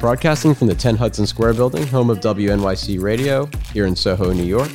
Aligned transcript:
Broadcasting 0.00 0.54
from 0.54 0.66
the 0.66 0.74
10 0.74 0.96
Hudson 0.96 1.26
Square 1.26 1.54
building, 1.54 1.86
home 1.86 2.08
of 2.08 2.20
WNYC 2.20 3.02
Radio, 3.02 3.50
here 3.72 3.86
in 3.86 3.94
Soho, 3.94 4.32
New 4.32 4.44
York. 4.44 4.70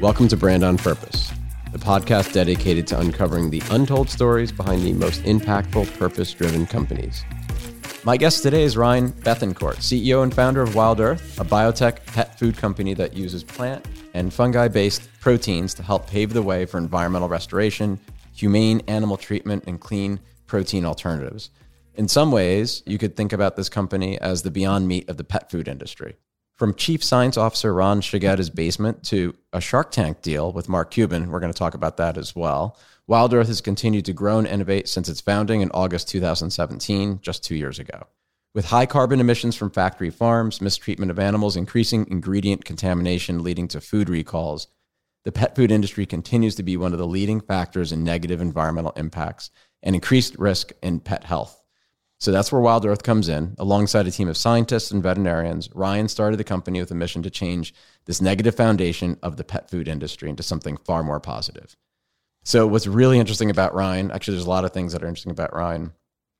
Welcome 0.00 0.28
to 0.28 0.36
Brand 0.36 0.62
on 0.62 0.78
Purpose, 0.78 1.32
the 1.72 1.78
podcast 1.78 2.32
dedicated 2.32 2.86
to 2.86 3.00
uncovering 3.00 3.50
the 3.50 3.60
untold 3.70 4.08
stories 4.08 4.52
behind 4.52 4.82
the 4.82 4.92
most 4.92 5.22
impactful, 5.24 5.98
purpose 5.98 6.32
driven 6.32 6.64
companies. 6.64 7.24
My 8.04 8.16
guest 8.16 8.44
today 8.44 8.62
is 8.62 8.76
Ryan 8.76 9.10
Bethencourt, 9.10 9.78
CEO 9.78 10.22
and 10.22 10.32
founder 10.32 10.62
of 10.62 10.76
Wild 10.76 11.00
Earth, 11.00 11.40
a 11.40 11.44
biotech 11.44 12.06
pet 12.06 12.38
food 12.38 12.56
company 12.56 12.94
that 12.94 13.14
uses 13.14 13.42
plant 13.42 13.84
and 14.14 14.32
fungi 14.32 14.68
based 14.68 15.08
proteins 15.20 15.74
to 15.74 15.82
help 15.82 16.06
pave 16.06 16.32
the 16.32 16.42
way 16.42 16.64
for 16.64 16.78
environmental 16.78 17.28
restoration, 17.28 17.98
humane 18.32 18.80
animal 18.86 19.16
treatment, 19.16 19.64
and 19.66 19.80
clean 19.80 20.20
protein 20.48 20.84
alternatives. 20.84 21.50
In 21.94 22.08
some 22.08 22.32
ways, 22.32 22.82
you 22.86 22.98
could 22.98 23.16
think 23.16 23.32
about 23.32 23.56
this 23.56 23.68
company 23.68 24.20
as 24.20 24.42
the 24.42 24.50
beyond 24.50 24.88
meat 24.88 25.08
of 25.08 25.16
the 25.16 25.24
pet 25.24 25.50
food 25.50 25.68
industry. 25.68 26.16
From 26.56 26.74
Chief 26.74 27.04
Science 27.04 27.36
Officer 27.36 27.72
Ron 27.72 28.00
Shigeta's 28.00 28.50
basement 28.50 29.04
to 29.04 29.36
a 29.52 29.60
Shark 29.60 29.92
Tank 29.92 30.22
deal 30.22 30.50
with 30.50 30.68
Mark 30.68 30.90
Cuban, 30.90 31.30
we're 31.30 31.38
going 31.38 31.52
to 31.52 31.58
talk 31.58 31.74
about 31.74 31.98
that 31.98 32.18
as 32.18 32.34
well. 32.34 32.76
Wild 33.06 33.32
Earth 33.32 33.46
has 33.46 33.60
continued 33.60 34.04
to 34.06 34.12
grow 34.12 34.38
and 34.38 34.46
innovate 34.46 34.88
since 34.88 35.08
its 35.08 35.20
founding 35.20 35.60
in 35.60 35.70
August 35.70 36.08
2017, 36.08 37.20
just 37.22 37.44
two 37.44 37.54
years 37.54 37.78
ago. 37.78 38.08
With 38.54 38.66
high 38.66 38.86
carbon 38.86 39.20
emissions 39.20 39.54
from 39.54 39.70
factory 39.70 40.10
farms, 40.10 40.60
mistreatment 40.60 41.10
of 41.10 41.18
animals, 41.18 41.56
increasing 41.56 42.06
ingredient 42.10 42.64
contamination 42.64 43.44
leading 43.44 43.68
to 43.68 43.80
food 43.80 44.08
recalls, 44.08 44.66
the 45.24 45.32
pet 45.32 45.54
food 45.54 45.70
industry 45.70 46.06
continues 46.06 46.54
to 46.56 46.62
be 46.62 46.76
one 46.76 46.92
of 46.92 46.98
the 46.98 47.06
leading 47.06 47.40
factors 47.40 47.92
in 47.92 48.02
negative 48.02 48.40
environmental 48.40 48.92
impacts 48.96 49.50
and 49.82 49.94
increased 49.94 50.36
risk 50.38 50.72
in 50.82 51.00
pet 51.00 51.24
health. 51.24 51.58
So 52.20 52.32
that's 52.32 52.50
where 52.50 52.60
Wild 52.60 52.84
Earth 52.84 53.04
comes 53.04 53.28
in. 53.28 53.54
Alongside 53.58 54.08
a 54.08 54.10
team 54.10 54.28
of 54.28 54.36
scientists 54.36 54.90
and 54.90 55.02
veterinarians, 55.02 55.70
Ryan 55.72 56.08
started 56.08 56.36
the 56.36 56.44
company 56.44 56.80
with 56.80 56.90
a 56.90 56.96
mission 56.96 57.22
to 57.22 57.30
change 57.30 57.72
this 58.06 58.20
negative 58.20 58.56
foundation 58.56 59.18
of 59.22 59.36
the 59.36 59.44
pet 59.44 59.70
food 59.70 59.86
industry 59.86 60.28
into 60.28 60.42
something 60.42 60.76
far 60.78 61.04
more 61.04 61.20
positive. 61.20 61.76
So, 62.42 62.66
what's 62.66 62.86
really 62.86 63.20
interesting 63.20 63.50
about 63.50 63.74
Ryan, 63.74 64.10
actually, 64.10 64.34
there's 64.34 64.46
a 64.46 64.50
lot 64.50 64.64
of 64.64 64.72
things 64.72 64.92
that 64.92 65.02
are 65.02 65.06
interesting 65.06 65.32
about 65.32 65.54
Ryan, 65.54 65.92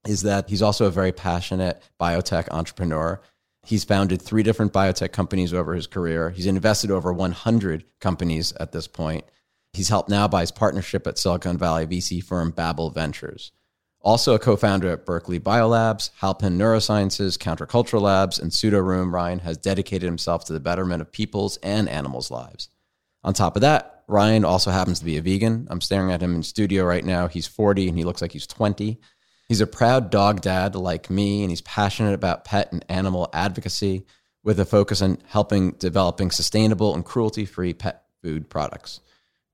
is 0.06 0.22
that 0.22 0.48
he's 0.48 0.62
also 0.62 0.86
a 0.86 0.90
very 0.90 1.12
passionate 1.12 1.82
biotech 2.00 2.48
entrepreneur. 2.50 3.20
He's 3.62 3.84
founded 3.84 4.22
three 4.22 4.42
different 4.42 4.72
biotech 4.72 5.12
companies 5.12 5.52
over 5.52 5.74
his 5.74 5.86
career. 5.86 6.30
He's 6.30 6.46
invested 6.46 6.90
over 6.90 7.12
100 7.12 7.84
companies 8.00 8.52
at 8.54 8.72
this 8.72 8.88
point. 8.88 9.24
He's 9.72 9.88
helped 9.88 10.08
now 10.08 10.26
by 10.28 10.40
his 10.40 10.50
partnership 10.50 11.06
at 11.06 11.18
Silicon 11.18 11.58
Valley 11.58 11.86
VC 11.86 12.22
firm 12.22 12.50
Babel 12.50 12.90
Ventures. 12.90 13.52
Also 14.00 14.34
a 14.34 14.38
co-founder 14.38 14.88
at 14.88 15.04
Berkeley 15.04 15.40
Biolabs, 15.40 16.10
Halcyon 16.16 16.58
Neurosciences, 16.58 17.36
Countercultural 17.36 18.02
Labs, 18.02 18.38
and 18.38 18.50
Sudo 18.50 18.82
Room, 18.82 19.14
Ryan 19.14 19.40
has 19.40 19.56
dedicated 19.56 20.06
himself 20.06 20.44
to 20.46 20.52
the 20.52 20.60
betterment 20.60 21.02
of 21.02 21.12
people's 21.12 21.56
and 21.58 21.88
animals' 21.88 22.30
lives. 22.30 22.68
On 23.24 23.34
top 23.34 23.56
of 23.56 23.62
that, 23.62 24.04
Ryan 24.06 24.44
also 24.44 24.70
happens 24.70 25.00
to 25.00 25.04
be 25.04 25.18
a 25.18 25.22
vegan. 25.22 25.66
I'm 25.68 25.80
staring 25.80 26.12
at 26.12 26.22
him 26.22 26.34
in 26.34 26.42
studio 26.42 26.84
right 26.84 27.04
now. 27.04 27.28
He's 27.28 27.46
40 27.46 27.88
and 27.88 27.98
he 27.98 28.04
looks 28.04 28.22
like 28.22 28.32
he's 28.32 28.46
20. 28.46 28.98
He's 29.48 29.60
a 29.60 29.66
proud 29.66 30.10
dog 30.10 30.42
dad 30.42 30.74
like 30.74 31.10
me, 31.10 31.42
and 31.42 31.50
he's 31.50 31.62
passionate 31.62 32.14
about 32.14 32.44
pet 32.44 32.70
and 32.70 32.84
animal 32.88 33.28
advocacy 33.32 34.04
with 34.44 34.60
a 34.60 34.64
focus 34.64 35.02
on 35.02 35.18
helping 35.26 35.72
developing 35.72 36.30
sustainable 36.30 36.94
and 36.94 37.04
cruelty-free 37.04 37.74
pet 37.74 38.04
food 38.22 38.48
products. 38.48 39.00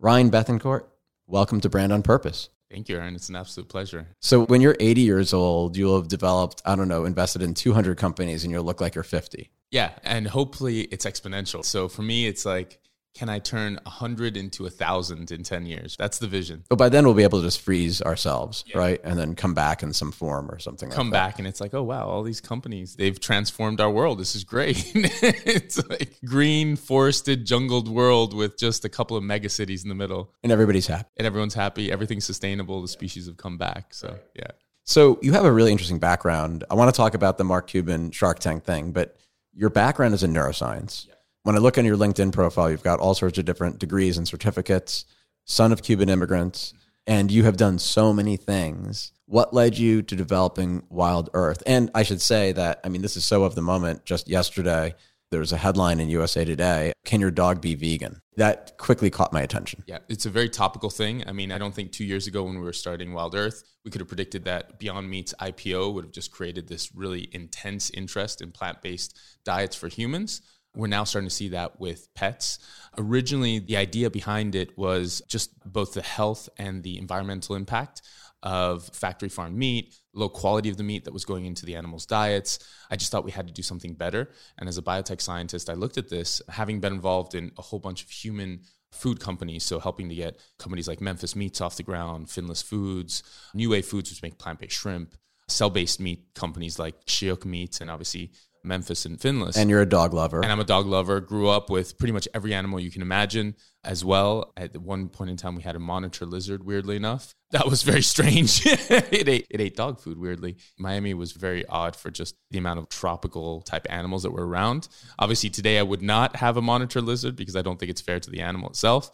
Ryan 0.05 0.31
Bethencourt, 0.31 0.85
welcome 1.27 1.63
to 1.63 1.71
Brand 1.71 1.91
on 1.91 2.03
Purpose. 2.03 2.51
Thank 2.71 2.91
you, 2.91 2.99
Aaron. 2.99 3.15
It's 3.15 3.31
an 3.31 3.37
absolute 3.37 3.71
pleasure. 3.71 4.07
So 4.21 4.45
when 4.45 4.61
you're 4.61 4.77
80 4.79 5.01
years 5.01 5.33
old, 5.33 5.79
you'll 5.79 5.97
have 5.97 6.09
developed, 6.09 6.61
I 6.67 6.77
don't 6.77 6.89
know, 6.89 7.07
invested 7.07 7.41
in 7.41 7.55
200 7.55 7.97
companies 7.97 8.45
and 8.45 8.53
you'll 8.53 8.65
look 8.65 8.83
like 8.83 8.95
you're 8.95 9.03
50. 9.03 9.51
Yeah, 9.71 9.93
and 10.03 10.27
hopefully 10.27 10.83
it's 10.83 11.07
exponential. 11.07 11.65
So 11.65 11.89
for 11.89 12.03
me, 12.03 12.27
it's 12.27 12.45
like 12.45 12.81
can 13.15 13.29
I 13.29 13.39
turn 13.39 13.79
a 13.87 13.91
hundred 13.91 14.37
into 14.37 14.67
a 14.67 14.71
thousand 14.71 15.31
in 15.31 15.45
10 15.45 15.67
years? 15.67 15.97
That's 15.99 16.19
the 16.19 16.27
vision. 16.27 16.65
But 16.69 16.77
by 16.77 16.89
then 16.89 17.05
we'll 17.05 17.15
be 17.15 17.23
able 17.23 17.39
to 17.39 17.47
just 17.47 17.61
freeze 17.61 18.03
ourselves, 18.03 18.65
yeah. 18.67 18.79
right? 18.79 19.01
And 19.05 19.17
then 19.17 19.37
come 19.37 19.55
back 19.55 19.85
in 19.85 19.93
some 19.93 20.11
form 20.11 20.51
or 20.51 20.59
something 20.59 20.91
come 20.91 21.11
like 21.11 21.13
back 21.13 21.39
and 21.39 21.47
it's 21.47 21.61
like, 21.61 21.75
oh 21.75 21.85
wow, 21.85 22.07
all 22.07 22.25
these 22.25 22.41
companies, 22.41 22.97
they've 22.97 23.19
transformed 23.19 23.81
our 23.81 23.91
world. 23.91 24.19
This 24.19 24.35
is 24.35 24.43
great. 24.43 24.91
it's 24.95 25.89
like 25.89 26.17
green, 26.25 26.75
forested, 26.75 27.47
jungled 27.47 27.89
world 27.89 28.35
with 28.35 28.59
just 28.59 28.85
a 28.85 28.89
couple 28.89 29.17
of 29.17 29.23
mega 29.23 29.49
cities 29.49 29.85
in 29.85 29.89
the 29.89 29.95
middle. 29.95 30.33
And 30.43 30.51
everybody's 30.51 30.89
happy. 30.89 31.09
And 31.17 31.27
everyone's 31.27 31.55
happy. 31.55 31.93
Everything's 31.93 32.25
sustainable. 32.25 32.83
The 32.83 32.89
species 32.89 33.27
have 33.27 33.37
come 33.37 33.59
back. 33.59 33.95
So 33.95 34.19
yeah. 34.35 34.51
So 34.83 35.19
you 35.23 35.33
have 35.33 35.45
a 35.45 35.53
really 35.53 35.71
interesting 35.71 36.01
background. 36.01 36.65
I 36.69 36.75
want 36.75 36.93
to 36.93 36.97
talk 36.97 37.15
about 37.15 37.39
the 37.39 37.45
Mark 37.45 37.69
Cuban 37.69 38.11
Shark 38.11 38.41
Tank 38.41 38.65
thing, 38.65 38.91
but 38.91 39.17
your 39.55 39.71
background 39.71 40.15
is 40.15 40.25
in 40.25 40.35
neuroscience. 40.35 41.07
Yeah 41.07 41.15
when 41.45 41.57
I 41.57 41.59
look 41.59 41.79
on 41.79 41.85
your 41.85 41.97
LinkedIn 41.97 42.33
profile, 42.33 42.71
you've 42.71 42.83
got 42.83 43.01
all 43.01 43.15
sorts 43.15 43.39
of 43.39 43.45
different 43.45 43.79
degrees 43.79 44.17
and 44.17 44.27
certificates, 44.27 45.05
son 45.45 45.73
of 45.73 45.83
Cuban 45.83 46.09
immigrants, 46.09 46.73
and 47.07 47.31
you 47.31 47.45
have 47.45 47.59
done 47.59 47.79
so 47.79 48.15
many 48.15 48.37
things. 48.37 49.13
What 49.27 49.53
led 49.53 49.77
you 49.77 50.03
to 50.03 50.17
developing 50.17 50.85
Wild 50.89 51.29
Earth? 51.35 51.63
And 51.67 51.91
I 51.95 52.03
should 52.03 52.23
say 52.23 52.53
that, 52.53 52.81
I 52.83 52.89
mean, 52.89 53.03
this 53.03 53.17
is 53.17 53.27
so 53.27 53.45
of 53.45 53.55
the 53.55 53.63
moment. 53.63 54.07
Just 54.07 54.27
yesterday, 54.27 54.95
there 55.31 55.41
was 55.41 55.53
a 55.53 55.59
headline 55.59 56.01
in 56.01 56.09
USA 56.09 56.45
Today 56.47 56.93
Can 57.05 57.21
your 57.21 57.31
dog 57.31 57.61
be 57.61 57.75
vegan? 57.75 58.23
That 58.37 58.79
quickly 58.79 59.11
caught 59.11 59.33
my 59.33 59.43
attention. 59.43 59.85
Yeah, 59.87 59.99
it's 60.09 60.25
a 60.25 60.31
very 60.31 60.49
topical 60.49 60.89
thing. 60.89 61.25
I 61.27 61.33
mean, 61.33 61.53
I 61.53 61.59
don't 61.59 61.75
think 61.75 61.93
two 61.93 62.05
years 62.05 62.27
ago 62.27 62.45
when 62.45 62.55
we 62.55 62.65
were 62.65 62.73
starting 62.73 63.13
Wild 63.13 63.35
Earth, 63.35 63.65
we 63.85 63.91
could 63.91 64.01
have 64.01 64.09
predicted 64.09 64.45
that 64.45 64.79
Beyond 64.79 65.11
Meat's 65.11 65.35
IPO 65.39 65.93
would 65.93 66.05
have 66.05 66.13
just 66.13 66.31
created 66.31 66.69
this 66.69 66.95
really 66.95 67.29
intense 67.33 67.91
interest 67.91 68.41
in 68.41 68.51
plant 68.51 68.81
based 68.81 69.19
diets 69.45 69.77
for 69.77 69.89
humans. 69.89 70.41
We're 70.75 70.89
now 70.89 71.05
starting 71.05 71.29
to 71.29 71.35
see 71.35 71.49
that 71.49 71.79
with 71.81 72.13
pets. 72.15 72.59
Originally, 72.99 73.61
the 73.61 73.77
idea 73.77 74.11
behind 74.11 74.55
it 74.55 74.77
was 74.77 75.23
just 75.29 75.51
both 75.65 75.95
the 75.95 76.03
health 76.03 76.49
and 76.59 76.83
the 76.83 76.99
environmental 76.99 77.55
impact 77.55 78.03
of 78.43 78.85
factory 78.89 79.29
farmed 79.31 79.57
meat, 79.57 79.95
low 80.13 80.29
quality 80.29 80.69
of 80.69 80.77
the 80.77 80.83
meat 80.83 81.05
that 81.05 81.15
was 81.15 81.25
going 81.25 81.47
into 81.47 81.65
the 81.65 81.77
animals' 81.77 82.07
diets. 82.07 82.59
I 82.91 82.97
just 82.97 83.11
thought 83.11 83.25
we 83.25 83.31
had 83.31 83.47
to 83.47 83.53
do 83.53 83.63
something 83.63 83.95
better. 83.95 84.31
And 84.59 84.69
as 84.69 84.77
a 84.77 84.83
biotech 84.83 85.21
scientist, 85.21 85.71
I 85.71 85.75
looked 85.75 85.97
at 85.97 86.11
this, 86.11 86.43
having 86.49 86.81
been 86.81 86.93
involved 86.93 87.35
in 87.35 87.53
a 87.57 87.63
whole 87.63 87.79
bunch 87.79 88.05
of 88.05 88.11
human 88.11 88.61
food 88.93 89.19
companies, 89.19 89.65
so 89.65 89.81
helping 89.81 90.09
to 90.09 90.15
get 90.15 90.39
companies 90.59 90.87
like 90.87 91.01
Memphis 91.01 91.35
Meats 91.35 91.61
off 91.61 91.77
the 91.77 91.83
ground, 91.83 92.27
Finless 92.27 92.63
Foods, 92.63 93.23
New 93.55 93.71
Wave 93.71 93.87
Foods, 93.87 94.11
which 94.11 94.23
make 94.23 94.39
plant 94.39 94.61
based 94.61 94.77
shrimp, 94.77 95.15
cell 95.49 95.71
based 95.71 95.99
meat 95.99 96.27
companies 96.35 96.79
like 96.79 97.05
Shiok 97.07 97.45
Meats, 97.45 97.81
and 97.81 97.91
obviously 97.91 98.33
Memphis 98.65 99.05
and 99.05 99.19
Finless. 99.19 99.57
And 99.57 99.69
you're 99.71 99.83
a 99.83 99.87
dog 99.87 100.15
lover. 100.15 100.43
And 100.43 100.51
I'm 100.51 100.61
a 100.61 100.65
dog 100.65 100.87
lover. 100.87 101.21
Grew 101.21 101.49
up 101.49 101.71
with 101.71 101.99
pretty 101.99 102.13
much 102.13 102.27
every 102.35 102.55
animal 102.55 102.81
you 102.81 102.91
can 102.91 103.03
imagine 103.03 103.55
as 103.85 104.05
well. 104.05 104.53
At 104.57 104.77
one 104.77 105.09
point 105.09 105.31
in 105.31 105.37
time, 105.37 105.55
we 105.55 105.63
had 105.63 105.77
a 105.77 105.81
monitor 105.81 106.25
lizard, 106.25 106.65
weirdly 106.65 106.97
enough. 106.97 107.35
That 107.55 107.69
was 107.69 107.85
very 107.85 108.03
strange. 108.03 108.63
it, 108.67 109.29
ate, 109.29 109.47
it 109.49 109.61
ate 109.61 109.77
dog 109.77 110.01
food, 110.01 110.19
weirdly. 110.19 110.57
Miami 110.77 111.15
was 111.15 111.31
very 111.31 111.65
odd 111.67 111.95
for 111.95 112.11
just 112.11 112.35
the 112.51 112.59
amount 112.59 112.81
of 112.81 112.89
tropical 112.89 113.63
type 113.63 113.87
animals 113.89 114.25
that 114.25 114.33
were 114.33 114.45
around. 114.45 114.89
Obviously, 115.21 115.51
today 115.51 115.79
I 115.79 115.85
would 115.85 116.03
not 116.03 116.35
have 116.35 116.57
a 116.57 116.63
monitor 116.63 117.01
lizard 117.01 117.37
because 117.37 117.55
I 117.55 117.63
don't 117.63 117.79
think 117.79 117.91
it's 117.91 118.01
fair 118.01 118.19
to 118.19 118.29
the 118.29 118.41
animal 118.41 118.71
itself. 118.71 119.09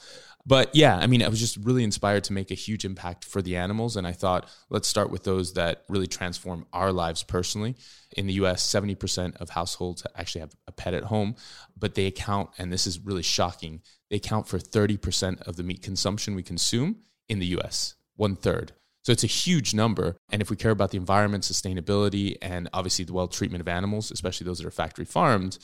But 0.46 0.74
yeah, 0.74 0.96
I 0.96 1.06
mean, 1.06 1.22
I 1.22 1.28
was 1.28 1.38
just 1.38 1.56
really 1.58 1.84
inspired 1.84 2.24
to 2.24 2.32
make 2.32 2.50
a 2.50 2.54
huge 2.54 2.84
impact 2.84 3.24
for 3.24 3.42
the 3.42 3.56
animals. 3.56 3.96
And 3.96 4.06
I 4.06 4.12
thought, 4.12 4.48
let's 4.70 4.88
start 4.88 5.10
with 5.10 5.24
those 5.24 5.52
that 5.54 5.84
really 5.88 6.06
transform 6.06 6.66
our 6.72 6.92
lives 6.92 7.22
personally. 7.22 7.76
In 8.16 8.26
the 8.26 8.32
US, 8.34 8.66
70% 8.66 9.36
of 9.36 9.50
households 9.50 10.06
actually 10.16 10.40
have 10.40 10.54
a 10.66 10.72
pet 10.72 10.94
at 10.94 11.04
home, 11.04 11.36
but 11.76 11.94
they 11.94 12.06
account, 12.06 12.50
and 12.58 12.72
this 12.72 12.86
is 12.86 12.98
really 12.98 13.22
shocking, 13.22 13.82
they 14.08 14.16
account 14.16 14.48
for 14.48 14.58
30% 14.58 15.42
of 15.42 15.56
the 15.56 15.62
meat 15.62 15.82
consumption 15.82 16.34
we 16.34 16.42
consume 16.42 16.96
in 17.28 17.38
the 17.38 17.46
US, 17.58 17.94
one 18.16 18.34
third. 18.34 18.72
So 19.02 19.12
it's 19.12 19.24
a 19.24 19.28
huge 19.28 19.72
number. 19.72 20.16
And 20.30 20.42
if 20.42 20.50
we 20.50 20.56
care 20.56 20.72
about 20.72 20.90
the 20.90 20.98
environment, 20.98 21.44
sustainability, 21.44 22.36
and 22.42 22.68
obviously 22.72 23.04
the 23.04 23.12
well 23.12 23.28
treatment 23.28 23.60
of 23.60 23.68
animals, 23.68 24.10
especially 24.10 24.46
those 24.46 24.58
that 24.58 24.66
are 24.66 24.70
factory 24.70 25.04
farmed, 25.04 25.58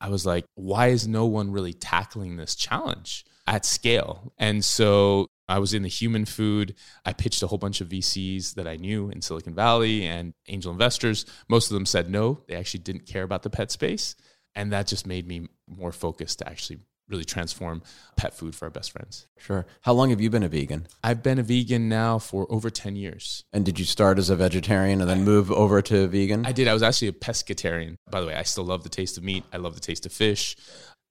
I 0.00 0.08
was 0.10 0.24
like, 0.24 0.44
why 0.54 0.88
is 0.88 1.08
no 1.08 1.26
one 1.26 1.50
really 1.50 1.72
tackling 1.72 2.36
this 2.36 2.54
challenge 2.54 3.24
at 3.48 3.64
scale? 3.64 4.32
And 4.38 4.64
so 4.64 5.28
I 5.48 5.58
was 5.58 5.74
in 5.74 5.82
the 5.82 5.88
human 5.88 6.24
food. 6.26 6.74
I 7.04 7.12
pitched 7.12 7.42
a 7.42 7.46
whole 7.46 7.58
bunch 7.58 7.80
of 7.80 7.88
VCs 7.88 8.54
that 8.54 8.68
I 8.68 8.76
knew 8.76 9.08
in 9.10 9.22
Silicon 9.22 9.54
Valley 9.54 10.06
and 10.06 10.34
angel 10.48 10.70
investors. 10.70 11.24
Most 11.48 11.70
of 11.70 11.74
them 11.74 11.86
said 11.86 12.10
no, 12.10 12.42
they 12.46 12.54
actually 12.54 12.80
didn't 12.80 13.06
care 13.06 13.22
about 13.22 13.42
the 13.42 13.50
pet 13.50 13.70
space. 13.70 14.14
And 14.54 14.72
that 14.72 14.86
just 14.86 15.06
made 15.06 15.26
me 15.26 15.48
more 15.66 15.92
focused 15.92 16.40
to 16.40 16.48
actually 16.48 16.80
really 17.08 17.24
transform 17.24 17.82
pet 18.16 18.34
food 18.34 18.54
for 18.54 18.66
our 18.66 18.70
best 18.70 18.92
friends. 18.92 19.26
Sure. 19.38 19.66
How 19.80 19.94
long 19.94 20.10
have 20.10 20.20
you 20.20 20.28
been 20.28 20.42
a 20.42 20.48
vegan? 20.48 20.86
I've 21.02 21.22
been 21.22 21.38
a 21.38 21.42
vegan 21.42 21.88
now 21.88 22.18
for 22.18 22.46
over 22.50 22.68
10 22.68 22.96
years. 22.96 23.44
And 23.52 23.64
did 23.64 23.78
you 23.78 23.86
start 23.86 24.18
as 24.18 24.28
a 24.28 24.36
vegetarian 24.36 25.00
and 25.00 25.08
then 25.08 25.24
move 25.24 25.50
over 25.50 25.80
to 25.82 26.06
vegan? 26.06 26.44
I 26.44 26.52
did. 26.52 26.68
I 26.68 26.74
was 26.74 26.82
actually 26.82 27.08
a 27.08 27.12
pescatarian. 27.12 27.96
By 28.10 28.20
the 28.20 28.26
way, 28.26 28.34
I 28.34 28.42
still 28.42 28.64
love 28.64 28.82
the 28.82 28.90
taste 28.90 29.16
of 29.16 29.24
meat. 29.24 29.44
I 29.52 29.56
love 29.56 29.74
the 29.74 29.80
taste 29.80 30.04
of 30.04 30.12
fish. 30.12 30.56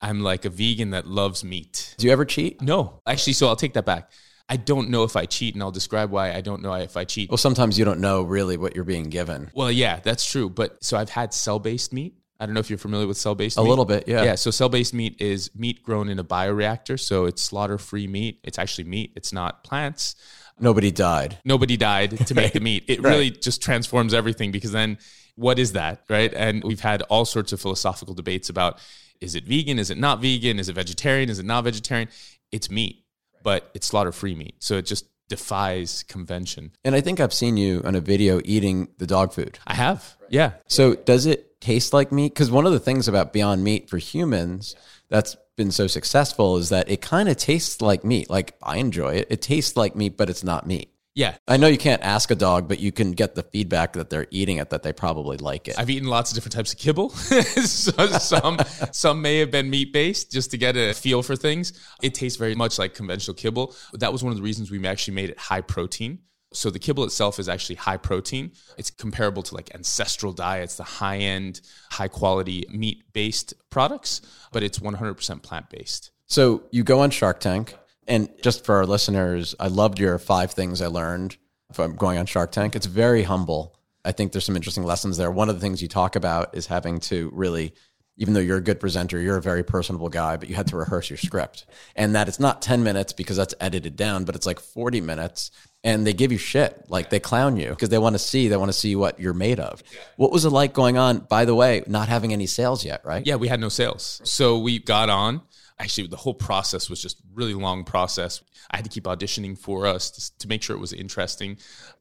I'm 0.02 0.22
like 0.22 0.46
a 0.46 0.50
vegan 0.50 0.92
that 0.92 1.08
loves 1.08 1.44
meat. 1.44 1.96
Do 1.98 2.08
you 2.08 2.14
ever 2.14 2.26
cheat? 2.26 2.62
No. 2.62 3.02
Actually, 3.08 3.34
so 3.34 3.48
I'll 3.48 3.56
take 3.56 3.74
that 3.74 3.86
back. 3.86 4.12
I 4.50 4.56
don't 4.56 4.90
know 4.90 5.04
if 5.04 5.16
I 5.16 5.26
cheat, 5.26 5.56
and 5.56 5.64
I'll 5.64 5.72
describe 5.72 6.10
why 6.12 6.32
I 6.34 6.42
don't 6.42 6.62
know 6.62 6.72
if 6.74 6.96
I 6.96 7.04
cheat. 7.04 7.30
Well, 7.30 7.38
sometimes 7.38 7.78
you 7.78 7.84
don't 7.84 8.00
know 8.00 8.22
really 8.22 8.56
what 8.58 8.76
you're 8.76 8.86
being 8.86 9.10
given. 9.10 9.52
Well, 9.54 9.72
yeah, 9.72 10.00
that's 10.02 10.30
true. 10.30 10.50
But 10.50 10.84
so 10.84 10.98
I've 10.98 11.10
had 11.10 11.34
cell 11.34 11.60
based 11.60 11.92
meat. 11.92 12.14
I 12.40 12.46
don't 12.46 12.54
know 12.54 12.60
if 12.60 12.70
you're 12.70 12.78
familiar 12.78 13.08
with 13.08 13.18
cell 13.18 13.34
based 13.36 13.58
A 13.58 13.64
meat. 13.64 13.70
little 13.70 13.84
bit, 13.86 14.08
yeah. 14.08 14.24
Yeah, 14.24 14.36
so 14.36 14.52
cell 14.52 14.70
based 14.70 14.94
meat 14.94 15.20
is 15.20 15.50
meat 15.56 15.82
grown 15.84 16.08
in 16.08 16.20
a 16.20 16.24
bioreactor. 16.24 17.00
So 17.00 17.26
it's 17.26 17.42
slaughter 17.42 17.78
free 17.80 18.06
meat. 18.08 18.40
It's 18.44 18.60
actually 18.60 18.84
meat, 18.86 19.12
it's 19.16 19.34
not 19.34 19.64
plants. 19.64 20.16
Nobody 20.60 20.92
died. 20.92 21.40
Nobody 21.44 21.76
died 21.78 22.26
to 22.28 22.34
make 22.36 22.54
the 22.54 22.60
meat. 22.70 22.86
It 22.88 23.02
Right. 23.04 23.10
really 23.12 23.30
just 23.32 23.62
transforms 23.62 24.14
everything 24.14 24.52
because 24.52 24.72
then 24.72 24.98
what 25.36 25.60
is 25.60 25.74
that, 25.74 26.04
right? 26.10 26.34
And 26.34 26.64
we've 26.64 26.80
had 26.80 27.02
all 27.04 27.26
sorts 27.26 27.52
of 27.54 27.60
philosophical 27.62 28.14
debates 28.16 28.50
about 28.50 28.80
is 29.22 29.36
it 29.36 29.46
vegan? 29.46 29.80
Is 29.80 29.90
it 29.90 29.98
not 29.98 30.22
vegan? 30.22 30.60
Is 30.60 30.70
it 30.70 30.74
vegetarian? 30.74 31.30
Is 31.30 31.40
it 31.40 31.46
not 31.46 31.64
vegetarian? 31.64 32.10
It's 32.52 32.70
meat, 32.70 33.04
but 33.44 33.70
it's 33.74 33.88
slaughter 33.88 34.12
free 34.12 34.36
meat. 34.36 34.56
So 34.60 34.78
it 34.78 34.86
just 34.86 35.06
defies 35.30 36.04
convention. 36.04 36.72
And 36.84 36.96
I 36.96 37.02
think 37.02 37.20
I've 37.20 37.34
seen 37.34 37.58
you 37.58 37.82
on 37.84 37.96
a 37.96 38.02
video 38.02 38.40
eating 38.46 38.88
the 38.98 39.08
dog 39.08 39.34
food. 39.34 39.60
I 39.68 39.74
have. 39.74 40.16
Yeah. 40.30 40.54
So 40.68 40.96
does 40.96 41.26
it 41.26 41.60
taste 41.60 41.94
like 41.94 42.12
meat? 42.12 42.34
Because 42.34 42.52
one 42.52 42.66
of 42.66 42.72
the 42.72 42.80
things 42.80 43.08
about 43.08 43.34
Beyond 43.34 43.64
Meat 43.64 43.90
for 43.90 43.98
humans 43.98 44.76
that's 45.10 45.36
been 45.56 45.72
so 45.72 45.88
successful 45.88 46.58
is 46.58 46.70
that 46.70 46.90
it 46.90 47.02
kind 47.02 47.28
of 47.30 47.38
tastes 47.38 47.82
like 47.82 48.04
meat. 48.04 48.30
Like 48.30 48.56
I 48.62 48.78
enjoy 48.78 49.16
it. 49.16 49.28
It 49.30 49.42
tastes 49.42 49.76
like 49.76 49.96
meat, 49.96 50.16
but 50.16 50.30
it's 50.30 50.44
not 50.44 50.68
meat. 50.68 50.94
Yeah. 51.18 51.36
I 51.48 51.58
know 51.58 51.66
you 51.66 51.80
can't 51.80 52.04
ask 52.04 52.30
a 52.30 52.36
dog, 52.36 52.68
but 52.68 52.80
you 52.80 52.92
can 52.92 53.14
get 53.14 53.34
the 53.34 53.42
feedback 53.42 53.94
that 53.94 54.12
they're 54.12 54.28
eating 54.30 54.58
it, 54.58 54.70
that 54.70 54.84
they 54.84 54.94
probably 54.94 55.38
like 55.38 55.68
it. 55.68 55.74
I've 55.80 55.90
eaten 55.90 56.08
lots 56.08 56.30
of 56.30 56.36
different 56.36 56.54
types 56.54 56.74
of 56.74 56.78
kibble. 56.78 57.10
so, 57.66 58.06
some 58.20 58.60
some 58.92 59.20
may 59.24 59.40
have 59.40 59.50
been 59.50 59.68
meat 59.68 59.92
based 59.92 60.32
just 60.32 60.52
to 60.52 60.60
get 60.60 60.78
a 60.78 60.94
feel 60.94 61.24
for 61.24 61.36
things. 61.36 61.74
It 62.04 62.14
tastes 62.14 62.38
very 62.38 62.54
much 62.54 62.78
like 62.78 62.94
conventional 62.94 63.34
kibble. 63.34 63.74
That 63.94 64.14
was 64.14 64.24
one 64.24 64.30
of 64.30 64.38
the 64.38 64.44
reasons 64.44 64.70
we 64.70 64.86
actually 64.86 65.16
made 65.16 65.32
it 65.32 65.40
high 65.40 65.62
protein. 65.62 66.20
So 66.54 66.70
the 66.70 66.78
kibble 66.78 67.04
itself 67.04 67.40
is 67.40 67.50
actually 67.50 67.78
high 67.78 67.98
protein. 67.98 68.52
It's 68.78 68.92
comparable 68.92 69.42
to 69.42 69.56
like 69.56 69.74
ancestral 69.74 70.34
diets, 70.34 70.76
the 70.76 70.84
high 70.84 71.18
end, 71.18 71.62
high 71.90 72.10
quality 72.10 72.64
meat 72.70 73.12
based 73.14 73.56
products, 73.72 74.22
but 74.52 74.62
it's 74.62 74.78
100% 74.78 75.42
plant 75.42 75.72
based. 75.72 76.12
So 76.28 76.62
you 76.70 76.84
go 76.84 77.00
on 77.00 77.10
Shark 77.10 77.40
Tank, 77.40 77.76
and 78.08 78.30
just 78.42 78.66
for 78.66 78.76
our 78.76 78.86
listeners, 78.86 79.56
I 79.60 79.68
loved 79.68 80.00
your 80.00 80.18
five 80.18 80.52
things 80.52 80.82
I 80.82 80.88
learned 80.88 81.38
from 81.74 81.96
going 81.96 82.18
on 82.18 82.26
Shark 82.26 82.52
Tank. 82.52 82.76
It's 82.76 82.86
very 82.86 83.24
humble. 83.24 83.76
I 84.06 84.12
think 84.14 84.32
there's 84.32 84.46
some 84.46 84.56
interesting 84.56 84.84
lessons 84.84 85.18
there. 85.18 85.30
One 85.30 85.50
of 85.50 85.56
the 85.56 85.62
things 85.62 85.82
you 85.82 85.88
talk 85.88 86.16
about 86.16 86.56
is 86.56 86.68
having 86.68 87.02
to 87.02 87.30
really, 87.34 87.74
even 88.16 88.34
though 88.34 88.40
you're 88.40 88.58
a 88.58 88.62
good 88.62 88.80
presenter, 88.80 89.20
you're 89.20 89.36
a 89.36 89.42
very 89.42 89.64
personable 89.64 90.08
guy, 90.08 90.38
but 90.38 90.48
you 90.48 90.56
had 90.56 90.68
to 90.68 90.78
rehearse 90.78 91.10
your 91.10 91.18
script. 91.18 91.66
And 91.96 92.16
that 92.16 92.30
it's 92.30 92.40
not 92.40 92.62
10 92.62 92.84
minutes 92.84 93.12
because 93.12 93.36
that's 93.36 93.54
edited 93.60 93.98
down, 93.98 94.24
but 94.24 94.36
it's 94.36 94.46
like 94.46 94.60
40 94.60 95.02
minutes. 95.02 95.52
And 95.84 96.08
they 96.08 96.14
give 96.14 96.32
you 96.32 96.38
shit. 96.38 96.86
Like 96.88 97.10
they 97.10 97.20
clown 97.20 97.58
you 97.58 97.70
because 97.70 97.90
they 97.90 97.98
want 97.98 98.16
to 98.16 98.20
see, 98.20 98.48
they 98.48 98.58
want 98.58 98.70
to 98.70 98.78
see 98.78 98.96
what 98.96 99.20
you're 99.20 99.34
made 99.34 99.60
of. 99.60 99.84
What 100.16 100.32
was 100.32 100.46
it 100.46 100.52
like 100.52 100.74
going 100.74 100.98
on, 100.98 101.20
by 101.20 101.44
the 101.44 101.56
way, 101.56 101.84
not 101.88 102.08
having 102.08 102.32
any 102.32 102.48
sales 102.48 102.86
yet, 102.86 103.02
right? 103.04 103.26
Yeah, 103.26 103.36
we 103.36 103.50
had 103.50 103.60
no 103.60 103.70
sales. 103.70 104.22
So 104.24 104.58
we 104.58 104.80
got 104.80 105.10
on. 105.10 105.42
Actually, 105.80 106.08
the 106.08 106.18
whole 106.18 106.34
process 106.34 106.90
was 106.90 107.02
just 107.02 107.22
really 107.34 107.54
long 107.54 107.84
process. 107.84 108.42
I 108.72 108.78
had 108.78 108.86
to 108.86 108.90
keep 108.90 109.04
auditioning 109.04 109.58
for 109.58 109.86
us 109.86 110.10
to, 110.12 110.40
to 110.40 110.48
make 110.48 110.64
sure 110.64 110.76
it 110.76 110.80
was 110.80 110.92
interesting. 110.92 111.58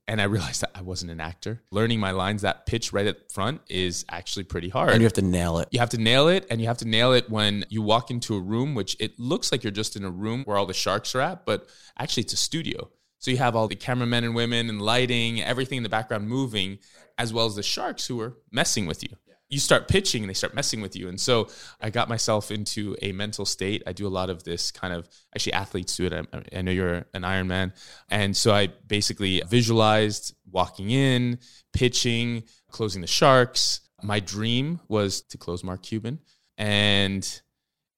And 0.08 0.20
I 0.20 0.24
realized 0.24 0.62
that 0.62 0.70
I 0.74 0.80
wasn't 0.80 1.10
an 1.10 1.20
actor. 1.20 1.62
Learning 1.70 2.00
my 2.00 2.12
lines, 2.12 2.42
that 2.42 2.64
pitch 2.64 2.92
right 2.92 3.06
up 3.06 3.30
front 3.30 3.60
is 3.68 4.04
actually 4.08 4.44
pretty 4.44 4.68
hard. 4.70 4.90
And 4.90 5.00
you 5.00 5.04
have 5.04 5.12
to 5.14 5.22
nail 5.22 5.58
it. 5.58 5.68
you 5.72 5.80
have 5.80 5.90
to 5.90 5.98
nail 5.98 6.28
it 6.28 6.46
and 6.50 6.60
you 6.60 6.68
have 6.68 6.78
to 6.78 6.88
nail 6.88 7.12
it 7.12 7.28
when 7.28 7.64
you 7.68 7.82
walk 7.82 8.10
into 8.10 8.34
a 8.34 8.40
room 8.40 8.74
which 8.74 8.96
it 8.98 9.18
looks 9.18 9.52
like 9.52 9.62
you're 9.62 9.70
just 9.70 9.96
in 9.96 10.04
a 10.04 10.10
room 10.10 10.42
where 10.44 10.56
all 10.56 10.66
the 10.66 10.74
sharks 10.74 11.14
are 11.14 11.20
at 11.20 11.44
but 11.44 11.68
actually 11.98 12.22
it's 12.22 12.32
a 12.32 12.36
studio 12.36 12.88
so 13.18 13.30
you 13.30 13.36
have 13.38 13.56
all 13.56 13.68
the 13.68 13.74
cameramen 13.76 14.24
and 14.24 14.34
women 14.34 14.68
and 14.70 14.80
lighting 14.80 15.42
everything 15.42 15.78
in 15.78 15.82
the 15.82 15.88
background 15.88 16.28
moving 16.28 16.78
as 17.18 17.32
well 17.32 17.46
as 17.46 17.56
the 17.56 17.62
sharks 17.62 18.06
who 18.06 18.20
are 18.20 18.36
messing 18.50 18.86
with 18.86 19.02
you 19.02 19.10
you 19.48 19.58
start 19.58 19.88
pitching 19.88 20.22
and 20.22 20.30
they 20.30 20.34
start 20.34 20.54
messing 20.54 20.80
with 20.80 20.96
you 20.96 21.08
and 21.08 21.20
so 21.20 21.48
i 21.80 21.88
got 21.88 22.08
myself 22.08 22.50
into 22.50 22.96
a 23.02 23.12
mental 23.12 23.44
state 23.44 23.82
i 23.86 23.92
do 23.92 24.06
a 24.06 24.08
lot 24.08 24.28
of 24.28 24.42
this 24.44 24.70
kind 24.70 24.92
of 24.92 25.08
actually 25.34 25.52
athletes 25.52 25.96
do 25.96 26.06
it 26.06 26.12
i, 26.12 26.58
I 26.58 26.62
know 26.62 26.72
you're 26.72 27.04
an 27.14 27.22
ironman 27.22 27.72
and 28.08 28.36
so 28.36 28.52
i 28.52 28.68
basically 28.86 29.42
visualized 29.48 30.34
walking 30.50 30.90
in 30.90 31.38
pitching 31.72 32.42
closing 32.70 33.00
the 33.02 33.06
sharks 33.06 33.80
my 34.02 34.20
dream 34.20 34.80
was 34.88 35.22
to 35.22 35.38
close 35.38 35.64
Mark 35.64 35.82
Cuban, 35.82 36.20
and 36.58 37.40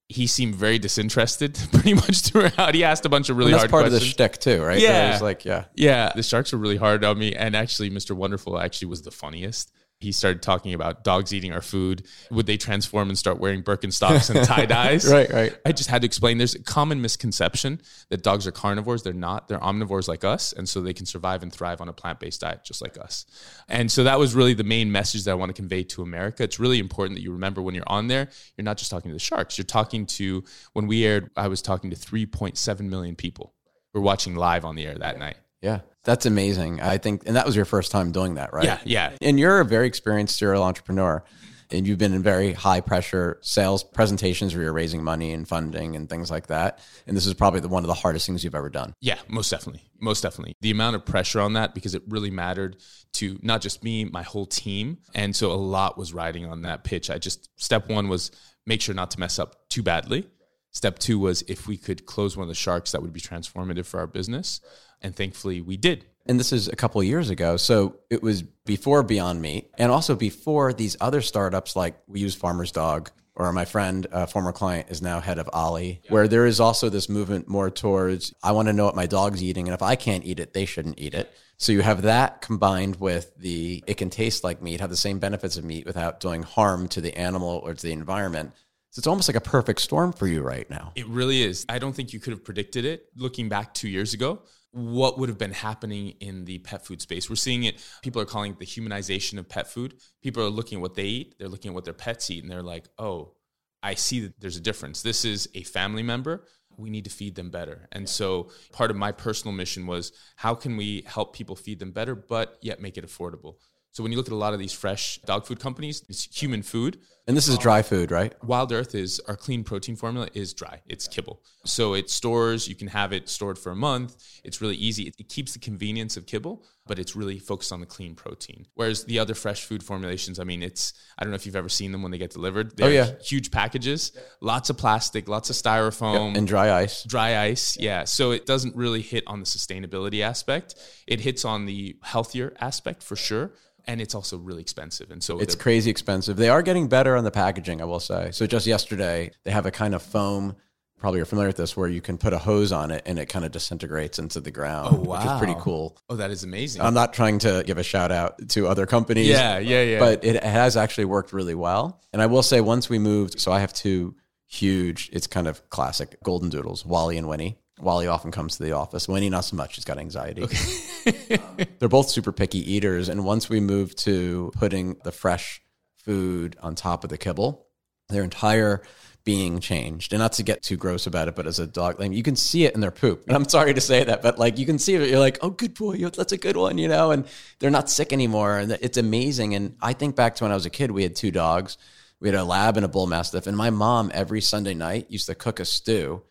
he 0.09 0.27
seemed 0.27 0.55
very 0.55 0.79
disinterested 0.79 1.59
pretty 1.73 1.95
much 1.95 2.21
throughout. 2.21 2.75
He 2.75 2.85
asked 2.85 3.05
a 3.05 3.09
bunch 3.09 3.29
of 3.29 3.37
really 3.37 3.53
And 3.53 3.61
that's 3.61 3.71
hard 3.71 3.71
part 3.71 3.87
of 3.87 3.93
the 3.93 3.99
questions. 3.99 4.15
shtick 4.15 4.39
too, 4.39 4.63
right? 4.63 4.81
Yeah. 4.81 5.19
Like, 5.21 5.45
yeah. 5.45 5.65
yeah, 5.75 6.13
the 6.15 6.23
sharks 6.23 6.53
were 6.53 6.59
really 6.59 6.77
hard 6.77 7.05
on 7.05 7.19
me, 7.19 7.35
and 7.35 7.55
actually, 7.55 7.91
Mr. 7.91 8.13
Wonderful 8.13 8.59
actually 8.59 8.89
was 8.89 9.03
the 9.03 9.11
funniest. 9.11 9.73
He 10.01 10.13
started 10.13 10.43
talking 10.43 10.75
about 10.75 11.03
dogs 11.03 11.35
eating 11.35 11.53
our 11.53 11.61
food. 11.61 12.07
Would 12.31 12.47
they 12.47 12.57
transform 12.57 13.09
and 13.09 13.19
start 13.19 13.41
wearing 13.41 13.65
Birkenstocks 13.65 14.33
and 14.33 14.47
tie 14.47 14.67
dyes? 14.67 15.09
Right, 15.19 15.31
right. 15.33 15.59
I 15.65 15.73
just 15.73 15.89
had 15.89 16.03
to 16.03 16.07
explain 16.07 16.39
there's 16.39 16.55
a 16.55 16.63
common 16.63 17.01
misconception 17.01 17.81
that 18.11 18.23
dogs 18.23 18.47
are 18.47 18.53
carnivores. 18.53 19.03
They're 19.03 19.13
not. 19.13 19.49
They're 19.49 19.59
omnivores 19.59 20.07
like 20.07 20.23
us. 20.23 20.53
And 20.53 20.69
so 20.69 20.81
they 20.81 20.93
can 20.93 21.07
survive 21.07 21.43
and 21.43 21.53
thrive 21.53 21.81
on 21.81 21.89
a 21.89 21.93
plant 21.93 22.21
based 22.21 22.43
diet 22.43 22.61
just 22.65 22.83
like 22.83 22.99
us. 22.99 23.27
And 23.69 23.91
so 23.91 24.05
that 24.05 24.19
was 24.19 24.35
really 24.35 24.55
the 24.55 24.65
main 24.65 24.93
message 24.93 25.25
that 25.25 25.33
I 25.33 25.35
want 25.35 25.49
to 25.51 25.55
convey 25.55 25.83
to 25.85 26.03
America. 26.03 26.43
It's 26.43 26.61
really 26.61 26.79
important 26.79 27.17
that 27.17 27.23
you 27.23 27.33
remember 27.33 27.63
when 27.63 27.75
you're 27.75 27.85
on 27.89 28.07
there, 28.09 28.29
you're 28.57 28.65
not 28.65 28.77
just 28.77 28.91
talking 28.91 29.11
to 29.11 29.15
the 29.15 29.19
sharks. 29.19 29.59
You're 29.59 29.65
talking 29.65 30.07
to, 30.07 30.45
when 30.75 30.87
we 30.87 31.05
aired, 31.05 31.31
I 31.37 31.49
was 31.49 31.63
talking 31.63 31.91
to 31.91 31.97
3.7 31.97 32.81
million 32.83 33.17
people 33.17 33.55
who 33.93 34.01
were 34.01 34.05
watching 34.05 34.37
live 34.37 34.65
on 34.65 34.77
the 34.77 34.87
air 34.87 34.95
that 34.95 35.19
night. 35.19 35.39
Yeah. 35.61 35.81
That's 36.05 36.27
amazing. 36.27 36.81
I 36.81 36.99
think, 36.99 37.25
and 37.27 37.37
that 37.37 37.45
was 37.45 37.55
your 37.55 37.65
first 37.65 37.91
time 37.91 38.13
doing 38.13 38.37
that, 38.37 38.53
right? 38.53 38.65
Yeah, 38.65 38.79
yeah. 38.85 39.13
And 39.21 39.39
you're 39.39 39.61
a 39.61 39.65
very 39.65 39.87
experienced 39.87 40.39
serial 40.39 40.63
entrepreneur. 40.63 41.23
And 41.71 41.87
you've 41.87 41.99
been 41.99 42.15
in 42.15 42.23
very 42.23 42.55
high 42.55 42.81
pressure 42.81 43.39
sales 43.43 43.85
presentations 43.85 44.55
where 44.55 44.65
you're 44.65 44.73
raising 44.73 45.05
money 45.05 45.33
and 45.33 45.47
funding 45.47 45.97
and 45.97 46.09
things 46.09 46.31
like 46.31 46.47
that. 46.47 46.79
And 47.07 47.15
this 47.15 47.27
is 47.27 47.35
probably 47.35 47.61
the, 47.61 47.69
one 47.69 47.83
of 47.83 47.89
the 47.89 47.95
hardest 47.95 48.25
things 48.25 48.43
you've 48.43 48.55
ever 48.55 48.71
done. 48.71 48.95
Yeah, 49.03 49.19
most 49.29 49.51
definitely. 49.51 49.83
Most 50.01 50.23
definitely. 50.23 50.55
The 50.63 50.71
amount 50.71 50.97
of 50.97 51.05
pressure 51.05 51.41
on 51.41 51.53
that 51.53 51.75
because 51.75 51.95
it 51.95 52.03
really 52.09 52.31
mattered 52.31 52.79
to 53.15 53.39
not 53.43 53.61
just 53.61 53.85
me, 53.85 54.07
my 54.07 54.23
whole 54.23 54.47
team. 54.47 54.97
And 55.15 55.37
so 55.37 55.53
a 55.53 55.61
lot 55.61 55.99
was 55.99 56.15
riding 56.15 56.47
on 56.47 56.63
that 56.63 56.85
pitch. 56.85 57.11
I 57.11 57.19
just, 57.19 57.51
step 57.57 57.91
one 57.91 58.09
was 58.09 58.31
make 58.65 58.81
sure 58.81 58.95
not 58.95 59.11
to 59.11 59.21
mess 59.21 59.39
up 59.39 59.69
too 59.69 59.83
badly. 59.83 60.27
Step 60.71 60.99
two 60.99 61.19
was 61.19 61.43
if 61.49 61.67
we 61.67 61.77
could 61.77 62.07
close 62.07 62.35
one 62.35 62.45
of 62.45 62.49
the 62.49 62.55
sharks, 62.55 62.93
that 62.93 63.03
would 63.03 63.13
be 63.13 63.21
transformative 63.21 63.85
for 63.85 64.01
our 64.01 64.07
business. 64.07 64.63
And 65.03 65.15
thankfully 65.15 65.61
we 65.61 65.77
did. 65.77 66.05
And 66.27 66.39
this 66.39 66.53
is 66.53 66.69
a 66.69 66.77
couple 66.77 67.01
of 67.01 67.07
years 67.07 67.31
ago. 67.31 67.57
So 67.57 67.97
it 68.11 68.23
was 68.23 68.43
before 68.43 69.03
Beyond 69.03 69.41
Meat 69.41 69.71
and 69.79 69.91
also 69.91 70.15
before 70.15 70.73
these 70.73 70.97
other 71.01 71.23
startups 71.23 71.75
like 71.75 71.99
we 72.07 72.21
use 72.21 72.35
Farmer's 72.35 72.71
Dog 72.71 73.11
or 73.39 73.53
my 73.53 73.65
friend, 73.65 74.07
a 74.11 74.27
former 74.27 74.53
client, 74.53 74.91
is 74.91 75.01
now 75.01 75.21
head 75.21 75.39
of 75.39 75.49
Ollie, 75.53 76.03
where 76.09 76.27
there 76.27 76.45
is 76.45 76.59
also 76.59 76.89
this 76.89 77.09
movement 77.09 77.49
more 77.49 77.71
towards 77.71 78.35
I 78.43 78.51
want 78.53 78.67
to 78.67 78.73
know 78.73 78.85
what 78.85 78.97
my 78.97 79.07
dog's 79.07 79.43
eating. 79.43 79.69
And 79.69 79.75
if 79.75 79.81
I 79.81 79.95
can't 79.95 80.25
eat 80.25 80.41
it, 80.41 80.53
they 80.53 80.65
shouldn't 80.65 80.99
eat 80.99 81.15
it. 81.15 81.33
So 81.57 81.73
you 81.73 81.81
have 81.81 82.03
that 82.03 82.41
combined 82.41 82.97
with 82.97 83.35
the 83.37 83.83
it 83.87 83.97
can 83.97 84.11
taste 84.11 84.45
like 84.45 84.61
meat, 84.61 84.81
have 84.81 84.91
the 84.91 84.97
same 84.97 85.19
benefits 85.19 85.57
of 85.57 85.65
meat 85.65 85.87
without 85.87 86.21
doing 86.21 86.43
harm 86.43 86.89
to 86.89 87.01
the 87.01 87.17
animal 87.17 87.61
or 87.65 87.75
to 87.75 87.83
the 87.83 87.93
environment. 87.93 88.53
So 88.91 89.01
it's 89.01 89.07
almost 89.07 89.29
like 89.29 89.37
a 89.37 89.41
perfect 89.41 89.81
storm 89.81 90.13
for 90.13 90.27
you 90.27 90.43
right 90.43 90.69
now. 90.69 90.93
It 90.97 91.07
really 91.07 91.43
is. 91.43 91.65
I 91.69 91.79
don't 91.79 91.93
think 91.93 92.13
you 92.13 92.21
could 92.21 92.33
have 92.33 92.45
predicted 92.45 92.85
it 92.85 93.07
looking 93.17 93.49
back 93.49 93.75
two 93.75 93.89
years 93.89 94.15
ago. 94.15 94.41
What 94.73 95.19
would 95.19 95.29
have 95.29 95.39
been 95.39 95.53
happening 95.53 96.15
in 96.21 96.45
the 96.45 96.59
pet 96.59 96.85
food 96.85 97.01
space? 97.01 97.31
We're 97.31 97.37
seeing 97.37 97.65
it. 97.65 97.83
People 98.03 98.21
are 98.21 98.27
calling 98.27 98.53
it 98.53 98.59
the 98.59 98.67
humanization 98.67 99.39
of 99.39 99.49
pet 99.49 99.67
food. 99.67 99.95
People 100.23 100.43
are 100.43 100.51
looking 100.51 100.79
at 100.79 100.83
what 100.83 100.95
they 100.95 101.05
eat, 101.05 101.35
they're 101.39 101.49
looking 101.49 101.71
at 101.71 101.75
what 101.75 101.85
their 101.85 101.95
pets 101.95 102.31
eat, 102.31 102.43
and 102.43 102.53
they're 102.53 102.63
like, 102.63 102.87
oh, 102.99 103.35
I 103.83 103.95
see 103.95 104.21
that 104.21 104.41
there's 104.41 104.57
a 104.57 104.61
difference. 104.61 105.03
This 105.03 105.25
is 105.25 105.49
a 105.55 105.63
family 105.63 106.03
member. 106.03 106.45
We 106.77 106.91
need 106.91 107.05
to 107.05 107.11
feed 107.11 107.35
them 107.35 107.51
better. 107.51 107.89
And 107.93 108.09
so 108.09 108.51
part 108.73 108.91
of 108.91 108.97
my 108.97 109.11
personal 109.11 109.55
mission 109.55 109.87
was 109.87 110.13
how 110.37 110.55
can 110.55 110.77
we 110.77 111.03
help 111.07 111.35
people 111.35 111.57
feed 111.57 111.79
them 111.79 111.93
better, 111.93 112.15
but 112.15 112.59
yet 112.61 112.81
make 112.81 112.99
it 112.99 113.07
affordable? 113.07 113.55
So 113.99 114.05
when 114.05 114.13
you 114.13 114.17
look 114.19 114.29
at 114.29 114.33
a 114.33 114.37
lot 114.37 114.53
of 114.53 114.61
these 114.61 114.73
fresh 114.73 115.19
dog 115.27 115.45
food 115.45 115.59
companies, 115.59 116.05
it's 116.09 116.23
human 116.41 116.63
food. 116.63 117.01
And 117.27 117.37
this 117.37 117.49
is 117.49 117.59
dry 117.59 117.83
food, 117.83 118.11
right? 118.13 118.33
Wild 118.45 118.73
Earth 118.73 118.95
is 118.95 119.21
our 119.29 119.37
clean 119.37 119.63
protein 119.65 119.97
formula 119.97 120.29
is 120.35 120.55
dry. 120.55 120.81
It's 120.87 121.07
kibble. 121.09 121.43
So 121.67 121.93
it 121.95 122.09
stores, 122.09 122.69
you 122.69 122.75
can 122.77 122.87
have 122.89 123.13
it 123.13 123.29
stored 123.29 123.59
for 123.59 123.71
a 123.73 123.77
month. 123.77 124.17
It's 124.45 124.63
really 124.63 124.77
easy. 124.77 125.03
It, 125.09 125.17
it 125.19 125.29
keeps 125.29 125.53
the 125.53 125.59
convenience 125.59 126.17
of 126.17 126.25
kibble, 126.27 126.65
but 126.87 126.99
it's 126.99 127.15
really 127.15 127.39
focused 127.39 127.71
on 127.71 127.81
the 127.81 127.87
clean 127.87 128.15
protein. 128.15 128.65
Whereas 128.77 129.05
the 129.05 129.19
other 129.19 129.35
fresh 129.35 129.65
food 129.65 129.83
formulations, 129.83 130.39
I 130.39 130.45
mean, 130.45 130.63
it's 130.63 130.95
I 131.19 131.25
don't 131.25 131.31
know 131.33 131.37
if 131.37 131.45
you've 131.45 131.57
ever 131.57 131.69
seen 131.69 131.93
them 131.93 132.01
when 132.03 132.13
they 132.13 132.19
get 132.19 132.31
delivered. 132.31 132.77
They're 132.79 132.87
Oh, 132.87 132.91
yeah. 132.91 133.11
huge 133.23 133.51
packages, 133.51 134.13
lots 134.41 134.71
of 134.71 134.79
plastic, 134.79 135.29
lots 135.29 135.51
of 135.51 135.57
styrofoam 135.57 136.35
And 136.35 136.47
dry 136.47 136.73
ice. 136.73 137.03
dry 137.03 137.37
ice 137.37 137.77
yeah 137.79 138.05
so 138.05 138.31
it 138.31 138.47
doesn't 138.47 138.75
really 138.77 139.03
hit 139.03 139.25
on 139.27 139.41
the 139.41 139.47
sustainability 139.47 140.23
aspect 140.23 140.77
it 141.07 141.21
hits 141.21 141.45
on 141.45 141.67
the 141.67 141.97
healthier 142.03 142.55
aspect 142.61 143.03
for 143.03 143.17
sure 143.17 143.51
and 143.89 144.01
it's 144.01 144.15
also 144.15 144.39
really 144.39 144.61
expensive 144.61 145.11
and 145.11 145.21
so 145.23 145.41
It's 145.41 145.57
crazy 145.57 145.91
expensive. 145.91 146.37
They 146.37 146.49
are 146.51 146.63
getting 146.63 146.87
better 146.89 147.17
on 147.17 147.25
the 147.25 147.31
packaging, 147.33 147.81
I 147.81 147.85
will 147.87 147.99
say. 148.01 148.31
So 148.31 148.47
just 148.47 148.67
yesterday, 148.67 149.33
they 149.45 149.51
have 149.51 149.67
a 149.67 149.73
kind 149.73 149.95
of 149.97 150.03
foam 150.03 150.55
probably 150.99 151.19
you're 151.19 151.27
familiar 151.27 151.49
with 151.49 151.57
this, 151.57 151.77
where 151.77 151.89
you 151.89 152.01
can 152.01 152.19
put 152.19 152.33
a 152.33 152.39
hose 152.39 152.73
on 152.73 152.91
it 152.91 153.03
and 153.07 153.21
it 153.21 153.27
kind 153.27 153.45
of 153.45 153.53
disintegrates 153.53 154.19
into 154.19 154.41
the 154.41 154.51
ground, 154.51 154.97
Oh, 154.97 155.11
which 155.13 155.21
is 155.25 155.39
pretty 155.39 155.55
cool. 155.61 155.97
Oh, 156.09 156.17
that 156.17 156.33
is 156.33 156.43
amazing. 156.43 156.83
I'm 156.83 156.93
not 156.93 157.13
trying 157.13 157.39
to 157.41 157.63
give 157.65 157.79
a 157.79 157.85
shout 157.85 158.11
out 158.11 158.49
to 158.51 158.67
other 158.67 158.85
companies. 158.85 159.29
yeah, 159.29 159.59
yeah, 159.59 159.83
yeah. 159.83 159.99
But 160.01 160.25
it 160.25 160.43
has 160.43 160.77
actually 160.77 161.05
worked 161.05 161.33
really 161.33 161.55
well. 161.55 162.01
And 162.13 162.21
I 162.21 162.27
will 162.27 162.43
say, 162.43 162.61
once 162.61 162.91
we 162.91 162.99
moved, 162.99 163.39
so 163.39 163.53
I 163.53 163.61
have 163.61 163.73
two 163.73 164.17
huge, 164.49 165.11
it's 165.13 165.27
kind 165.29 165.47
of 165.47 165.69
classic 165.71 166.17
golden 166.25 166.49
doodles, 166.49 166.85
Wally 166.85 167.17
and 167.17 167.29
Winnie. 167.29 167.59
Wally 167.81 168.07
often 168.07 168.31
comes 168.31 168.57
to 168.57 168.63
the 168.63 168.73
office. 168.73 169.09
Winnie, 169.09 169.31
not 169.31 169.45
so 169.45 169.57
much. 169.57 169.75
She's 169.75 169.85
got 169.85 169.99
anxiety. 169.99 170.47
They're 171.79 171.89
both 171.89 172.09
super 172.11 172.33
picky 172.33 172.73
eaters. 172.73 173.09
And 173.09 173.25
once 173.25 173.49
we 173.49 173.61
moved 173.61 173.99
to 173.99 174.51
putting 174.57 174.97
the 175.05 175.13
fresh 175.13 175.63
food 175.97 176.57
on 176.61 176.75
top 176.75 177.05
of 177.05 177.11
the 177.11 177.19
kibble, 177.19 177.67
their 178.09 178.25
entire 178.25 178.83
being 179.25 179.61
changed. 179.61 180.15
And 180.15 180.21
not 180.21 180.33
to 180.33 180.43
get 180.43 180.63
too 180.63 180.79
gross 180.79 181.07
about 181.07 181.29
it, 181.29 181.37
but 181.37 181.47
as 181.47 181.59
a 181.59 181.67
dog, 181.67 182.01
like 182.01 182.13
you 182.13 182.23
can 182.23 182.35
see 182.35 182.65
it 182.65 182.75
in 182.75 182.81
their 182.81 182.91
poop. 182.91 183.25
And 183.27 183.37
I'm 183.37 183.47
sorry 183.47 183.75
to 183.75 183.81
say 183.81 184.03
that, 184.05 184.23
but 184.23 184.39
like 184.39 184.57
you 184.57 184.65
can 184.65 184.79
see 184.79 184.95
it. 184.95 185.09
You're 185.11 185.19
like, 185.19 185.39
oh, 185.43 185.51
good 185.51 185.75
boy, 185.75 185.99
that's 185.99 186.33
a 186.33 186.39
good 186.39 186.57
one, 186.57 186.79
you 186.79 186.89
know. 186.89 187.11
And 187.11 187.27
they're 187.59 187.71
not 187.71 187.91
sick 187.91 188.13
anymore, 188.13 188.57
and 188.57 188.73
it's 188.81 188.97
amazing. 188.97 189.55
And 189.55 189.77
I 189.83 189.93
think 189.93 190.17
back 190.17 190.37
to 190.37 190.45
when 190.45 190.51
I 190.51 190.55
was 190.55 190.65
a 190.65 190.71
kid, 190.71 190.91
we 190.91 191.03
had 191.03 191.15
two 191.15 191.31
dogs. 191.31 191.77
We 192.21 192.29
had 192.29 192.37
a 192.37 192.45
lab 192.45 192.77
and 192.77 192.87
a 192.87 192.89
bull 192.89 193.07
mastiff, 193.07 193.47
and 193.47 193.55
my 193.57 193.69
mom 193.69 194.11
every 194.15 194.41
Sunday 194.41 194.75
night 194.75 195.11
used 195.11 195.27
to 195.27 195.35
cook 195.35 195.61
a 195.61 195.67
stew 195.67 196.23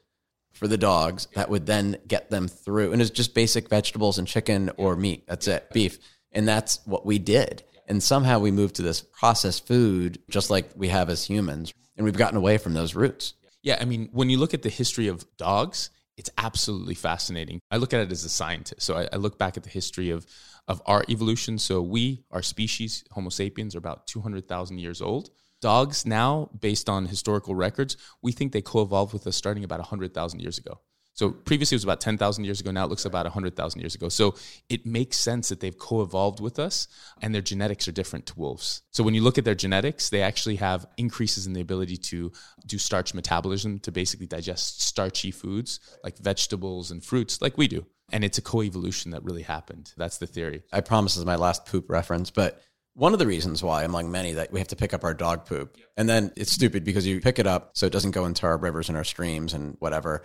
for 0.57 0.67
the 0.67 0.77
dogs 0.77 1.27
that 1.35 1.49
would 1.49 1.65
then 1.65 1.97
get 2.07 2.29
them 2.29 2.47
through. 2.47 2.91
And 2.91 3.01
it's 3.01 3.11
just 3.11 3.33
basic 3.33 3.69
vegetables 3.69 4.17
and 4.17 4.27
chicken 4.27 4.71
or 4.77 4.95
meat. 4.95 5.25
That's 5.27 5.47
it, 5.47 5.69
beef. 5.71 5.99
And 6.31 6.47
that's 6.47 6.79
what 6.85 7.05
we 7.05 7.19
did. 7.19 7.63
And 7.87 8.03
somehow 8.03 8.39
we 8.39 8.51
moved 8.51 8.75
to 8.75 8.81
this 8.81 9.01
processed 9.01 9.65
food, 9.65 10.19
just 10.29 10.49
like 10.49 10.69
we 10.75 10.89
have 10.89 11.09
as 11.09 11.23
humans. 11.23 11.73
And 11.95 12.03
we've 12.03 12.17
gotten 12.17 12.37
away 12.37 12.57
from 12.57 12.73
those 12.73 12.93
roots. 12.95 13.33
Yeah, 13.63 13.77
I 13.79 13.85
mean, 13.85 14.09
when 14.11 14.29
you 14.29 14.37
look 14.37 14.53
at 14.53 14.61
the 14.61 14.69
history 14.69 15.07
of 15.07 15.25
dogs, 15.37 15.89
it's 16.17 16.29
absolutely 16.37 16.95
fascinating. 16.95 17.59
I 17.71 17.77
look 17.77 17.93
at 17.93 18.01
it 18.01 18.11
as 18.11 18.23
a 18.23 18.29
scientist. 18.29 18.81
So 18.81 18.97
I, 18.97 19.07
I 19.13 19.17
look 19.17 19.37
back 19.37 19.55
at 19.55 19.63
the 19.63 19.69
history 19.69 20.09
of, 20.09 20.25
of 20.67 20.81
our 20.85 21.05
evolution. 21.09 21.59
So 21.59 21.81
we, 21.81 22.23
our 22.31 22.41
species, 22.41 23.03
Homo 23.11 23.29
sapiens, 23.29 23.75
are 23.75 23.79
about 23.79 24.07
200,000 24.07 24.79
years 24.79 25.01
old. 25.01 25.29
Dogs 25.61 26.05
now, 26.05 26.49
based 26.59 26.87
on 26.89 27.05
historical 27.05 27.55
records, 27.55 27.97
we 28.21 28.31
think 28.31 28.51
they 28.51 28.61
co 28.61 28.81
evolved 28.81 29.13
with 29.13 29.25
us 29.27 29.35
starting 29.35 29.63
about 29.63 29.79
100,000 29.79 30.39
years 30.39 30.57
ago. 30.57 30.79
So 31.17 31.31
previously 31.31 31.73
it 31.75 31.77
was 31.77 31.83
about 31.83 31.99
10,000 31.99 32.43
years 32.43 32.61
ago. 32.61 32.69
Now 32.69 32.85
it 32.85 32.89
looks 32.89 33.05
about 33.05 33.25
100,000 33.25 33.81
years 33.81 33.95
ago. 33.95 34.07
So 34.07 34.35
it 34.69 34.85
makes 34.85 35.19
sense 35.19 35.49
that 35.49 35.59
they've 35.59 35.77
co 35.77 36.03
evolved 36.03 36.39
with 36.39 36.59
us 36.59 36.87
and 37.23 37.33
their 37.33 37.41
genetics 37.41 37.87
are 37.87 37.91
different 37.91 38.27
to 38.27 38.39
wolves. 38.39 38.83
So 38.91 39.03
when 39.03 39.15
you 39.15 39.23
look 39.23 39.39
at 39.39 39.43
their 39.43 39.55
genetics, 39.55 40.11
they 40.11 40.21
actually 40.21 40.57
have 40.57 40.85
increases 40.97 41.47
in 41.47 41.53
the 41.53 41.61
ability 41.61 41.97
to 41.97 42.31
do 42.67 42.77
starch 42.77 43.15
metabolism 43.15 43.79
to 43.79 43.91
basically 43.91 44.27
digest 44.27 44.83
starchy 44.83 45.31
foods 45.31 45.79
like 46.03 46.19
vegetables 46.19 46.91
and 46.91 47.03
fruits, 47.03 47.41
like 47.41 47.57
we 47.57 47.67
do. 47.67 47.87
And 48.11 48.23
it's 48.23 48.37
a 48.37 48.43
co 48.43 48.61
evolution 48.61 49.09
that 49.11 49.23
really 49.23 49.41
happened. 49.41 49.93
That's 49.97 50.19
the 50.19 50.27
theory. 50.27 50.61
I 50.71 50.81
promise 50.81 51.17
is 51.17 51.25
my 51.25 51.35
last 51.35 51.65
poop 51.65 51.89
reference, 51.89 52.29
but 52.29 52.61
one 52.97 53.13
of 53.13 53.19
the 53.19 53.27
reasons 53.27 53.61
why, 53.61 53.83
among 53.83 54.09
many, 54.09 54.33
that 54.33 54.51
we 54.51 54.59
have 54.59 54.69
to 54.69 54.75
pick 54.75 54.91
up 54.91 55.03
our 55.03 55.13
dog 55.13 55.45
poop. 55.45 55.77
And 55.97 56.09
then 56.09 56.31
it's 56.35 56.51
stupid 56.51 56.83
because 56.83 57.05
you 57.05 57.21
pick 57.21 57.37
it 57.37 57.45
up 57.45 57.77
so 57.77 57.85
it 57.85 57.93
doesn't 57.93 58.11
go 58.11 58.25
into 58.25 58.47
our 58.47 58.57
rivers 58.57 58.89
and 58.89 58.97
our 58.97 59.03
streams 59.03 59.53
and 59.53 59.77
whatever, 59.77 60.23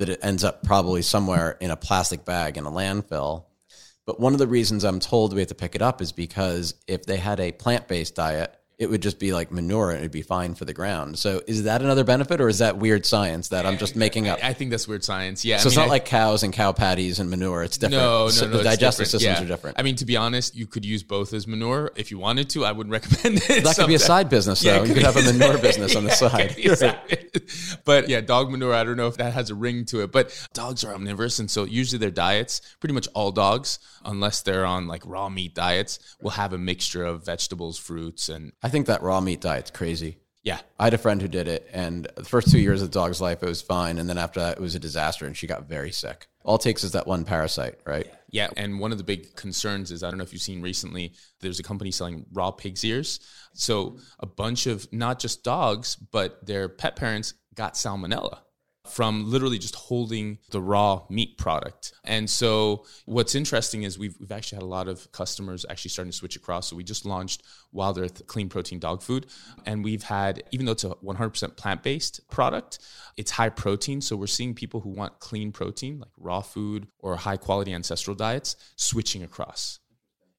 that 0.00 0.08
it 0.08 0.18
ends 0.20 0.42
up 0.42 0.64
probably 0.64 1.02
somewhere 1.02 1.56
in 1.60 1.70
a 1.70 1.76
plastic 1.76 2.24
bag 2.24 2.56
in 2.56 2.66
a 2.66 2.72
landfill. 2.72 3.44
But 4.04 4.18
one 4.18 4.32
of 4.32 4.40
the 4.40 4.48
reasons 4.48 4.82
I'm 4.82 4.98
told 4.98 5.32
we 5.32 5.40
have 5.40 5.48
to 5.50 5.54
pick 5.54 5.76
it 5.76 5.82
up 5.82 6.02
is 6.02 6.10
because 6.10 6.74
if 6.88 7.04
they 7.04 7.18
had 7.18 7.38
a 7.38 7.52
plant 7.52 7.86
based 7.86 8.16
diet, 8.16 8.52
it 8.78 8.88
would 8.88 9.02
just 9.02 9.18
be 9.18 9.32
like 9.32 9.50
manure 9.50 9.90
and 9.90 9.98
it'd 9.98 10.12
be 10.12 10.22
fine 10.22 10.54
for 10.54 10.64
the 10.64 10.72
ground. 10.72 11.18
So 11.18 11.42
is 11.48 11.64
that 11.64 11.82
another 11.82 12.04
benefit 12.04 12.40
or 12.40 12.48
is 12.48 12.58
that 12.60 12.76
weird 12.78 13.04
science 13.04 13.48
that 13.48 13.66
I'm 13.66 13.76
just 13.76 13.96
making 13.96 14.28
up? 14.28 14.38
I 14.40 14.52
think 14.52 14.70
that's 14.70 14.86
weird 14.86 15.02
science. 15.02 15.44
Yeah. 15.44 15.56
So 15.56 15.66
I 15.66 15.68
it's 15.70 15.76
not 15.76 15.86
I- 15.86 15.90
like 15.90 16.04
cows 16.04 16.44
and 16.44 16.52
cow 16.52 16.70
patties 16.70 17.18
and 17.18 17.28
manure. 17.28 17.64
It's 17.64 17.76
different. 17.76 18.00
No, 18.00 18.26
no, 18.26 18.28
So 18.30 18.46
no. 18.46 18.58
the 18.58 18.62
digestive 18.62 19.06
different. 19.06 19.10
systems 19.10 19.22
Yeah. 19.40 19.42
are 19.42 19.48
different. 19.48 19.80
I 19.80 19.82
mean, 19.82 19.96
to 19.96 20.04
be 20.04 20.16
honest, 20.16 20.54
you 20.54 20.66
could 20.66 20.84
use 20.84 21.02
both 21.02 21.32
as 21.34 21.48
manure 21.48 21.90
if 21.96 22.12
you 22.12 22.18
wanted 22.20 22.50
to. 22.50 22.64
I 22.64 22.70
wouldn't 22.70 22.92
recommend 22.98 23.42
it. 23.48 23.64
that 23.64 23.76
could 23.76 23.88
be 23.88 23.96
a 23.96 23.98
side 23.98 24.28
business, 24.28 24.60
though. 24.60 24.70
Yeah, 24.70 24.76
it 24.76 24.82
you 24.88 24.94
could 24.94 25.02
could 25.04 25.14
have 25.14 25.16
a 25.16 25.32
manure 25.32 25.58
business 25.58 25.96
on 25.96 26.04
the 26.04 26.10
Yeah, 26.56 26.74
side. 26.76 27.26
it 27.38 27.40
could 27.40 27.48
be 27.48 27.52
a 27.52 27.58
side- 27.58 27.80
but 27.84 28.08
yeah, 28.08 28.20
dog 28.20 28.50
manure, 28.50 28.74
I 28.74 28.84
don't 28.84 28.96
know 28.96 29.08
if 29.08 29.16
that 29.16 29.32
has 29.32 29.50
a 29.50 29.54
ring 29.54 29.84
to 29.86 30.02
it. 30.02 30.12
But 30.12 30.32
dogs 30.54 30.84
are 30.84 30.94
omnivorous. 30.94 31.38
And 31.38 31.50
so 31.50 31.64
usually 31.64 31.98
their 31.98 32.10
diets, 32.10 32.60
pretty 32.80 32.94
much 32.94 33.08
all 33.14 33.32
dogs, 33.32 33.78
unless 34.04 34.42
they're 34.42 34.64
on 34.66 34.86
like 34.86 35.02
raw 35.04 35.28
meat 35.28 35.54
diets, 35.54 35.98
will 36.20 36.30
have 36.30 36.52
a 36.52 36.58
mixture 36.58 37.04
of 37.04 37.24
vegetables, 37.24 37.78
fruits, 37.78 38.28
and 38.28 38.52
I 38.62 38.68
think 38.68 38.86
that 38.86 39.02
raw 39.02 39.20
meat 39.20 39.40
diet's 39.40 39.70
crazy. 39.70 40.18
yeah. 40.42 40.60
I 40.78 40.84
had 40.84 40.94
a 40.94 40.98
friend 40.98 41.20
who 41.20 41.28
did 41.28 41.48
it, 41.48 41.68
and 41.72 42.08
the 42.16 42.24
first 42.24 42.50
two 42.50 42.58
years 42.60 42.80
of 42.82 42.90
the 42.90 42.98
dog's 42.98 43.20
life, 43.20 43.42
it 43.42 43.48
was 43.48 43.60
fine. 43.60 43.98
And 43.98 44.08
then 44.08 44.16
after 44.18 44.40
that, 44.40 44.56
it 44.58 44.60
was 44.60 44.74
a 44.74 44.78
disaster, 44.78 45.26
and 45.26 45.36
she 45.36 45.46
got 45.46 45.68
very 45.68 45.90
sick. 45.92 46.28
All 46.48 46.56
takes 46.56 46.82
is 46.82 46.92
that 46.92 47.06
one 47.06 47.24
parasite, 47.24 47.74
right? 47.84 48.10
Yeah, 48.30 48.48
and 48.56 48.80
one 48.80 48.90
of 48.90 48.96
the 48.96 49.04
big 49.04 49.36
concerns 49.36 49.90
is 49.90 50.02
I 50.02 50.08
don't 50.08 50.16
know 50.16 50.24
if 50.24 50.32
you've 50.32 50.40
seen 50.40 50.62
recently, 50.62 51.12
there's 51.40 51.60
a 51.60 51.62
company 51.62 51.90
selling 51.90 52.24
raw 52.32 52.50
pig's 52.50 52.82
ears. 52.84 53.20
So 53.52 53.98
a 54.18 54.24
bunch 54.24 54.66
of 54.66 54.90
not 54.90 55.18
just 55.18 55.44
dogs, 55.44 55.96
but 55.96 56.46
their 56.46 56.70
pet 56.70 56.96
parents 56.96 57.34
got 57.54 57.74
salmonella 57.74 58.38
from 58.90 59.30
literally 59.30 59.58
just 59.58 59.74
holding 59.74 60.38
the 60.50 60.60
raw 60.60 61.02
meat 61.08 61.38
product. 61.38 61.92
And 62.04 62.28
so 62.28 62.84
what's 63.06 63.34
interesting 63.34 63.82
is 63.82 63.98
we've, 63.98 64.16
we've 64.18 64.32
actually 64.32 64.56
had 64.56 64.62
a 64.62 64.66
lot 64.66 64.88
of 64.88 65.10
customers 65.12 65.64
actually 65.68 65.90
starting 65.90 66.10
to 66.10 66.16
switch 66.16 66.36
across. 66.36 66.68
So 66.68 66.76
we 66.76 66.84
just 66.84 67.04
launched 67.04 67.42
Wild 67.72 67.98
Earth 67.98 68.26
clean 68.26 68.48
protein 68.48 68.78
dog 68.78 69.02
food. 69.02 69.26
And 69.66 69.84
we've 69.84 70.02
had, 70.02 70.42
even 70.50 70.66
though 70.66 70.72
it's 70.72 70.84
a 70.84 70.90
100% 70.90 71.56
plant 71.56 71.82
based 71.82 72.28
product, 72.30 72.78
it's 73.16 73.32
high 73.32 73.50
protein. 73.50 74.00
So 74.00 74.16
we're 74.16 74.26
seeing 74.26 74.54
people 74.54 74.80
who 74.80 74.90
want 74.90 75.18
clean 75.18 75.52
protein, 75.52 76.00
like 76.00 76.10
raw 76.16 76.40
food 76.40 76.86
or 76.98 77.16
high 77.16 77.36
quality 77.36 77.72
ancestral 77.72 78.14
diets, 78.14 78.56
switching 78.76 79.22
across. 79.22 79.80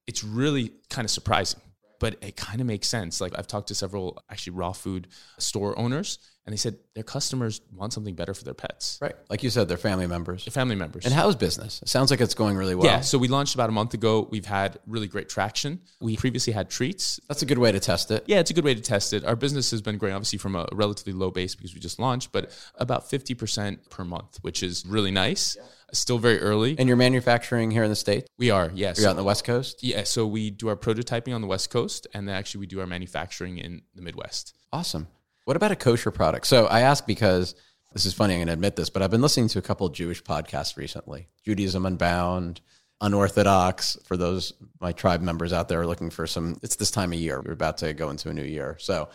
It's 0.08 0.24
really 0.24 0.72
kind 0.90 1.06
of 1.06 1.12
surprising, 1.12 1.62
but 2.00 2.16
it 2.22 2.36
kind 2.36 2.62
of 2.62 2.68
makes 2.68 2.88
sense. 2.88 3.22
Like 3.22 3.34
I've 3.38 3.48
talked 3.48 3.68
to 3.68 3.76
several 3.76 4.24
actually 4.30 4.54
raw 4.54 4.72
food 4.72 5.08
store 5.38 5.78
owners, 5.78 6.18
and 6.46 6.54
they 6.54 6.58
said 6.58 6.78
their 6.96 7.04
customers 7.04 7.62
want 7.74 7.94
something 7.94 8.16
better 8.16 8.34
for 8.34 8.44
their 8.44 8.54
pets, 8.56 8.98
Right. 9.02 9.16
Like 9.30 9.44
you 9.44 9.50
said, 9.52 9.68
they're 9.68 9.78
family 9.78 10.08
members. 10.08 10.46
their 10.46 10.52
family 10.52 10.76
members. 10.76 11.06
And 11.06 11.14
how's 11.14 11.36
business? 11.36 11.82
It 11.82 11.90
sounds 11.90 12.10
like 12.12 12.22
it's 12.22 12.34
going 12.34 12.58
really 12.58 12.74
well. 12.76 12.86
yeah, 12.88 13.02
so 13.02 13.18
we 13.18 13.28
launched 13.28 13.54
about 13.56 13.70
a 13.70 13.72
month 13.72 13.94
ago. 13.94 14.28
We've 14.32 14.46
had 14.46 14.80
really 14.88 15.08
great 15.08 15.30
traction. 15.30 15.82
We 16.02 16.18
previously 16.18 16.54
had 16.54 16.70
treats. 16.70 17.20
That's 17.28 17.42
a 17.44 17.46
good 17.46 17.60
way 17.60 17.72
to 17.72 17.80
test 17.80 18.10
it. 18.10 18.24
Yeah, 18.26 18.40
it's 18.40 18.50
a 18.50 18.54
good 18.54 18.64
way 18.66 18.74
to 18.74 18.82
test 18.82 19.14
it. 19.14 19.24
Our 19.26 19.36
business 19.36 19.70
has 19.72 19.82
been 19.82 19.98
growing, 19.98 20.16
obviously, 20.16 20.40
from 20.40 20.56
a 20.56 20.68
relatively 20.72 21.14
low 21.14 21.30
base 21.30 21.54
because 21.56 21.74
we 21.76 21.80
just 21.80 22.00
launched, 22.00 22.32
but 22.32 22.52
about 22.76 23.10
50% 23.10 23.90
per 23.90 24.04
month, 24.04 24.40
which 24.42 24.64
is 24.64 24.86
really 24.88 25.12
nice. 25.12 25.56
Still 25.92 26.20
very 26.20 26.40
early. 26.40 26.76
And 26.78 26.88
you're 26.88 26.98
manufacturing 26.98 27.72
here 27.72 27.84
in 27.84 27.90
the 27.90 27.96
States? 27.96 28.28
we 28.38 28.50
are, 28.52 28.72
yes. 28.74 29.00
You're 29.00 29.08
out 29.08 29.12
on 29.12 29.18
the 29.18 29.24
West 29.24 29.44
Coast? 29.44 29.84
Yeah, 29.84 30.04
so 30.04 30.26
we 30.28 30.52
do 30.52 30.68
our 30.68 30.76
prototyping 30.76 31.34
on 31.34 31.42
the 31.42 31.48
West 31.48 31.70
Coast, 31.72 32.06
and 32.14 32.28
then 32.28 32.36
actually 32.36 32.60
we 32.62 32.68
do 32.68 32.80
our 32.80 32.86
manufacturing 32.88 33.58
in 33.58 33.82
the 33.96 34.02
Midwest. 34.04 34.56
Awesome. 34.72 35.08
What 35.50 35.56
about 35.56 35.72
a 35.72 35.76
kosher 35.76 36.12
product? 36.12 36.46
So 36.46 36.68
I 36.68 36.82
ask 36.82 37.08
because 37.08 37.56
this 37.92 38.06
is 38.06 38.14
funny, 38.14 38.36
I'm 38.36 38.42
going 38.42 38.48
to 38.50 38.54
admit 38.54 38.76
this, 38.76 38.92
but 38.92 39.02
I've 39.02 39.10
been 39.10 39.24
listening 39.24 39.48
to 39.48 39.58
a 39.58 39.64
couple 39.64 39.90
Jewish 39.90 40.22
podcasts 40.22 40.78
recently 40.78 41.28
Judaism 41.44 41.88
Unbound, 41.88 42.62
Unorthodox, 43.02 43.98
for 44.04 44.16
those 44.16 44.54
my 44.80 44.92
tribe 44.92 45.22
members 45.22 45.52
out 45.52 45.68
there 45.68 45.82
are 45.82 45.88
looking 45.88 46.12
for 46.12 46.28
some. 46.28 46.60
It's 46.62 46.76
this 46.76 46.92
time 46.92 47.14
of 47.14 47.18
year. 47.18 47.42
We're 47.42 47.54
about 47.54 47.80
to 47.80 47.94
go 47.94 48.12
into 48.12 48.30
a 48.30 48.34
new 48.36 48.44
year. 48.44 48.78
So 48.80 49.10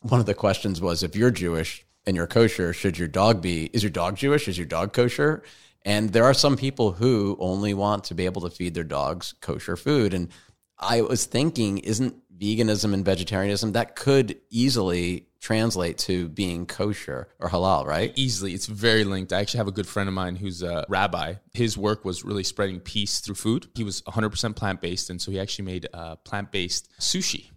one 0.00 0.18
of 0.18 0.26
the 0.26 0.34
questions 0.34 0.80
was 0.80 1.04
if 1.04 1.14
you're 1.14 1.30
Jewish 1.30 1.86
and 2.04 2.16
you're 2.16 2.26
kosher, 2.26 2.72
should 2.72 2.98
your 2.98 3.06
dog 3.06 3.40
be, 3.40 3.66
is 3.66 3.84
your 3.84 3.90
dog 3.90 4.16
Jewish? 4.16 4.48
Is 4.48 4.58
your 4.58 4.66
dog 4.66 4.92
kosher? 4.92 5.44
And 5.84 6.12
there 6.12 6.24
are 6.24 6.34
some 6.34 6.56
people 6.56 6.90
who 6.90 7.36
only 7.38 7.74
want 7.74 8.02
to 8.06 8.14
be 8.14 8.24
able 8.24 8.42
to 8.42 8.50
feed 8.50 8.74
their 8.74 8.82
dogs 8.82 9.36
kosher 9.40 9.76
food. 9.76 10.14
And 10.14 10.30
I 10.80 11.02
was 11.02 11.26
thinking, 11.26 11.78
isn't 11.78 12.16
veganism 12.38 12.92
and 12.94 13.04
vegetarianism 13.04 13.72
that 13.72 13.96
could 13.96 14.38
easily 14.50 15.28
translate 15.40 15.96
to 15.96 16.28
being 16.28 16.66
kosher 16.66 17.28
or 17.38 17.48
halal, 17.48 17.86
right? 17.86 18.12
Easily, 18.16 18.52
it's 18.52 18.66
very 18.66 19.04
linked. 19.04 19.32
I 19.32 19.40
actually 19.40 19.58
have 19.58 19.68
a 19.68 19.72
good 19.72 19.86
friend 19.86 20.08
of 20.08 20.14
mine 20.14 20.36
who's 20.36 20.62
a 20.62 20.84
rabbi. 20.88 21.34
His 21.52 21.78
work 21.78 22.04
was 22.04 22.24
really 22.24 22.42
spreading 22.42 22.80
peace 22.80 23.20
through 23.20 23.36
food. 23.36 23.68
He 23.74 23.84
was 23.84 24.02
100% 24.02 24.56
plant 24.56 24.80
based, 24.80 25.08
and 25.08 25.20
so 25.20 25.30
he 25.30 25.38
actually 25.38 25.66
made 25.66 25.86
uh, 25.94 26.16
plant 26.16 26.50
based 26.50 26.90
sushi. 26.98 27.50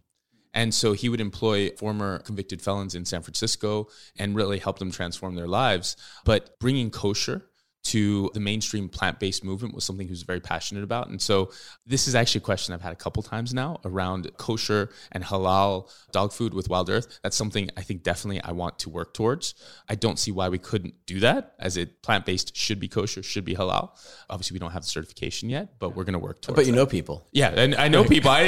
And 0.53 0.73
so 0.73 0.93
he 0.93 1.09
would 1.09 1.21
employ 1.21 1.71
former 1.77 2.19
convicted 2.19 2.61
felons 2.61 2.95
in 2.95 3.05
San 3.05 3.21
Francisco 3.21 3.87
and 4.17 4.35
really 4.35 4.59
help 4.59 4.79
them 4.79 4.91
transform 4.91 5.35
their 5.35 5.47
lives. 5.47 5.95
But 6.25 6.59
bringing 6.59 6.89
kosher 6.89 7.48
to 7.81 8.29
the 8.33 8.39
mainstream 8.39 8.89
plant-based 8.89 9.43
movement 9.43 9.73
was 9.73 9.83
something 9.85 10.05
he 10.05 10.11
was 10.11 10.23
very 10.23 10.39
passionate 10.41 10.83
about 10.83 11.07
and 11.09 11.21
so 11.21 11.49
this 11.85 12.07
is 12.07 12.13
actually 12.15 12.39
a 12.39 12.43
question 12.43 12.73
i've 12.73 12.81
had 12.81 12.91
a 12.91 12.95
couple 12.95 13.23
times 13.23 13.53
now 13.53 13.79
around 13.85 14.29
kosher 14.37 14.89
and 15.13 15.23
halal 15.23 15.89
dog 16.11 16.33
food 16.33 16.53
with 16.53 16.69
wild 16.69 16.89
earth 16.89 17.19
that's 17.23 17.37
something 17.37 17.69
i 17.77 17.81
think 17.81 18.03
definitely 18.03 18.41
i 18.43 18.51
want 18.51 18.77
to 18.77 18.89
work 18.89 19.13
towards 19.13 19.55
i 19.87 19.95
don't 19.95 20.19
see 20.19 20.31
why 20.31 20.49
we 20.49 20.57
couldn't 20.57 20.93
do 21.05 21.19
that 21.21 21.53
as 21.59 21.77
it 21.77 22.01
plant-based 22.03 22.55
should 22.55 22.79
be 22.79 22.87
kosher 22.87 23.23
should 23.23 23.45
be 23.45 23.55
halal 23.55 23.89
obviously 24.29 24.53
we 24.55 24.59
don't 24.59 24.71
have 24.71 24.81
the 24.83 24.89
certification 24.89 25.49
yet 25.49 25.79
but 25.79 25.95
we're 25.95 26.03
going 26.03 26.13
to 26.13 26.19
work 26.19 26.41
towards 26.41 26.57
it. 26.59 26.61
But 26.61 26.65
you 26.65 26.73
that. 26.73 26.77
know 26.77 26.85
people. 26.85 27.27
yeah 27.31 27.49
and 27.49 27.75
i 27.75 27.87
know 27.87 28.03
people 28.03 28.29
i 28.29 28.43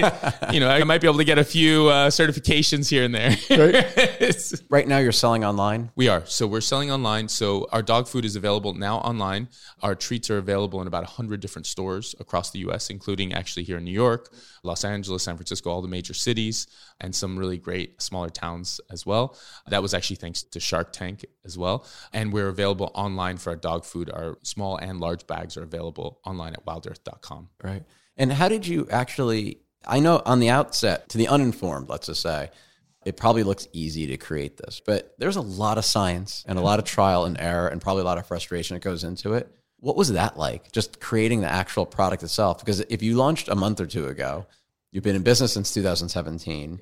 you 0.51 0.59
know 0.59 0.67
i 0.69 0.83
might 0.83 0.99
be 1.01 1.07
able 1.07 1.17
to 1.19 1.23
get 1.23 1.39
a 1.39 1.43
few 1.45 1.87
uh, 1.87 2.09
certifications 2.09 2.89
here 2.89 3.05
and 3.05 3.15
there 3.15 3.31
It's- 3.49 4.61
Right 4.69 4.87
now 4.87 4.97
you're 4.99 5.11
selling 5.11 5.43
online. 5.43 5.91
we 5.95 6.07
are. 6.07 6.25
So 6.25 6.47
we're 6.47 6.61
selling 6.61 6.91
online. 6.91 7.27
So 7.27 7.67
our 7.71 7.81
dog 7.81 8.07
food 8.07 8.25
is 8.25 8.35
available 8.35 8.73
now 8.73 8.97
online. 8.97 9.20
Our 9.81 9.95
treats 9.95 10.29
are 10.29 10.37
available 10.37 10.81
in 10.81 10.87
about 10.87 11.03
100 11.03 11.39
different 11.39 11.65
stores 11.65 12.15
across 12.19 12.51
the 12.51 12.59
US, 12.59 12.89
including 12.89 13.33
actually 13.33 13.63
here 13.63 13.77
in 13.77 13.85
New 13.85 13.91
York, 13.91 14.33
Los 14.63 14.83
Angeles, 14.83 15.23
San 15.23 15.35
Francisco, 15.35 15.69
all 15.69 15.81
the 15.81 15.87
major 15.87 16.13
cities, 16.13 16.67
and 16.99 17.13
some 17.15 17.37
really 17.37 17.57
great 17.57 18.01
smaller 18.01 18.29
towns 18.29 18.81
as 18.91 19.05
well. 19.05 19.37
That 19.67 19.81
was 19.81 19.93
actually 19.93 20.17
thanks 20.17 20.43
to 20.43 20.59
Shark 20.59 20.91
Tank 20.91 21.25
as 21.45 21.57
well. 21.57 21.85
And 22.13 22.33
we're 22.33 22.49
available 22.49 22.91
online 22.93 23.37
for 23.37 23.51
our 23.51 23.55
dog 23.55 23.85
food. 23.85 24.09
Our 24.11 24.37
small 24.43 24.77
and 24.77 24.99
large 24.99 25.27
bags 25.27 25.57
are 25.57 25.63
available 25.63 26.19
online 26.25 26.53
at 26.53 26.65
wildearth.com. 26.65 27.49
Right. 27.63 27.83
And 28.17 28.31
how 28.33 28.49
did 28.49 28.67
you 28.67 28.87
actually? 28.91 29.61
I 29.85 29.99
know 29.99 30.21
on 30.25 30.39
the 30.39 30.49
outset, 30.49 31.09
to 31.09 31.17
the 31.17 31.27
uninformed, 31.27 31.89
let's 31.89 32.05
just 32.05 32.21
say, 32.21 32.51
it 33.05 33.17
probably 33.17 33.43
looks 33.43 33.67
easy 33.73 34.07
to 34.07 34.17
create 34.17 34.57
this, 34.57 34.81
but 34.85 35.15
there's 35.17 35.35
a 35.35 35.41
lot 35.41 35.77
of 35.77 35.85
science 35.85 36.43
and 36.47 36.59
a 36.59 36.61
lot 36.61 36.79
of 36.79 36.85
trial 36.85 37.25
and 37.25 37.39
error 37.39 37.67
and 37.67 37.81
probably 37.81 38.01
a 38.01 38.05
lot 38.05 38.19
of 38.19 38.27
frustration 38.27 38.75
that 38.75 38.83
goes 38.83 39.03
into 39.03 39.33
it. 39.33 39.49
What 39.79 39.95
was 39.95 40.11
that 40.13 40.37
like, 40.37 40.71
just 40.71 40.99
creating 40.99 41.41
the 41.41 41.51
actual 41.51 41.87
product 41.87 42.21
itself? 42.21 42.59
Because 42.59 42.81
if 42.81 43.01
you 43.01 43.15
launched 43.15 43.47
a 43.47 43.55
month 43.55 43.81
or 43.81 43.87
two 43.87 44.05
ago, 44.05 44.45
you've 44.91 45.03
been 45.03 45.15
in 45.15 45.23
business 45.23 45.53
since 45.53 45.73
2017. 45.73 46.79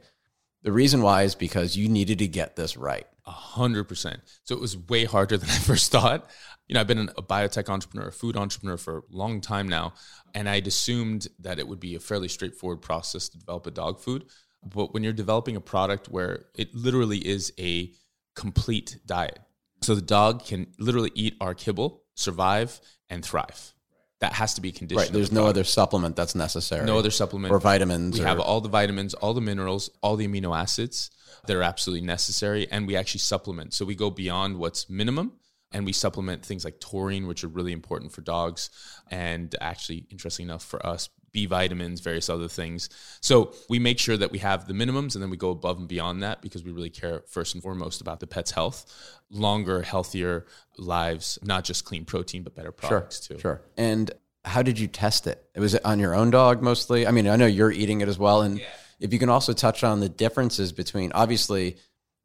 The 0.64 0.72
reason 0.74 1.02
why 1.02 1.24
is 1.24 1.36
because 1.36 1.78
you 1.78 1.88
needed 1.88 2.20
to 2.20 2.28
get 2.28 2.58
this 2.58 2.76
right. 2.76 3.08
A 3.26 3.32
hundred 3.32 3.86
percent. 3.86 4.20
So 4.44 4.56
it 4.56 4.62
was 4.62 4.76
way 4.76 5.06
harder 5.06 5.38
than 5.38 5.50
I 5.50 5.60
first 5.60 5.90
thought. 5.92 6.30
You 6.68 6.74
know, 6.74 6.82
I've 6.82 6.88
been 6.88 7.10
a 7.18 7.24
biotech 7.24 7.70
entrepreneur, 7.70 8.10
a 8.10 8.12
food 8.12 8.36
entrepreneur 8.36 8.76
for 8.76 8.98
a 8.98 9.04
long 9.10 9.40
time 9.40 9.70
now, 9.70 9.94
and 10.36 10.50
I'd 10.50 10.68
assumed 10.68 11.28
that 11.40 11.60
it 11.60 11.68
would 11.68 11.80
be 11.80 11.96
a 11.96 12.00
fairly 12.00 12.28
straightforward 12.28 12.82
process 12.82 13.30
to 13.30 13.40
develop 13.40 13.66
a 13.68 13.72
dog 13.72 14.02
food. 14.02 14.26
But 14.64 14.94
when 14.94 15.04
you're 15.04 15.14
developing 15.14 15.56
a 15.56 15.62
product 15.62 16.10
where 16.10 16.46
it 16.56 16.74
literally 16.76 17.18
is 17.18 17.54
a 17.60 17.92
complete 18.36 19.00
diet, 19.06 19.40
so 19.82 19.96
the 19.96 20.02
dog 20.02 20.46
can 20.46 20.68
literally 20.78 21.12
eat 21.16 21.36
our 21.40 21.54
kibble, 21.54 22.04
survive, 22.16 22.80
and 23.10 23.24
thrive. 23.24 23.74
That 24.20 24.34
has 24.34 24.56
to 24.56 24.62
be 24.62 24.74
conditioned. 24.74 25.08
Right. 25.08 25.14
There's 25.14 25.30
the 25.30 25.36
no 25.36 25.48
other 25.48 25.64
supplement 25.64 26.18
that's 26.18 26.36
necessary. 26.36 26.86
no 26.86 26.98
other 26.98 27.12
supplement 27.12 27.54
or 27.54 27.60
vitamins. 27.60 28.18
we 28.18 28.26
or, 28.26 28.28
have 28.28 28.42
all 28.42 28.60
the 28.60 28.68
vitamins, 28.68 29.14
all 29.14 29.34
the 29.34 29.40
minerals, 29.42 29.90
all 30.04 30.18
the 30.18 30.28
amino 30.28 30.58
acids 30.58 31.10
that 31.48 31.56
are 31.56 31.64
absolutely 31.64 32.06
necessary, 32.06 32.68
and 32.70 32.86
we 32.86 32.98
actually 32.98 33.22
supplement. 33.22 33.74
So 33.74 33.86
we 33.86 33.96
go 33.96 34.10
beyond 34.10 34.58
what's 34.58 34.90
minimum, 34.90 35.34
and 35.72 35.86
we 35.86 35.94
supplement 35.94 36.46
things 36.46 36.66
like 36.66 36.82
taurine, 36.82 37.28
which 37.28 37.46
are 37.46 37.48
really 37.48 37.72
important 37.72 38.12
for 38.12 38.22
dogs, 38.22 38.70
and 39.10 39.56
actually, 39.62 40.06
interesting 40.10 40.48
enough 40.48 40.66
for 40.66 40.86
us, 40.86 41.08
B 41.32 41.46
vitamins, 41.46 42.02
various 42.02 42.30
other 42.30 42.48
things. 42.48 42.90
So 43.22 43.54
we 43.70 43.80
make 43.80 44.00
sure 44.00 44.18
that 44.18 44.32
we 44.32 44.40
have 44.40 44.68
the 44.68 44.74
minimums, 44.74 45.16
and 45.16 45.24
then 45.24 45.30
we 45.30 45.38
go 45.38 45.50
above 45.50 45.78
and 45.78 45.88
beyond 45.88 46.24
that 46.24 46.42
because 46.42 46.64
we 46.64 46.72
really 46.72 46.90
care 46.90 47.24
first 47.28 47.54
and 47.54 47.64
foremost 47.64 48.02
about 48.02 48.20
the 48.20 48.28
pet's 48.28 48.52
health, 48.52 49.20
longer, 49.30 49.82
healthier 49.82 50.46
lives, 50.78 51.40
not 51.44 51.64
just 51.64 51.86
clean 51.86 52.06
protein, 52.06 52.44
but 52.44 52.56
better 52.56 52.72
products 52.72 53.20
too. 53.20 53.40
Sure. 53.40 53.62
And 53.78 54.12
how 54.46 54.62
did 54.62 54.80
you 54.80 54.88
test 54.88 55.28
it? 55.28 55.44
Was 55.56 55.74
it 55.74 55.86
on 55.86 56.00
your 56.00 56.16
own 56.16 56.32
dog 56.32 56.62
mostly? 56.62 57.06
I 57.06 57.12
mean, 57.12 57.28
I 57.28 57.36
know 57.36 57.46
you're 57.46 57.72
eating 57.72 58.02
it 58.02 58.08
as 58.08 58.18
well. 58.18 58.42
And 58.42 58.62
if 59.00 59.14
you 59.14 59.20
can 59.20 59.30
also 59.30 59.54
touch 59.54 59.84
on 59.84 60.00
the 60.00 60.10
differences 60.10 60.72
between 60.72 61.12
obviously 61.12 61.78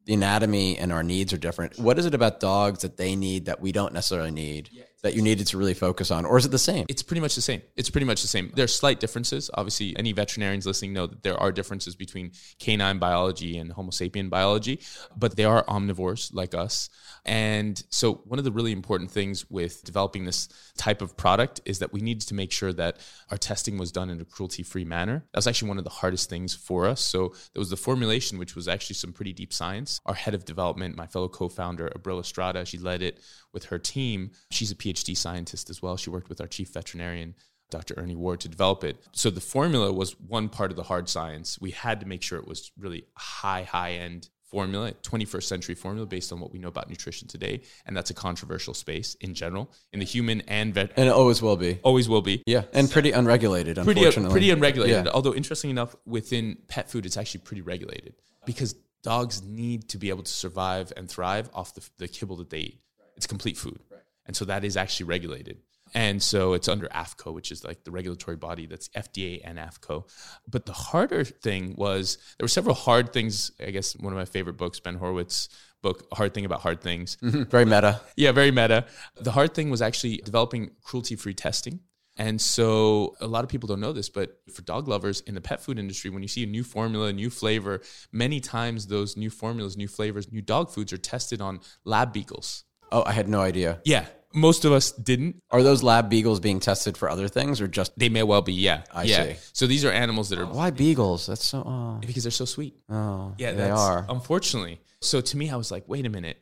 the 0.05 0.13
anatomy 0.13 0.77
and 0.77 0.93
our 0.93 1.03
needs 1.03 1.33
are 1.33 1.37
different. 1.37 1.77
What 1.79 1.99
is 1.99 2.05
it 2.05 2.13
about 2.13 2.39
dogs 2.39 2.83
that 2.83 2.95
they 2.95 3.15
need 3.15 3.45
that 3.45 3.59
we 3.59 3.71
don't 3.71 3.93
necessarily 3.93 4.31
need 4.31 4.69
that 5.05 5.13
you 5.13 5.21
needed 5.21 5.45
to 5.45 5.55
really 5.55 5.75
focus 5.75 6.09
on? 6.09 6.25
Or 6.25 6.35
is 6.35 6.47
it 6.47 6.51
the 6.51 6.57
same? 6.57 6.83
It's 6.89 7.03
pretty 7.03 7.21
much 7.21 7.35
the 7.35 7.41
same. 7.41 7.61
It's 7.75 7.91
pretty 7.91 8.07
much 8.07 8.23
the 8.23 8.27
same. 8.27 8.51
There 8.55 8.65
are 8.65 8.67
slight 8.67 8.99
differences. 8.99 9.51
Obviously, 9.53 9.95
any 9.99 10.13
veterinarians 10.13 10.65
listening 10.65 10.93
know 10.93 11.05
that 11.05 11.21
there 11.21 11.37
are 11.37 11.51
differences 11.51 11.95
between 11.95 12.31
canine 12.57 12.97
biology 12.97 13.59
and 13.59 13.71
Homo 13.71 13.91
sapien 13.91 14.31
biology, 14.31 14.79
but 15.15 15.35
they 15.35 15.45
are 15.45 15.63
omnivores 15.65 16.33
like 16.33 16.55
us. 16.55 16.89
And 17.23 17.83
so, 17.91 18.15
one 18.25 18.39
of 18.39 18.45
the 18.45 18.51
really 18.51 18.71
important 18.71 19.11
things 19.11 19.47
with 19.47 19.83
developing 19.83 20.25
this 20.25 20.49
type 20.75 21.03
of 21.03 21.15
product 21.15 21.61
is 21.65 21.77
that 21.79 21.93
we 21.93 22.01
needed 22.01 22.27
to 22.29 22.33
make 22.33 22.51
sure 22.51 22.73
that 22.73 22.97
our 23.29 23.37
testing 23.37 23.77
was 23.77 23.91
done 23.91 24.09
in 24.09 24.19
a 24.19 24.25
cruelty 24.25 24.63
free 24.63 24.85
manner. 24.85 25.23
That 25.33 25.37
was 25.37 25.45
actually 25.45 25.69
one 25.69 25.77
of 25.77 25.83
the 25.83 25.91
hardest 25.91 26.31
things 26.31 26.55
for 26.55 26.87
us. 26.87 27.01
So, 27.01 27.35
there 27.53 27.59
was 27.59 27.69
the 27.69 27.77
formulation, 27.77 28.39
which 28.39 28.55
was 28.55 28.67
actually 28.67 28.95
some 28.95 29.13
pretty 29.13 29.33
deep 29.33 29.53
science. 29.53 30.01
Our 30.07 30.15
head 30.15 30.33
of 30.33 30.45
development, 30.45 30.97
my 30.97 31.05
fellow 31.05 31.27
co 31.27 31.47
founder, 31.47 31.91
Abril 31.95 32.19
Estrada, 32.19 32.65
she 32.65 32.79
led 32.79 33.03
it 33.03 33.19
with 33.55 33.65
her 33.65 33.79
team. 33.79 34.29
She's 34.51 34.69
a 34.69 34.75
PhD 34.75 35.17
scientist 35.17 35.71
as 35.71 35.81
well. 35.81 35.97
She 35.97 36.11
worked 36.11 36.29
with 36.29 36.39
our 36.39 36.47
chief 36.47 36.69
veterinarian. 36.69 37.33
Dr. 37.71 37.95
Ernie 37.97 38.15
Ward 38.15 38.41
to 38.41 38.47
develop 38.47 38.83
it. 38.83 38.97
So 39.11 39.31
the 39.31 39.41
formula 39.41 39.91
was 39.91 40.11
one 40.19 40.49
part 40.49 40.69
of 40.69 40.77
the 40.77 40.83
hard 40.83 41.09
science. 41.09 41.59
We 41.59 41.71
had 41.71 41.99
to 42.01 42.05
make 42.05 42.21
sure 42.21 42.37
it 42.37 42.47
was 42.47 42.71
really 42.77 43.05
high, 43.15 43.63
high 43.63 43.93
end 43.93 44.29
formula, 44.43 44.91
21st 45.01 45.43
century 45.43 45.73
formula 45.75 46.05
based 46.05 46.31
on 46.31 46.39
what 46.39 46.51
we 46.53 46.59
know 46.59 46.67
about 46.67 46.89
nutrition 46.89 47.27
today. 47.27 47.61
And 47.87 47.97
that's 47.97 48.11
a 48.11 48.13
controversial 48.13 48.75
space 48.75 49.15
in 49.15 49.33
general, 49.33 49.71
in 49.91 49.99
the 49.99 50.05
human 50.05 50.41
and 50.41 50.75
vet. 50.75 50.91
And 50.95 51.07
it 51.07 51.11
always 51.11 51.41
will 51.41 51.57
be. 51.57 51.79
Always 51.81 52.07
will 52.07 52.21
be. 52.21 52.43
Yeah. 52.45 52.65
And 52.71 52.89
pretty 52.89 53.11
unregulated, 53.11 53.77
Pretty, 53.77 54.01
uh, 54.01 54.03
unfortunately. 54.03 54.31
pretty 54.31 54.51
unregulated. 54.51 55.05
Yeah. 55.05 55.11
Although, 55.11 55.33
interesting 55.33 55.71
enough, 55.71 55.95
within 56.05 56.57
pet 56.67 56.89
food, 56.89 57.07
it's 57.07 57.17
actually 57.17 57.41
pretty 57.41 57.63
regulated 57.63 58.13
because 58.45 58.75
dogs 59.01 59.43
need 59.43 59.89
to 59.89 59.97
be 59.97 60.09
able 60.09 60.23
to 60.23 60.31
survive 60.31 60.93
and 60.95 61.09
thrive 61.09 61.49
off 61.53 61.73
the, 61.73 61.81
the 61.97 62.07
kibble 62.07 62.35
that 62.37 62.51
they 62.51 62.59
eat. 62.59 62.79
It's 63.15 63.27
complete 63.27 63.57
food. 63.57 63.79
And 64.25 64.35
so 64.35 64.45
that 64.45 64.63
is 64.63 64.75
actually 64.75 65.05
regulated. 65.07 65.59
And 65.93 66.21
so 66.21 66.53
it's 66.53 66.67
under 66.67 66.87
AAFCO, 66.87 67.33
which 67.33 67.51
is 67.51 67.63
like 67.63 67.83
the 67.83 67.91
regulatory 67.91 68.35
body 68.35 68.65
that's 68.65 68.89
FDA 68.89 69.39
and 69.43 69.57
AAFCO. 69.57 70.09
But 70.47 70.65
the 70.65 70.73
harder 70.73 71.23
thing 71.23 71.75
was 71.77 72.17
there 72.37 72.43
were 72.43 72.49
several 72.49 72.75
hard 72.75 73.13
things. 73.13 73.51
I 73.65 73.71
guess 73.71 73.95
one 73.95 74.11
of 74.11 74.17
my 74.17 74.25
favorite 74.25 74.57
books, 74.57 74.79
Ben 74.79 74.95
Horowitz 74.95 75.47
book, 75.81 76.07
Hard 76.11 76.33
Thing 76.33 76.45
About 76.45 76.61
Hard 76.61 76.81
Things. 76.81 77.17
Mm-hmm. 77.21 77.43
Very 77.43 77.65
meta. 77.65 78.01
Yeah, 78.17 78.31
very 78.31 78.51
meta. 78.51 78.85
The 79.21 79.31
hard 79.31 79.53
thing 79.53 79.69
was 79.69 79.81
actually 79.81 80.17
developing 80.17 80.71
cruelty 80.83 81.15
free 81.15 81.35
testing. 81.35 81.79
And 82.17 82.39
so 82.41 83.15
a 83.19 83.27
lot 83.27 83.43
of 83.43 83.49
people 83.49 83.67
don't 83.67 83.81
know 83.81 83.91
this, 83.91 84.09
but 84.09 84.39
for 84.53 84.61
dog 84.63 84.87
lovers 84.87 85.21
in 85.21 85.35
the 85.35 85.41
pet 85.41 85.61
food 85.61 85.77
industry, 85.77 86.09
when 86.09 86.21
you 86.21 86.29
see 86.29 86.43
a 86.43 86.47
new 86.47 86.63
formula, 86.63 87.07
a 87.07 87.13
new 87.13 87.29
flavor, 87.29 87.81
many 88.11 88.39
times 88.39 88.87
those 88.87 89.17
new 89.17 89.29
formulas, 89.29 89.75
new 89.77 89.87
flavors, 89.87 90.31
new 90.31 90.41
dog 90.41 90.71
foods 90.71 90.91
are 90.93 90.97
tested 90.97 91.41
on 91.41 91.59
lab 91.83 92.13
beagles. 92.13 92.63
Oh, 92.95 93.03
I 93.05 93.11
had 93.11 93.27
no 93.27 93.41
idea. 93.41 93.81
Yeah. 93.83 94.05
Most 94.33 94.63
of 94.63 94.71
us 94.71 94.93
didn't. 94.93 95.41
Are 95.51 95.61
those 95.61 95.83
lab 95.83 96.09
beagles 96.09 96.39
being 96.39 96.61
tested 96.61 96.97
for 96.97 97.09
other 97.09 97.27
things 97.27 97.59
or 97.59 97.67
just 97.67 97.91
They 97.99 98.07
may 98.07 98.23
well 98.23 98.41
be, 98.41 98.53
yeah. 98.53 98.83
I 98.89 99.03
yeah. 99.03 99.23
see. 99.23 99.35
So 99.51 99.67
these 99.67 99.83
are 99.83 99.91
animals 99.91 100.29
that 100.29 100.39
are 100.39 100.45
why 100.45 100.71
beagles? 100.71 101.27
That's 101.27 101.43
so 101.43 101.61
oh, 101.65 101.97
because 101.99 102.23
they're 102.23 102.31
so 102.31 102.45
sweet. 102.45 102.75
oh 102.89 103.33
Yeah, 103.37 103.51
they 103.51 103.57
that's, 103.57 103.79
are. 103.79 104.05
Unfortunately. 104.07 104.79
So 105.01 105.19
to 105.19 105.37
me, 105.37 105.49
I 105.49 105.57
was 105.57 105.71
like, 105.71 105.83
wait 105.87 106.05
a 106.05 106.09
minute. 106.09 106.41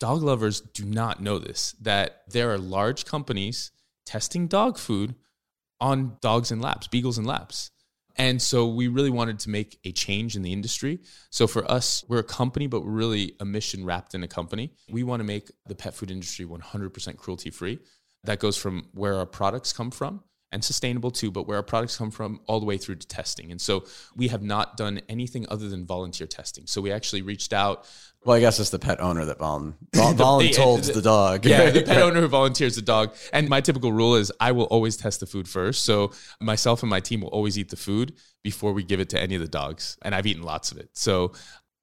Dog 0.00 0.22
lovers 0.22 0.62
do 0.62 0.84
not 0.86 1.20
know 1.20 1.38
this 1.38 1.74
that 1.82 2.22
there 2.28 2.50
are 2.52 2.58
large 2.58 3.04
companies 3.04 3.70
testing 4.06 4.46
dog 4.48 4.78
food 4.78 5.14
on 5.78 6.16
dogs 6.22 6.50
in 6.50 6.60
labs, 6.60 6.88
beagles 6.88 7.18
in 7.18 7.24
labs. 7.24 7.70
And 8.16 8.40
so 8.40 8.66
we 8.66 8.88
really 8.88 9.10
wanted 9.10 9.38
to 9.40 9.50
make 9.50 9.78
a 9.84 9.92
change 9.92 10.36
in 10.36 10.42
the 10.42 10.52
industry. 10.52 11.00
So 11.30 11.46
for 11.46 11.68
us, 11.70 12.04
we're 12.08 12.18
a 12.18 12.24
company, 12.24 12.66
but 12.66 12.84
we're 12.84 12.90
really 12.90 13.34
a 13.40 13.44
mission 13.44 13.84
wrapped 13.84 14.14
in 14.14 14.22
a 14.22 14.28
company. 14.28 14.72
We 14.90 15.02
want 15.02 15.20
to 15.20 15.24
make 15.24 15.50
the 15.66 15.74
pet 15.74 15.94
food 15.94 16.10
industry 16.10 16.44
100% 16.44 17.16
cruelty 17.16 17.50
free. 17.50 17.78
That 18.24 18.38
goes 18.38 18.56
from 18.56 18.88
where 18.92 19.16
our 19.16 19.26
products 19.26 19.72
come 19.72 19.90
from 19.90 20.22
and 20.52 20.62
sustainable 20.62 21.10
too, 21.10 21.30
but 21.30 21.46
where 21.48 21.56
our 21.56 21.62
products 21.62 21.96
come 21.96 22.10
from 22.10 22.40
all 22.46 22.60
the 22.60 22.66
way 22.66 22.76
through 22.78 22.96
to 22.96 23.06
testing. 23.06 23.50
And 23.50 23.60
so 23.60 23.84
we 24.14 24.28
have 24.28 24.42
not 24.42 24.76
done 24.76 25.00
anything 25.08 25.46
other 25.48 25.68
than 25.68 25.86
volunteer 25.86 26.26
testing. 26.26 26.66
So 26.66 26.80
we 26.80 26.92
actually 26.92 27.22
reached 27.22 27.52
out. 27.52 27.86
Well, 28.24 28.36
I 28.36 28.40
guess 28.40 28.60
it's 28.60 28.70
the 28.70 28.78
pet 28.78 29.00
owner 29.00 29.24
that 29.24 29.38
vol- 29.38 29.74
vol- 29.94 30.38
the- 30.38 30.92
the 30.94 31.02
dog. 31.02 31.44
Yeah, 31.44 31.70
the 31.70 31.82
pet 31.86 32.02
owner 32.02 32.20
who 32.20 32.28
volunteers 32.28 32.76
the 32.76 32.82
dog. 32.82 33.14
And 33.32 33.48
my 33.48 33.60
typical 33.60 33.92
rule 33.92 34.14
is 34.14 34.30
I 34.38 34.52
will 34.52 34.66
always 34.66 34.96
test 34.96 35.20
the 35.20 35.26
food 35.26 35.48
first. 35.48 35.84
So 35.84 36.12
myself 36.40 36.82
and 36.82 36.90
my 36.90 37.00
team 37.00 37.22
will 37.22 37.30
always 37.30 37.58
eat 37.58 37.70
the 37.70 37.76
food 37.76 38.14
before 38.44 38.72
we 38.72 38.84
give 38.84 39.00
it 39.00 39.08
to 39.10 39.20
any 39.20 39.34
of 39.34 39.40
the 39.40 39.48
dogs. 39.48 39.96
And 40.02 40.14
I've 40.14 40.26
eaten 40.26 40.42
lots 40.42 40.70
of 40.70 40.78
it. 40.78 40.90
So 40.92 41.32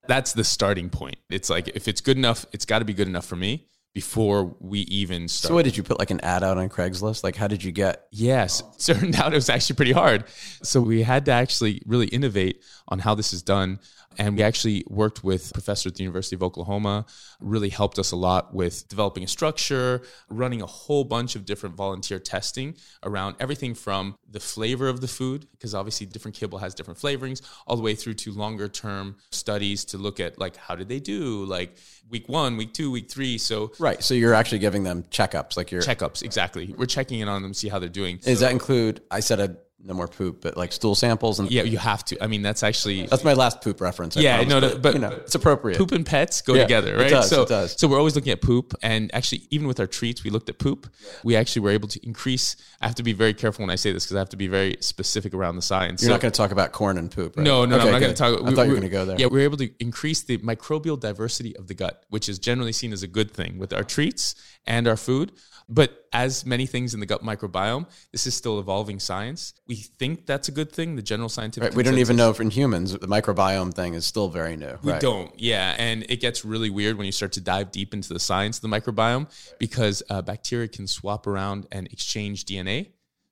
that's 0.07 0.33
the 0.33 0.43
starting 0.43 0.89
point. 0.89 1.17
It's 1.29 1.49
like 1.49 1.67
if 1.69 1.87
it's 1.87 2.01
good 2.01 2.17
enough, 2.17 2.45
it's 2.53 2.65
got 2.65 2.79
to 2.79 2.85
be 2.85 2.93
good 2.93 3.07
enough 3.07 3.25
for 3.25 3.35
me 3.35 3.65
before 3.93 4.55
we 4.59 4.79
even 4.81 5.27
started. 5.27 5.47
So 5.47 5.55
what 5.55 5.65
did 5.65 5.75
you 5.75 5.83
put 5.83 5.99
like 5.99 6.11
an 6.11 6.19
ad 6.21 6.43
out 6.43 6.57
on 6.57 6.69
Craigslist? 6.69 7.23
Like 7.23 7.35
how 7.35 7.47
did 7.47 7.63
you 7.63 7.71
get 7.71 8.07
Yes, 8.11 8.61
it 8.61 8.65
oh. 8.67 8.93
turned 8.99 9.15
out 9.15 9.33
it 9.33 9.35
was 9.35 9.49
actually 9.49 9.75
pretty 9.75 9.91
hard. 9.91 10.25
So 10.63 10.79
we 10.81 11.03
had 11.03 11.25
to 11.25 11.31
actually 11.31 11.81
really 11.85 12.07
innovate 12.07 12.63
on 12.87 12.99
how 12.99 13.15
this 13.15 13.33
is 13.33 13.41
done. 13.41 13.79
And 14.17 14.35
we 14.35 14.43
actually 14.43 14.83
worked 14.89 15.23
with 15.23 15.51
a 15.51 15.53
professor 15.53 15.87
at 15.87 15.95
the 15.95 16.03
University 16.03 16.35
of 16.35 16.43
Oklahoma, 16.43 17.05
really 17.39 17.69
helped 17.69 17.99
us 17.99 18.11
a 18.11 18.15
lot 18.15 18.53
with 18.53 18.87
developing 18.89 19.23
a 19.23 19.27
structure, 19.27 20.01
running 20.29 20.61
a 20.61 20.65
whole 20.65 21.03
bunch 21.03 21.35
of 21.35 21.45
different 21.45 21.75
volunteer 21.75 22.19
testing 22.19 22.75
around 23.03 23.35
everything 23.39 23.73
from 23.73 24.17
the 24.29 24.39
flavor 24.39 24.89
of 24.89 24.99
the 24.99 25.07
food, 25.07 25.47
because 25.51 25.73
obviously 25.73 26.05
different 26.05 26.35
kibble 26.35 26.59
has 26.59 26.73
different 26.73 26.99
flavorings, 26.99 27.41
all 27.67 27.77
the 27.77 27.83
way 27.83 27.95
through 27.95 28.15
to 28.15 28.31
longer 28.31 28.67
term 28.67 29.15
studies 29.31 29.85
to 29.85 29.97
look 29.97 30.19
at 30.19 30.39
like 30.39 30.57
how 30.57 30.75
did 30.75 30.89
they 30.89 30.99
do, 30.99 31.45
like 31.45 31.77
week 32.09 32.27
one, 32.27 32.57
week 32.57 32.73
two, 32.73 32.91
week 32.91 33.09
three. 33.09 33.37
So 33.37 33.71
Right. 33.79 34.03
So 34.03 34.13
you're 34.13 34.33
actually 34.33 34.59
giving 34.59 34.83
them 34.83 35.03
checkups 35.03 35.55
like 35.55 35.71
you're 35.71 35.81
checkups, 35.81 36.23
exactly. 36.23 36.73
We're 36.77 36.87
checking 36.87 37.19
in 37.19 37.27
on 37.27 37.41
them, 37.41 37.53
see 37.53 37.69
how 37.69 37.79
they're 37.79 37.89
doing. 37.89 38.17
Does 38.17 38.41
that 38.41 38.51
include 38.51 39.01
I 39.11 39.21
said 39.21 39.39
a 39.39 39.57
no 39.81 39.93
more 39.93 40.07
poop, 40.07 40.41
but 40.41 40.57
like 40.57 40.73
stool 40.73 40.93
samples 40.93 41.39
and 41.39 41.49
Yeah, 41.49 41.63
you 41.63 41.77
have 41.77 42.03
to. 42.05 42.21
I 42.21 42.27
mean, 42.27 42.41
that's 42.41 42.63
actually 42.63 43.07
that's 43.07 43.23
my 43.23 43.33
last 43.33 43.61
poop 43.61 43.79
reference. 43.79 44.17
I 44.17 44.21
Yeah, 44.21 44.35
promise, 44.43 44.49
no, 44.51 44.59
no, 44.59 44.77
but- 44.77 44.93
you 44.93 44.99
know, 44.99 45.09
it's 45.11 45.35
appropriate. 45.35 45.77
poop 45.77 45.93
and 45.93 46.05
pets 46.05 46.41
go 46.41 46.53
Yeah, 46.53 46.63
together, 46.63 46.95
it 46.95 46.99
right? 46.99 47.09
does, 47.09 47.29
so, 47.29 47.43
it 47.43 47.49
does. 47.49 47.75
so 47.79 47.87
we're 47.87 47.97
always 47.97 48.13
looking 48.15 48.31
at 48.33 48.41
poop, 48.41 48.73
and 48.83 49.09
actually, 49.15 49.43
even 49.51 49.67
with 49.67 49.79
our 49.79 49.87
treats, 49.87 50.23
we 50.23 50.29
looked 50.31 50.49
at 50.49 50.59
poop. 50.59 50.87
We 51.23 51.35
actually 51.37 51.61
were 51.61 51.69
able 51.71 51.87
to 51.89 52.05
increase. 52.05 52.57
I 52.81 52.87
have 52.87 52.95
to 52.95 53.03
be 53.03 53.13
very 53.13 53.33
careful 53.33 53.63
when 53.63 53.69
I 53.69 53.75
say 53.75 53.91
this 53.93 54.03
because 54.05 54.15
I 54.15 54.19
have 54.19 54.29
to 54.29 54.37
be 54.37 54.47
very 54.47 54.75
specific 54.81 55.33
around 55.33 55.55
the 55.55 55.61
science. 55.61 56.01
You're 56.01 56.09
So- 56.09 56.13
not 56.13 56.21
going 56.21 56.31
to 56.33 56.37
talk 56.37 56.51
about 56.51 56.71
corn 56.73 56.97
and 56.97 57.09
poop, 57.09 57.37
right? 57.37 57.43
no, 57.43 57.65
no, 57.65 57.77
no, 57.77 57.85
I'm 57.85 57.91
not 57.93 57.99
going 58.01 58.13
to 58.13 58.17
talk. 58.17 58.41
I 58.45 58.51
thought 58.53 58.63
you 58.63 58.73
were 58.73 58.79
going 58.79 58.81
to 58.81 58.89
go 58.89 59.05
there. 59.05 59.17
Yeah, 59.19 59.27
we 59.27 59.39
were 59.39 59.45
able 59.45 59.57
to 59.57 59.69
increase 59.79 60.21
the 60.21 60.37
microbial 60.39 60.99
diversity 60.99 61.55
of 61.55 61.67
the 61.67 61.73
gut, 61.73 62.03
which 62.09 62.27
is 62.27 62.37
generally 62.37 62.73
seen 62.73 62.91
as 62.91 63.01
a 63.01 63.07
good 63.07 63.31
thing 63.31 63.57
with 63.57 63.71
our 63.73 63.83
treats 63.85 64.35
and 64.67 64.87
our 64.89 64.97
food. 64.97 65.31
But 65.69 66.07
as 66.11 66.45
many 66.45 66.65
things 66.65 66.95
in 66.95 66.99
the 66.99 67.05
gut 67.05 67.23
microbiome, 67.23 67.87
this 68.11 68.25
is 68.25 68.33
still 68.33 68.59
evolving 68.59 68.99
science. 68.99 69.53
We 69.67 69.75
think 69.75 70.25
that's 70.25 70.47
a 70.47 70.51
good 70.51 70.71
thing. 70.71 70.95
The 70.95 71.03
general 71.03 71.29
scientific 71.29 71.69
Right, 71.69 71.75
we 71.75 71.83
don't 71.83 71.99
even 71.99 72.15
know 72.15 72.31
if 72.31 72.39
in 72.39 72.49
humans 72.49 72.93
the 72.93 73.07
microbiome 73.07 73.73
thing 73.73 73.93
is 73.93 74.05
still 74.05 74.29
very 74.29 74.55
new. 74.55 74.79
We 74.81 74.93
right. 74.93 75.01
don't, 75.01 75.31
yeah. 75.39 75.75
And 75.77 76.05
it 76.09 76.21
gets 76.21 76.43
really 76.43 76.71
weird 76.71 76.97
when 76.97 77.05
you 77.05 77.11
start 77.11 77.33
to 77.33 77.41
dive 77.41 77.71
deep 77.71 77.93
into 77.93 78.11
the 78.11 78.19
science 78.19 78.57
of 78.57 78.63
the 78.63 78.67
microbiome 78.67 79.29
because 79.59 80.01
uh, 80.09 80.23
bacteria 80.23 80.67
can 80.67 80.87
swap 80.87 81.27
around 81.27 81.67
and 81.71 81.87
exchange 81.87 82.45
DNA. 82.45 82.89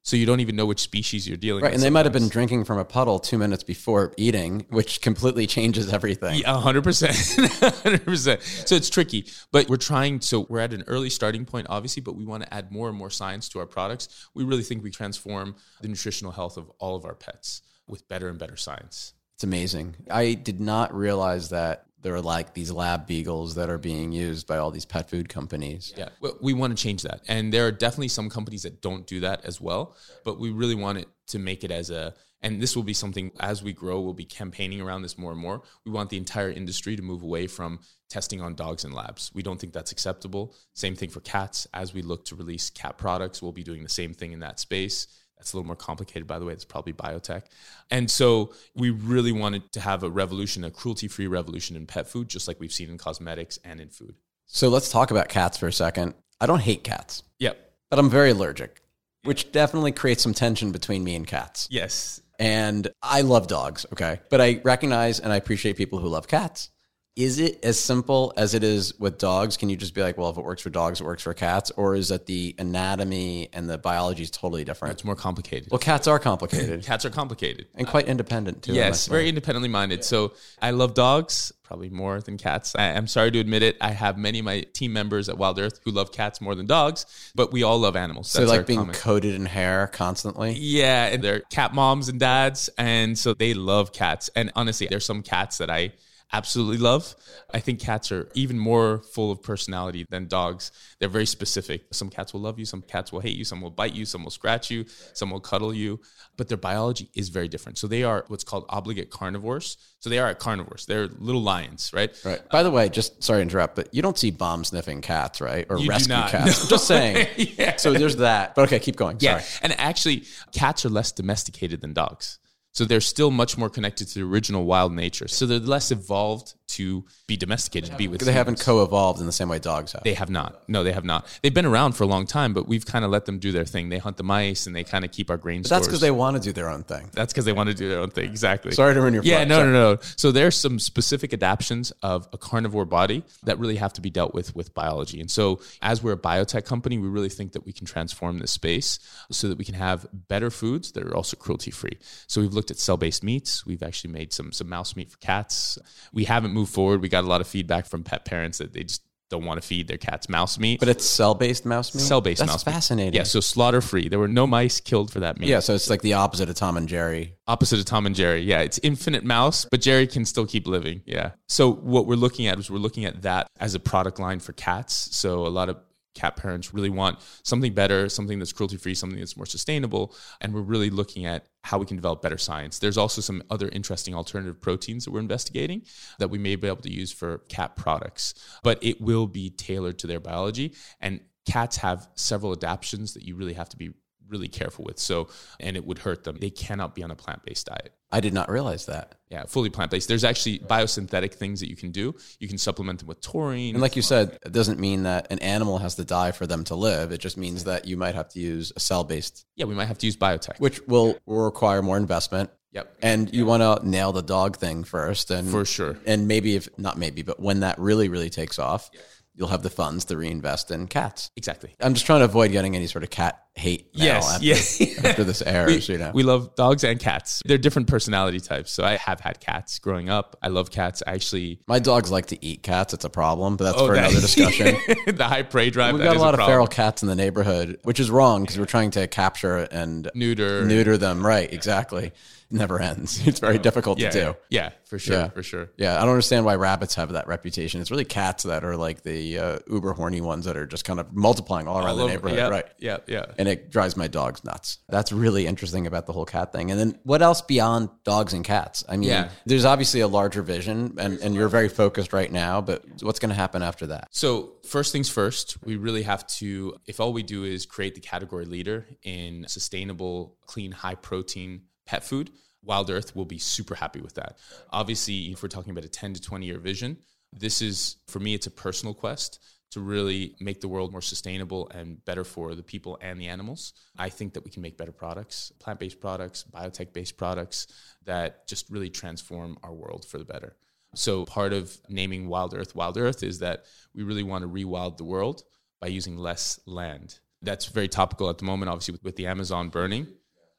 So 0.08 0.16
you 0.16 0.26
don't 0.26 0.40
even 0.40 0.56
know 0.56 0.66
which 0.66 0.80
species 0.80 1.28
you're 1.28 1.36
dealing 1.36 1.62
Right, 1.62 1.68
with. 1.68 1.72
Right, 1.72 1.74
and 1.74 1.84
they 1.84 1.90
might 1.90 2.06
have 2.06 2.14
been 2.14 2.30
drinking 2.30 2.64
from 2.64 2.78
a 2.78 2.86
puddle 2.86 3.20
two 3.20 3.38
minutes 3.38 3.62
before 3.62 4.14
eating, 4.16 4.66
which 4.70 5.02
completely 5.02 5.46
changes 5.48 5.92
everything. 5.92 6.44
Percent, 6.82 7.14
hundred 7.84 8.06
percent. 8.06 8.42
So 8.42 8.76
it's 8.76 8.90
tricky, 8.90 9.28
but 9.52 9.68
we're 9.68 9.76
trying. 9.76 10.22
So 10.22 10.46
we're 10.48 10.62
at 10.62 10.72
an 10.72 10.86
early 10.88 11.10
starting 11.10 11.44
point, 11.44 11.68
obviously, 11.70 12.02
but 12.02 12.16
we 12.16 12.24
want 12.24 12.44
to 12.44 12.54
add 12.54 12.72
more 12.72 12.88
and 12.88 12.98
more 12.98 13.10
science 13.10 13.50
to 13.50 13.60
our 13.60 13.66
products. 13.66 14.30
We 14.34 14.46
really 14.46 14.64
think 14.64 14.82
we 14.82 14.92
transform 14.92 15.58
the 15.82 15.90
nutritional 15.90 16.32
health 16.32 16.56
of 16.56 16.72
all 16.80 16.96
of 16.96 17.04
our 17.04 17.16
pets 17.16 17.62
with 17.86 18.08
better 18.08 18.30
and 18.30 18.40
better 18.40 18.56
science. 18.56 19.12
It's 19.36 19.44
amazing. 19.44 19.98
I 20.10 20.36
did 20.36 20.62
not 20.62 20.96
realize 20.96 21.50
that 21.50 21.87
there 22.02 22.14
are 22.14 22.22
like 22.22 22.54
these 22.54 22.72
lab 22.72 23.08
beagles 23.08 23.56
that 23.56 23.70
are 23.70 23.78
being 23.78 24.12
used 24.12 24.48
by 24.48 24.58
all 24.58 24.72
these 24.72 24.86
pet 24.86 25.10
food 25.10 25.30
companies. 25.30 25.94
Yeah, 25.98 26.10
we 26.42 26.54
want 26.54 26.78
to 26.78 26.82
change 26.82 27.04
that, 27.04 27.22
and 27.28 27.52
there 27.52 27.66
are 27.68 27.72
definitely 27.72 28.10
some 28.10 28.30
companies 28.30 28.64
that 28.64 28.82
don't 28.82 29.06
do 29.08 29.22
that 29.22 29.46
as 29.46 29.60
well. 29.60 29.96
But 30.24 30.40
we 30.40 30.52
really 30.52 30.76
want 30.76 31.00
it 31.00 31.08
to 31.28 31.40
make 31.40 31.64
it 31.64 31.72
as 31.72 31.90
a, 31.90 32.14
and 32.42 32.62
this 32.62 32.76
will 32.76 32.84
be 32.84 32.94
something 32.94 33.32
as 33.40 33.64
we 33.64 33.74
grow, 33.74 34.00
we'll 34.00 34.14
be 34.14 34.26
campaigning 34.26 34.80
around 34.80 35.02
this 35.02 35.18
more 35.18 35.32
and 35.32 35.42
more. 35.42 35.64
We 35.86 35.92
want 35.92 36.10
the 36.10 36.18
entire 36.18 36.52
industry 36.52 36.96
to 36.96 37.02
move 37.02 37.24
away 37.24 37.48
from 37.48 37.80
testing 38.10 38.42
on 38.42 38.56
dogs 38.56 38.86
in 38.86 38.92
labs. 38.92 39.32
We 39.34 39.44
don't 39.44 39.60
think 39.60 39.74
that's 39.74 39.92
acceptable. 39.92 40.56
Same 40.74 40.96
thing 40.96 41.10
for 41.10 41.20
cats. 41.22 41.68
As 41.74 41.94
we 41.94 42.02
look 42.02 42.26
to 42.26 42.36
release 42.36 42.70
cat 42.70 42.98
products, 42.98 43.42
we'll 43.42 43.52
be 43.52 43.64
doing 43.64 43.84
the 43.84 43.90
same 43.90 44.14
thing 44.14 44.32
in 44.32 44.40
that 44.40 44.60
space. 44.60 45.08
That's 45.38 45.54
a 45.54 45.58
little 45.58 45.68
more 45.68 45.76
complicated, 45.76 46.28
by 46.28 46.40
the 46.40 46.46
way. 46.46 46.54
It's 46.54 46.66
probably 46.66 46.94
biotech. 46.94 47.44
And 47.92 48.10
so 48.10 48.54
we 48.76 48.90
really 48.90 49.32
wanted 49.32 49.72
to 49.74 49.80
have 49.80 50.04
a 50.04 50.10
revolution, 50.10 50.64
a 50.64 50.72
cruelty 50.72 51.08
free 51.08 51.28
revolution 51.28 51.76
in 51.76 51.86
pet 51.86 52.08
food, 52.08 52.28
just 52.28 52.48
like 52.48 52.60
we've 52.60 52.72
seen 52.74 52.90
in 52.90 52.98
cosmetics 52.98 53.60
and 53.64 53.80
in 53.80 53.90
food. 53.90 54.16
So 54.46 54.70
let's 54.70 54.90
talk 54.90 55.12
about 55.12 55.30
cats 55.30 55.58
for 55.58 55.68
a 55.68 55.74
second. 55.74 56.16
I 56.42 56.46
don't 56.46 56.62
hate 56.62 56.84
cats, 56.84 57.24
Yep. 57.40 57.58
but 57.90 58.00
I'm 58.00 58.10
very 58.10 58.32
allergic, 58.32 58.82
which 59.24 59.52
definitely 59.52 59.92
creates 59.92 60.24
some 60.24 60.34
tension 60.34 60.72
between 60.72 61.04
me 61.04 61.16
and 61.16 61.28
cats. 61.28 61.68
Yes. 61.70 62.22
And 62.40 62.88
I 63.02 63.22
love 63.22 63.48
dogs, 63.48 63.86
okay? 63.94 64.20
But 64.30 64.42
I 64.42 64.62
recognize 64.64 65.20
and 65.20 65.34
I 65.34 65.38
appreciate 65.38 65.76
people 65.78 66.00
who 66.00 66.08
love 66.08 66.28
cats. 66.28 66.70
Is 67.18 67.40
it 67.40 67.60
as 67.66 67.80
simple 67.80 68.32
as 68.38 68.54
it 68.54 68.64
is 68.64 68.94
with 69.00 69.18
dogs? 69.18 69.58
Can 69.58 69.70
you 69.70 69.76
just 69.76 69.96
be 69.96 70.04
like, 70.04 70.20
well, 70.20 70.30
if 70.30 70.38
it 70.38 70.44
works 70.44 70.62
for 70.62 70.70
dogs, 70.70 71.02
it 71.02 71.04
works 71.04 71.24
for 71.24 71.34
cats? 71.34 71.72
Or 71.72 71.96
is 71.96 72.10
that 72.10 72.28
the 72.28 72.54
anatomy 72.60 73.50
and 73.54 73.68
the 73.68 73.80
biology 73.80 74.22
is 74.22 74.30
totally 74.30 74.64
different? 74.64 74.94
It's 74.94 75.04
more 75.04 75.16
complicated. 75.16 75.70
Well, 75.72 75.80
cats 75.80 76.08
are 76.08 76.20
complicated 76.20 76.84
Cats 76.86 77.06
are 77.06 77.10
complicated. 77.10 77.66
and 77.74 77.88
quite 77.88 78.08
independent 78.08 78.62
too. 78.62 78.74
Yes, 78.74 79.08
very 79.08 79.28
independently 79.30 79.68
minded. 79.68 80.04
So 80.04 80.34
I 80.62 80.70
love 80.70 80.94
dogs 80.94 81.52
probably 81.64 81.90
more 81.90 82.22
than 82.22 82.38
cats. 82.38 82.76
I, 82.78 82.92
I'm 82.92 83.08
sorry 83.08 83.32
to 83.32 83.40
admit 83.40 83.64
it. 83.64 83.78
I 83.82 83.90
have 83.92 84.16
many 84.18 84.38
of 84.40 84.46
my 84.46 84.62
team 84.74 84.94
members 84.94 85.28
at 85.28 85.40
Wild 85.40 85.58
Earth 85.60 85.80
who 85.84 85.92
love 85.92 86.12
cats 86.12 86.40
more 86.40 86.54
than 86.54 86.68
dogs, 86.68 87.08
but 87.34 87.52
we 87.52 87.64
all 87.64 87.80
love 87.80 87.96
animals. 87.96 88.30
So 88.30 88.42
That's 88.42 88.52
our 88.52 88.58
like 88.60 88.68
being 88.68 88.80
common- 88.80 88.96
coated 88.96 89.34
in 89.34 89.48
hair 89.48 89.88
constantly. 89.88 90.54
yeah, 90.54 91.08
and 91.08 91.24
they're 91.24 91.40
cat 91.50 91.74
moms 91.74 92.10
and 92.10 92.20
dads, 92.20 92.70
and 92.78 93.18
so 93.18 93.34
they 93.34 93.56
love 93.56 93.92
cats. 93.92 94.30
And 94.36 94.52
honestly, 94.56 94.86
there's 94.88 95.06
some 95.06 95.24
cats 95.24 95.58
that 95.58 95.72
I 95.72 95.94
absolutely 96.34 96.78
love. 96.78 97.16
I 97.54 97.60
think 97.60 97.80
cats 97.80 98.12
are 98.12 98.30
even 98.34 98.60
more 98.60 99.02
full 99.14 99.32
of 99.32 99.42
personality 99.42 100.06
than 100.10 100.28
dogs. 100.28 100.72
They're 101.00 101.10
very 101.10 101.26
specific. 101.26 101.86
Some 101.94 102.10
cats 102.10 102.34
will 102.34 102.42
love 102.42 102.60
you, 102.60 102.66
some 102.66 102.82
cats 102.82 103.12
will 103.12 103.22
hate 103.22 103.36
you, 103.36 103.46
some 103.46 103.62
will 103.62 103.70
bite 103.72 103.94
you, 103.94 104.06
some 104.06 104.24
will 104.24 104.32
scratch 104.32 104.70
you, 104.70 104.86
some 105.14 105.32
will 105.32 105.40
cuddle 105.40 105.74
you, 105.74 106.00
but 106.36 106.48
their 106.48 106.58
biology 106.58 107.10
is 107.16 107.30
very 107.30 107.48
different. 107.48 107.78
So 107.78 107.88
they 107.88 108.04
are 108.04 108.26
what's 108.28 108.44
called 108.44 108.66
obligate 108.70 109.10
carnivores. 109.10 109.78
So 110.00 110.10
they 110.10 110.20
are 110.20 110.34
carnivores. 110.36 110.86
They're 110.86 111.08
little 111.08 111.42
lions, 111.42 111.92
right? 111.94 112.14
Right. 112.24 112.48
By 112.50 112.64
the 112.64 112.72
way, 112.72 112.90
just 112.90 113.24
sorry 113.24 113.40
to 113.40 113.42
interrupt, 113.42 113.76
but 113.76 113.94
you 113.94 114.02
don't 114.02 114.18
see 114.18 114.30
bomb 114.32 114.64
sniffing 114.64 115.02
cats, 115.02 115.42
right? 115.42 115.66
Or 115.70 115.80
You 115.80 115.90
rescue 115.90 116.16
cats. 116.16 116.62
I'm 116.64 116.70
just 116.70 116.88
saying. 116.88 117.28
Yeah. 117.58 117.78
So 117.78 117.94
there's 117.94 118.18
that. 118.18 118.56
But 118.56 118.64
okay, 118.64 118.80
keep 118.80 118.96
going. 118.96 119.18
Yeah. 119.20 119.40
Sorry. 119.40 119.60
And 119.64 119.80
actually, 119.80 120.26
cats 120.52 120.86
are 120.86 120.90
less 120.90 121.12
domesticated 121.12 121.82
than 121.82 121.94
dogs. 121.94 122.40
So 122.78 122.86
they're 122.86 123.02
still 123.02 123.32
much 123.32 123.58
more 123.58 123.72
connected 123.72 124.08
to 124.10 124.20
the 124.20 124.24
original 124.24 124.64
wild 124.64 124.94
nature. 124.94 125.28
So 125.28 125.48
they're 125.48 125.58
less 125.58 125.90
evolved 125.90 126.54
to 126.68 127.06
be 127.28 127.38
domesticated, 127.38 127.92
to 127.92 127.96
be 127.98 128.08
with 128.08 128.22
They 128.22 128.32
haven't 128.34 128.60
co-evolved 128.60 129.20
in 129.20 129.26
the 129.26 129.32
same 129.32 129.50
way 129.50 129.60
dogs 129.60 129.94
have. 129.94 130.04
They 130.04 130.14
have 130.14 130.30
not. 130.30 130.68
No, 130.68 130.84
they 130.84 130.92
have 130.92 131.06
not. 131.06 131.26
They've 131.42 131.54
been 131.54 131.66
around 131.66 131.94
for 131.94 132.04
a 132.04 132.08
long 132.08 132.26
time, 132.28 132.54
but 132.54 132.68
we've 132.68 132.86
kind 132.86 133.06
of 133.06 133.12
let 133.12 133.26
them 133.26 133.40
do 133.40 133.52
their 133.52 133.66
thing. 133.66 133.90
They 133.90 133.98
hunt 133.98 134.18
the 134.18 134.24
mice 134.24 134.68
and 134.68 134.76
they 134.76 134.84
kind 134.84 135.06
of 135.06 135.12
keep 135.12 135.30
our 135.30 135.38
grain 135.38 135.62
But 135.62 135.70
that's 135.70 135.88
because 135.88 136.02
they 136.02 136.12
want 136.12 136.36
to 136.38 136.42
do 136.42 136.52
their 136.52 136.70
own 136.70 136.84
thing. 136.84 137.10
That's 137.14 137.32
because 137.34 137.46
they 137.46 137.54
want 137.54 137.70
to 137.70 137.74
do 137.76 137.88
their 137.90 138.00
own 138.00 138.10
thing. 138.10 138.30
Exactly. 138.30 138.72
Sorry 138.74 138.94
to 138.94 139.02
ruin 139.02 139.14
your 139.14 139.24
Yeah, 139.24 139.38
flow. 139.40 139.46
no, 139.46 139.56
Sorry. 139.60 139.72
no, 139.72 139.94
no. 139.94 139.98
So 140.18 140.32
there's 140.32 140.56
some 140.56 140.78
specific 140.80 141.34
adaptions 141.34 141.92
of 142.04 142.28
a 142.34 142.38
carnivore 142.38 142.86
body 142.86 143.24
that 143.44 143.58
really 143.60 143.78
have 143.78 143.94
to 143.94 144.02
be 144.02 144.10
dealt 144.10 144.34
with 144.34 144.56
with 144.56 144.74
biology. 144.74 145.22
And 145.22 145.32
so, 145.32 145.62
as 145.82 146.04
we're 146.04 146.14
a 146.14 146.18
biotech 146.18 146.66
company, 146.66 146.98
we 146.98 147.08
really 147.08 147.30
think 147.30 147.54
that 147.54 147.66
we 147.66 147.72
can 147.72 147.86
transform 147.86 148.40
this 148.40 148.52
space 148.52 149.00
so 149.32 149.48
that 149.48 149.58
we 149.58 149.64
can 149.66 149.76
have 149.76 150.06
better 150.28 150.50
foods 150.50 150.92
that 150.94 151.04
are 151.04 151.16
also 151.16 151.38
cruelty 151.38 151.72
free. 151.72 151.98
So 152.28 152.42
we've 152.42 152.54
looked 152.54 152.72
at 152.72 152.78
cell 152.78 152.98
based 152.98 153.24
meats. 153.24 153.66
We've 153.66 153.84
actually 153.84 154.12
made 154.14 154.34
some 154.34 154.52
some 154.52 154.68
mouse 154.70 154.96
meat 154.96 155.12
for 155.12 155.18
cats. 155.20 155.78
We 156.12 156.26
haven't 156.26 156.54
moved 156.58 156.74
forward. 156.74 157.02
We 157.02 157.10
got 157.10 157.24
a 157.24 157.28
lot 157.28 157.42
of 157.42 157.48
feedback 157.48 157.86
from 157.86 158.04
pet 158.04 158.26
parents 158.26 158.58
that 158.58 158.74
they 158.74 158.84
just 158.84 159.04
don't 159.30 159.44
want 159.44 159.62
to 159.62 159.68
feed 159.68 159.90
their 159.90 159.98
cats 159.98 160.30
mouse 160.30 160.58
meat. 160.58 160.80
But 160.80 160.88
it's 160.88 161.04
cell-based 161.06 161.66
mouse 161.66 161.94
meat. 161.94 162.02
cell-based 162.02 162.40
That's 162.40 162.50
mouse 162.50 162.66
meat. 162.66 162.72
fascinating. 162.72 163.14
Yeah, 163.14 163.24
so 163.24 163.42
slaughter 163.42 163.82
free. 163.82 164.08
There 164.08 164.20
were 164.20 164.30
no 164.30 164.48
mice 164.48 164.80
killed 164.80 165.12
for 165.12 165.20
that 165.20 165.38
meat. 165.38 165.50
Yeah. 165.50 165.60
So 165.60 165.76
it's 165.76 165.90
like 165.90 166.02
the 166.02 166.14
opposite 166.14 166.48
of 166.48 166.56
Tom 166.56 166.78
and 166.78 166.88
Jerry. 166.88 167.36
opposite 167.46 167.80
of 167.80 167.86
Tom 167.86 168.06
and 168.06 168.16
Jerry. 168.16 168.42
Yeah, 168.42 168.62
it's 168.62 168.80
infinite 168.84 169.26
mouse, 169.26 169.66
but 169.70 169.82
Jerry 169.82 170.08
can 170.08 170.24
still 170.24 170.46
keep 170.46 170.66
living. 170.66 171.02
Yeah. 171.06 171.32
So 171.50 171.74
what 171.74 172.06
we're 172.08 172.16
looking 172.16 172.48
at 172.48 172.58
is 172.58 172.72
we're 172.72 172.78
looking 172.78 173.04
at 173.04 173.24
that 173.24 173.48
as 173.60 173.76
a 173.76 173.80
product 173.80 174.18
line 174.18 174.40
for 174.40 174.54
cats. 174.54 175.16
So 175.16 175.46
a 175.46 175.50
lot 175.50 175.68
of 175.68 175.78
cat 176.16 176.36
parents 176.36 176.74
really 176.74 176.90
want 176.90 177.20
something 177.44 177.74
better, 177.74 178.10
something 178.10 178.40
that's 178.40 178.54
cruelty 178.54 178.78
free, 178.78 178.96
something 178.96 179.20
that's 179.20 179.38
more 179.38 179.46
sustainable, 179.46 180.16
and 180.42 180.54
we're 180.54 180.62
really 180.62 180.90
looking 180.90 181.26
at 181.26 181.46
how 181.64 181.78
we 181.78 181.86
can 181.86 181.98
develop 181.98 182.22
better 182.22 182.38
science. 182.38 182.80
There's 182.80 182.98
also 182.98 183.22
some 183.22 183.44
other 183.50 183.70
interesting 183.70 184.16
alternative 184.16 184.60
proteins 184.60 185.06
that 185.06 185.12
we're 185.12 185.20
investigating 185.20 185.84
that 186.20 186.30
we 186.30 186.38
may 186.38 186.56
be 186.56 186.68
able 186.68 186.82
to 186.82 186.92
use 186.92 187.12
for 187.12 187.40
cat 187.50 187.76
products, 187.76 188.34
but 188.64 188.80
it 188.82 189.00
will 189.02 189.28
be 189.28 189.50
tailored 189.50 190.00
to 190.00 190.08
their 190.08 190.20
biology 190.20 190.74
and 191.02 191.20
cats 191.48 191.78
have 191.78 192.08
several 192.16 192.52
adaptions 192.52 193.14
that 193.14 193.24
you 193.24 193.36
really 193.36 193.54
have 193.54 193.70
to 193.70 193.78
be 193.78 193.92
really 194.28 194.48
careful 194.50 194.86
with. 194.86 195.00
So, 195.00 195.30
and 195.60 195.78
it 195.78 195.86
would 195.86 196.00
hurt 196.00 196.24
them. 196.24 196.38
They 196.40 196.50
cannot 196.50 196.94
be 196.94 197.04
on 197.04 197.12
a 197.12 197.16
plant 197.16 197.44
based 197.44 197.68
diet. 197.68 197.94
I 198.12 198.20
did 198.22 198.34
not 198.34 198.50
realize 198.50 198.86
that. 198.86 199.16
Yeah, 199.30 199.44
fully 199.46 199.70
plant 199.70 199.92
based. 199.92 200.08
There's 200.08 200.24
actually 200.24 200.60
biosynthetic 200.60 201.34
things 201.34 201.60
that 201.60 201.70
you 201.70 201.76
can 201.76 201.92
do. 201.92 202.16
You 202.40 202.48
can 202.48 202.58
supplement 202.58 203.00
them 203.00 203.08
with 203.10 203.20
taurine. 203.20 203.76
And 203.76 203.82
like 203.82 203.98
you 203.98 204.02
said, 204.02 204.40
it 204.46 204.54
doesn't 204.54 204.80
mean 204.80 205.04
that 205.04 205.28
an 205.30 205.40
animal 205.40 205.80
has 205.80 205.96
to 205.96 206.06
die 206.06 206.32
for 206.32 206.48
them 206.48 206.64
to 206.66 206.76
live. 206.76 207.12
It 207.12 207.18
just 207.20 207.36
means 207.36 207.66
that 207.66 207.86
you 207.86 207.98
might 207.98 208.16
have 208.16 208.30
to 208.30 208.40
use 208.40 208.72
a 208.76 208.80
cell-based, 208.80 209.46
yeah, 209.56 209.66
we 209.66 209.76
might 209.76 209.88
have 209.88 209.98
to 209.98 210.06
use 210.06 210.16
biotech. 210.16 210.60
which 210.60 210.80
will, 210.88 211.18
will 211.26 211.44
require 211.44 211.82
more 211.82 211.98
investment. 211.98 212.50
Yep. 212.72 212.98
And 213.02 213.34
you 213.34 213.46
want 213.46 213.64
to 213.64 213.90
nail 213.90 214.12
the 214.12 214.22
dog 214.22 214.58
thing 214.58 214.84
first, 214.84 215.32
and 215.32 215.50
For 215.50 215.66
sure. 215.66 215.98
and 216.06 216.28
maybe 216.28 216.56
if 216.56 216.70
not 216.78 216.98
maybe, 216.98 217.24
but 217.24 217.40
when 217.40 217.62
that 217.62 217.80
really 217.80 218.08
really 218.08 218.30
takes 218.30 218.60
off, 218.60 218.92
you'll 219.34 219.48
have 219.48 219.64
the 219.64 219.70
funds 219.70 220.06
to 220.06 220.18
reinvest 220.18 220.70
in 220.72 220.88
cats. 220.88 221.32
Exactly. 221.36 221.74
I'm 221.80 221.94
just 221.94 222.06
trying 222.06 222.20
to 222.20 222.26
avoid 222.26 222.52
getting 222.52 222.76
any 222.76 222.88
sort 222.88 223.04
of 223.04 223.10
cat 223.10 223.47
hate 223.58 223.90
Yes, 223.94 224.34
after, 224.36 224.46
yes. 224.46 224.82
after 225.06 225.24
this 225.24 225.42
airs, 225.42 225.90
you 225.90 225.98
know. 225.98 226.12
We 226.14 226.24
love 226.24 226.56
dogs 226.56 226.84
and 226.84 227.00
cats. 227.00 227.42
They're 227.46 227.58
different 227.58 227.88
personality 227.88 228.40
types. 228.40 228.72
So 228.72 228.84
I 228.84 228.98
have 228.98 229.20
had 229.20 229.40
cats 229.40 229.80
growing 229.80 230.10
up. 230.10 230.38
I 230.42 230.48
love 230.50 230.70
cats. 230.72 231.02
I 231.06 231.14
actually 231.14 231.60
My 231.68 231.80
dogs 231.80 232.12
like 232.12 232.28
to 232.28 232.46
eat 232.46 232.64
cats. 232.64 232.94
It's 232.94 233.06
a 233.06 233.10
problem, 233.10 233.58
but 233.58 233.66
that's 233.66 233.82
Oh, 233.82 233.88
for 233.88 233.96
that- 233.96 234.12
another 234.12 234.22
discussion. 234.28 234.76
the 235.08 235.26
high 235.28 235.44
prey 235.44 235.70
drive. 235.72 235.96
We've 235.96 236.04
got 236.04 236.16
a 236.16 236.20
lot 236.20 236.40
of 236.40 236.46
feral 236.46 236.68
cats 236.68 237.02
in 237.02 237.08
the 237.10 237.16
neighborhood, 237.16 237.80
which 237.84 238.00
is 238.00 238.10
wrong 238.12 238.42
because 238.44 238.60
we're 238.60 238.66
trying 238.66 238.92
to 238.92 239.08
capture 239.08 239.58
and 239.58 240.10
neuter. 240.14 240.64
neuter 240.66 240.98
them. 240.98 241.26
Right, 241.26 241.52
exactly. 241.52 242.12
Never 242.50 242.80
ends. 242.82 243.28
It's 243.28 243.40
very 243.42 243.58
difficult 243.58 244.00
yeah, 244.00 244.10
to 244.10 244.20
do. 244.22 244.36
yeah, 244.50 244.70
for 244.86 244.98
sure, 244.98 245.16
Yeah. 245.18 245.28
for 245.30 245.44
sure. 245.44 245.70
Yeah, 245.76 245.98
I 245.98 246.02
don't 246.02 246.12
understand 246.12 246.46
why 246.46 246.56
rabbits 246.56 246.96
have 246.96 247.12
that 247.12 247.28
reputation. 247.28 247.82
It's 247.82 247.92
really 247.92 248.06
cats 248.06 248.44
that 248.44 248.64
are 248.64 248.78
like 248.78 249.04
the 249.04 249.38
uh, 249.38 249.60
uber 249.70 249.92
horny 249.92 250.22
ones 250.22 250.46
that 250.46 250.56
are 250.56 250.66
just 250.66 250.86
kind 250.86 251.02
of 251.02 251.14
multiplying 251.14 251.68
all 251.68 251.80
around 251.80 251.88
All 251.90 251.96
the 251.98 252.04
over- 252.04 252.12
neighborhood. 252.14 252.38
yeah, 252.38 252.48
Right. 252.48 252.66
Yeah, 252.80 252.98
yeah. 253.08 253.26
And 253.38 253.47
it 253.48 253.70
drives 253.70 253.96
my 253.98 254.08
dogs 254.08 254.44
nuts. 254.44 254.80
That's 254.90 255.12
really 255.12 255.48
interesting 255.48 255.88
about 255.88 256.06
the 256.06 256.14
whole 256.14 256.26
cat 256.26 256.52
thing. 256.52 256.72
And 256.72 256.80
then 256.80 257.00
what 257.04 257.22
else 257.22 257.42
beyond 257.42 257.90
dogs 258.04 258.34
and 258.34 258.44
cats? 258.44 258.84
I 258.88 258.98
mean, 258.98 259.10
Yeah. 259.10 259.30
there's 259.46 259.66
obviously 259.66 260.02
a 260.02 260.08
larger 260.08 260.42
vision 260.42 260.96
and, 260.98 261.20
and 261.20 261.36
you're 261.36 261.50
very 261.50 261.70
focused 261.70 262.14
right 262.14 262.32
now, 262.32 262.62
but 262.62 262.84
what's 263.02 263.20
going 263.20 263.30
to 263.30 263.36
happen 263.36 263.62
after 263.62 263.88
that? 263.88 264.08
So, 264.12 264.54
first 264.68 264.92
things 264.92 265.10
first, 265.10 265.58
we 265.64 265.76
really 265.76 266.04
have 266.04 266.26
to, 266.28 266.76
if 266.86 267.00
all 267.00 267.14
we 267.14 267.24
do 267.24 267.44
is 267.44 267.66
create 267.66 267.96
the 267.96 268.02
category 268.02 268.46
leader 268.46 268.86
in 269.04 269.46
sustainable, 269.48 270.36
clean, 270.46 270.72
high 270.72 270.96
protein 270.96 271.62
pet 271.86 272.04
food, 272.04 272.32
Wild 272.64 272.90
Earth 272.90 273.16
will 273.16 273.26
be 273.26 273.38
super 273.38 273.76
happy 273.76 274.02
with 274.02 274.16
that. 274.16 274.38
Obviously, 274.72 275.32
if 275.32 275.42
we're 275.42 275.50
talking 275.50 275.72
about 275.72 275.86
a 275.86 275.90
10 275.90 276.14
to 276.16 276.22
20 276.22 276.46
year 276.46 276.60
vision, 276.60 276.98
this 277.34 277.62
is, 277.62 277.98
for 278.08 278.20
me, 278.20 278.34
it's 278.34 278.48
a 278.48 278.52
personal 278.52 278.94
quest 278.94 279.40
to 279.72 279.82
really 279.82 280.36
make 280.40 280.62
the 280.62 280.68
world 280.68 280.92
more 280.92 281.02
sustainable 281.02 281.70
and 281.74 282.04
better 282.06 282.24
for 282.24 282.56
the 282.56 282.64
people 282.64 282.98
and 283.02 283.20
the 283.20 283.28
animals. 283.28 283.74
I 283.98 284.10
think 284.10 284.34
that 284.34 284.46
we 284.46 284.52
can 284.52 284.62
make 284.62 284.78
better 284.78 284.92
products, 284.92 285.52
plant 285.60 285.80
based 285.80 286.00
products, 286.00 286.46
biotech 286.52 286.94
based 286.94 287.18
products 287.18 287.68
that 288.06 288.48
just 288.48 288.70
really 288.70 288.90
transform 288.90 289.58
our 289.64 289.74
world 289.74 290.06
for 290.06 290.18
the 290.18 290.26
better. 290.26 290.56
So 290.96 291.26
part 291.26 291.54
of 291.54 291.78
naming 291.90 292.28
Wild 292.28 292.54
Earth 292.54 292.76
Wild 292.76 292.98
Earth 292.98 293.24
is 293.24 293.40
that 293.40 293.66
we 293.94 294.04
really 294.04 294.24
want 294.24 294.44
to 294.44 294.48
rewild 294.48 294.98
the 294.98 295.04
world 295.04 295.44
by 295.82 295.88
using 295.88 296.18
less 296.18 296.60
land. 296.66 297.20
That's 297.42 297.68
very 297.68 297.88
topical 297.88 298.30
at 298.30 298.38
the 298.38 298.46
moment, 298.46 298.70
obviously, 298.70 298.94
with, 298.94 299.04
with 299.04 299.16
the 299.16 299.28
Amazon 299.28 299.70
burning. 299.70 300.08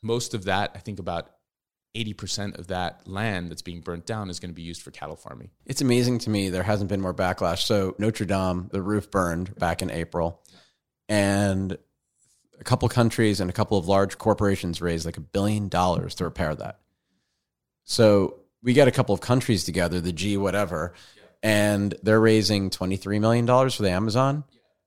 Most 0.02 0.34
of 0.34 0.44
that, 0.44 0.70
I 0.74 0.78
think 0.78 1.00
about 1.00 1.30
80% 1.98 2.58
of 2.58 2.68
that 2.68 3.06
land 3.06 3.50
that's 3.50 3.62
being 3.62 3.80
burnt 3.80 4.06
down 4.06 4.30
is 4.30 4.38
going 4.40 4.50
to 4.50 4.54
be 4.54 4.62
used 4.62 4.82
for 4.82 4.90
cattle 4.90 5.16
farming. 5.16 5.50
It's 5.66 5.80
amazing 5.80 6.20
to 6.20 6.30
me 6.30 6.50
there 6.50 6.62
hasn't 6.62 6.88
been 6.88 7.00
more 7.00 7.14
backlash. 7.14 7.62
So 7.62 7.94
Notre 7.98 8.24
Dame, 8.24 8.68
the 8.70 8.82
roof 8.82 9.10
burned 9.10 9.54
back 9.56 9.82
in 9.82 9.90
April, 9.90 10.40
and 11.08 11.76
a 12.60 12.64
couple 12.64 12.88
countries 12.88 13.40
and 13.40 13.50
a 13.50 13.52
couple 13.52 13.78
of 13.78 13.88
large 13.88 14.18
corporations 14.18 14.80
raised 14.80 15.06
like 15.06 15.16
a 15.16 15.22
billion 15.22 15.68
dollars 15.68 16.14
to 16.16 16.24
repair 16.24 16.54
that. 16.54 16.78
So 17.84 18.40
we 18.62 18.72
get 18.72 18.88
a 18.88 18.92
couple 18.92 19.14
of 19.14 19.20
countries 19.20 19.64
together, 19.64 20.00
the 20.00 20.12
G 20.12 20.36
whatever, 20.36 20.92
and 21.42 21.94
they're 22.02 22.20
raising 22.20 22.70
twenty 22.70 22.96
three 22.96 23.18
million 23.18 23.46
dollars 23.46 23.74
for 23.74 23.82
the 23.82 23.90
Amazon. 23.90 24.44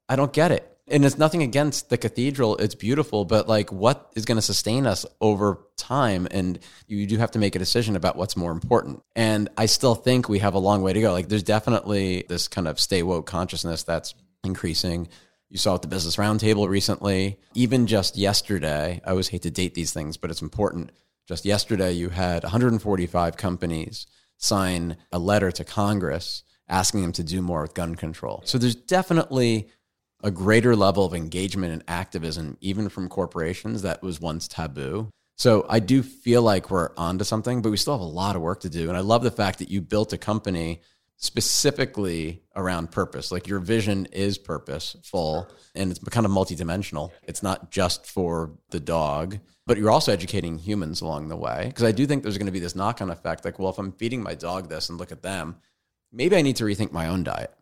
I 0.08 0.16
don't 0.16 0.34
get 0.34 0.52
it. 0.52 0.71
And 0.92 1.06
it's 1.06 1.18
nothing 1.18 1.42
against 1.42 1.90
the 1.90 1.98
cathedral. 1.98 2.58
It's 2.58 2.76
beautiful, 2.76 3.26
but 3.26 3.48
like 3.48 3.72
what 3.72 4.12
is 4.16 4.26
going 4.26 4.36
to 4.36 4.42
sustain 4.42 4.86
us 4.86 5.06
over 5.22 5.60
time? 5.78 6.28
And 6.30 6.60
you 6.88 7.08
do 7.08 7.18
have 7.18 7.32
to 7.32 7.40
make 7.40 7.56
a 7.56 7.60
decision 7.60 7.96
about 7.96 8.18
what's 8.18 8.36
more 8.36 8.52
important. 8.52 9.02
And 9.16 9.50
I 9.58 9.68
still 9.68 9.96
think 9.96 10.28
we 10.28 10.40
have 10.40 10.54
a 10.54 10.60
long 10.60 10.82
way 10.82 10.94
to 10.94 11.02
go. 11.02 11.12
Like 11.12 11.30
there's 11.30 11.44
definitely 11.44 12.26
this 12.28 12.48
kind 12.48 12.68
of 12.68 12.80
stay 12.80 13.04
woke 13.04 13.26
consciousness 13.26 13.84
that's 13.84 14.14
increasing. 14.44 15.08
You 15.50 15.58
saw 15.58 15.76
at 15.76 15.82
the 15.82 15.88
Business 15.88 16.18
Roundtable 16.18 16.68
recently. 16.68 17.40
Even 17.54 17.88
just 17.88 18.18
yesterday, 18.18 19.02
I 19.06 19.10
always 19.10 19.30
hate 19.30 19.42
to 19.44 19.52
date 19.52 19.74
these 19.74 19.94
things, 19.94 20.18
but 20.18 20.30
it's 20.30 20.42
important. 20.42 20.92
Just 21.28 21.46
yesterday, 21.46 21.94
you 21.94 22.10
had 22.10 22.44
145 22.44 23.38
companies 23.38 24.08
sign 24.38 24.98
a 25.12 25.20
letter 25.20 25.52
to 25.52 25.64
Congress 25.64 26.44
asking 26.68 27.02
them 27.02 27.12
to 27.12 27.24
do 27.24 27.42
more 27.42 27.62
with 27.62 27.74
gun 27.74 27.96
control. 27.96 28.42
So 28.46 28.58
there's 28.58 28.76
definitely 28.76 29.70
a 30.24 30.32
greater 30.32 30.76
level 30.76 31.06
of 31.06 31.14
engagement 31.14 31.74
and 31.74 31.84
activism, 31.88 32.58
even 32.62 32.90
from 32.90 33.10
corporations 33.10 33.82
that 33.82 34.02
was 34.02 34.22
once 34.22 34.48
taboo. 34.48 35.10
So 35.38 35.66
I 35.68 35.80
do 35.80 36.04
feel 36.04 36.44
like 36.44 36.70
we're 36.70 36.92
onto 36.98 37.24
something, 37.24 37.62
but 37.62 37.72
we 37.72 37.78
still 37.78 37.94
have 37.94 38.02
a 38.02 38.04
lot 38.04 38.36
of 38.36 38.42
work 38.42 38.60
to 38.62 38.70
do. 38.70 38.90
And 38.90 38.98
I 38.98 39.02
love 39.02 39.24
the 39.24 39.32
fact 39.32 39.60
that 39.60 39.72
you 39.72 39.82
built 39.82 40.14
a 40.14 40.18
company 40.18 40.82
specifically 41.18 42.42
around 42.56 42.92
purpose. 42.92 43.32
Like 43.32 43.48
your 43.48 43.60
vision 43.60 44.08
is 44.08 44.38
purposeful 44.38 45.48
and 45.76 45.92
it's 45.92 46.00
kind 46.00 46.26
of 46.26 46.32
multidimensional. 46.32 47.12
It's 47.24 47.44
not 47.44 47.72
just 47.72 48.08
for 48.08 48.52
the 48.72 48.80
dog, 48.80 49.40
but 49.66 49.78
you're 49.78 49.92
also 49.92 50.12
educating 50.12 50.58
humans 50.58 51.02
along 51.02 51.30
the 51.30 51.38
way. 51.38 51.66
Because 51.68 51.84
I 51.84 51.92
do 51.92 52.06
think 52.06 52.24
there's 52.24 52.38
going 52.38 52.48
to 52.48 52.52
be 52.52 52.60
this 52.60 52.76
knock 52.76 53.02
on 53.02 53.10
effect 53.10 53.46
like, 53.46 53.60
well, 53.60 53.70
if 53.70 53.78
I'm 53.78 53.94
feeding 53.94 54.22
my 54.22 54.34
dog 54.34 54.68
this 54.68 54.90
and 54.90 54.98
look 54.98 55.12
at 55.12 55.22
them, 55.22 55.58
maybe 56.12 56.36
I 56.36 56.42
need 56.42 56.56
to 56.58 56.66
rethink 56.66 56.92
my 56.92 57.08
own 57.08 57.24
diet. 57.24 57.54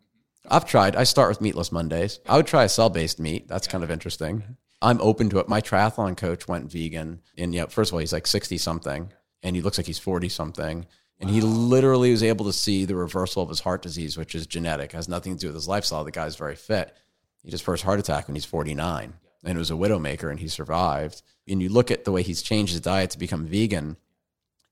I've 0.48 0.66
tried. 0.66 0.96
I 0.96 1.04
start 1.04 1.28
with 1.28 1.40
meatless 1.40 1.72
Mondays. 1.72 2.20
I 2.28 2.36
would 2.36 2.46
try 2.46 2.64
a 2.64 2.68
cell 2.68 2.88
based 2.88 3.20
meat. 3.20 3.48
That's 3.48 3.66
kind 3.66 3.84
of 3.84 3.90
interesting. 3.90 4.56
I'm 4.82 5.00
open 5.00 5.28
to 5.30 5.38
it. 5.38 5.48
My 5.48 5.60
triathlon 5.60 6.16
coach 6.16 6.48
went 6.48 6.72
vegan, 6.72 7.20
and 7.36 7.54
you 7.54 7.60
know, 7.60 7.66
first 7.66 7.90
of 7.90 7.94
all, 7.94 8.00
he's 8.00 8.12
like 8.12 8.26
60 8.26 8.56
something, 8.56 9.12
and 9.42 9.54
he 9.54 9.62
looks 9.62 9.78
like 9.78 9.86
he's 9.86 9.98
40 9.98 10.28
something. 10.28 10.86
And 11.20 11.28
he 11.28 11.42
literally 11.42 12.12
was 12.12 12.22
able 12.22 12.46
to 12.46 12.52
see 12.52 12.86
the 12.86 12.96
reversal 12.96 13.42
of 13.42 13.50
his 13.50 13.60
heart 13.60 13.82
disease, 13.82 14.16
which 14.16 14.34
is 14.34 14.46
genetic, 14.46 14.92
has 14.92 15.06
nothing 15.06 15.34
to 15.34 15.38
do 15.38 15.48
with 15.48 15.54
his 15.54 15.68
lifestyle. 15.68 16.02
The 16.02 16.10
guy's 16.10 16.36
very 16.36 16.56
fit. 16.56 16.96
He 17.42 17.48
had 17.48 17.52
his 17.52 17.60
first 17.60 17.82
heart 17.82 18.00
attack 18.00 18.26
when 18.26 18.36
he's 18.36 18.46
49, 18.46 19.12
and 19.44 19.56
it 19.56 19.58
was 19.58 19.70
a 19.70 19.74
widowmaker, 19.74 20.30
and 20.30 20.40
he 20.40 20.48
survived. 20.48 21.20
And 21.46 21.60
you 21.60 21.68
look 21.68 21.90
at 21.90 22.06
the 22.06 22.12
way 22.12 22.22
he's 22.22 22.40
changed 22.40 22.72
his 22.72 22.80
diet 22.80 23.10
to 23.10 23.18
become 23.18 23.46
vegan, 23.46 23.98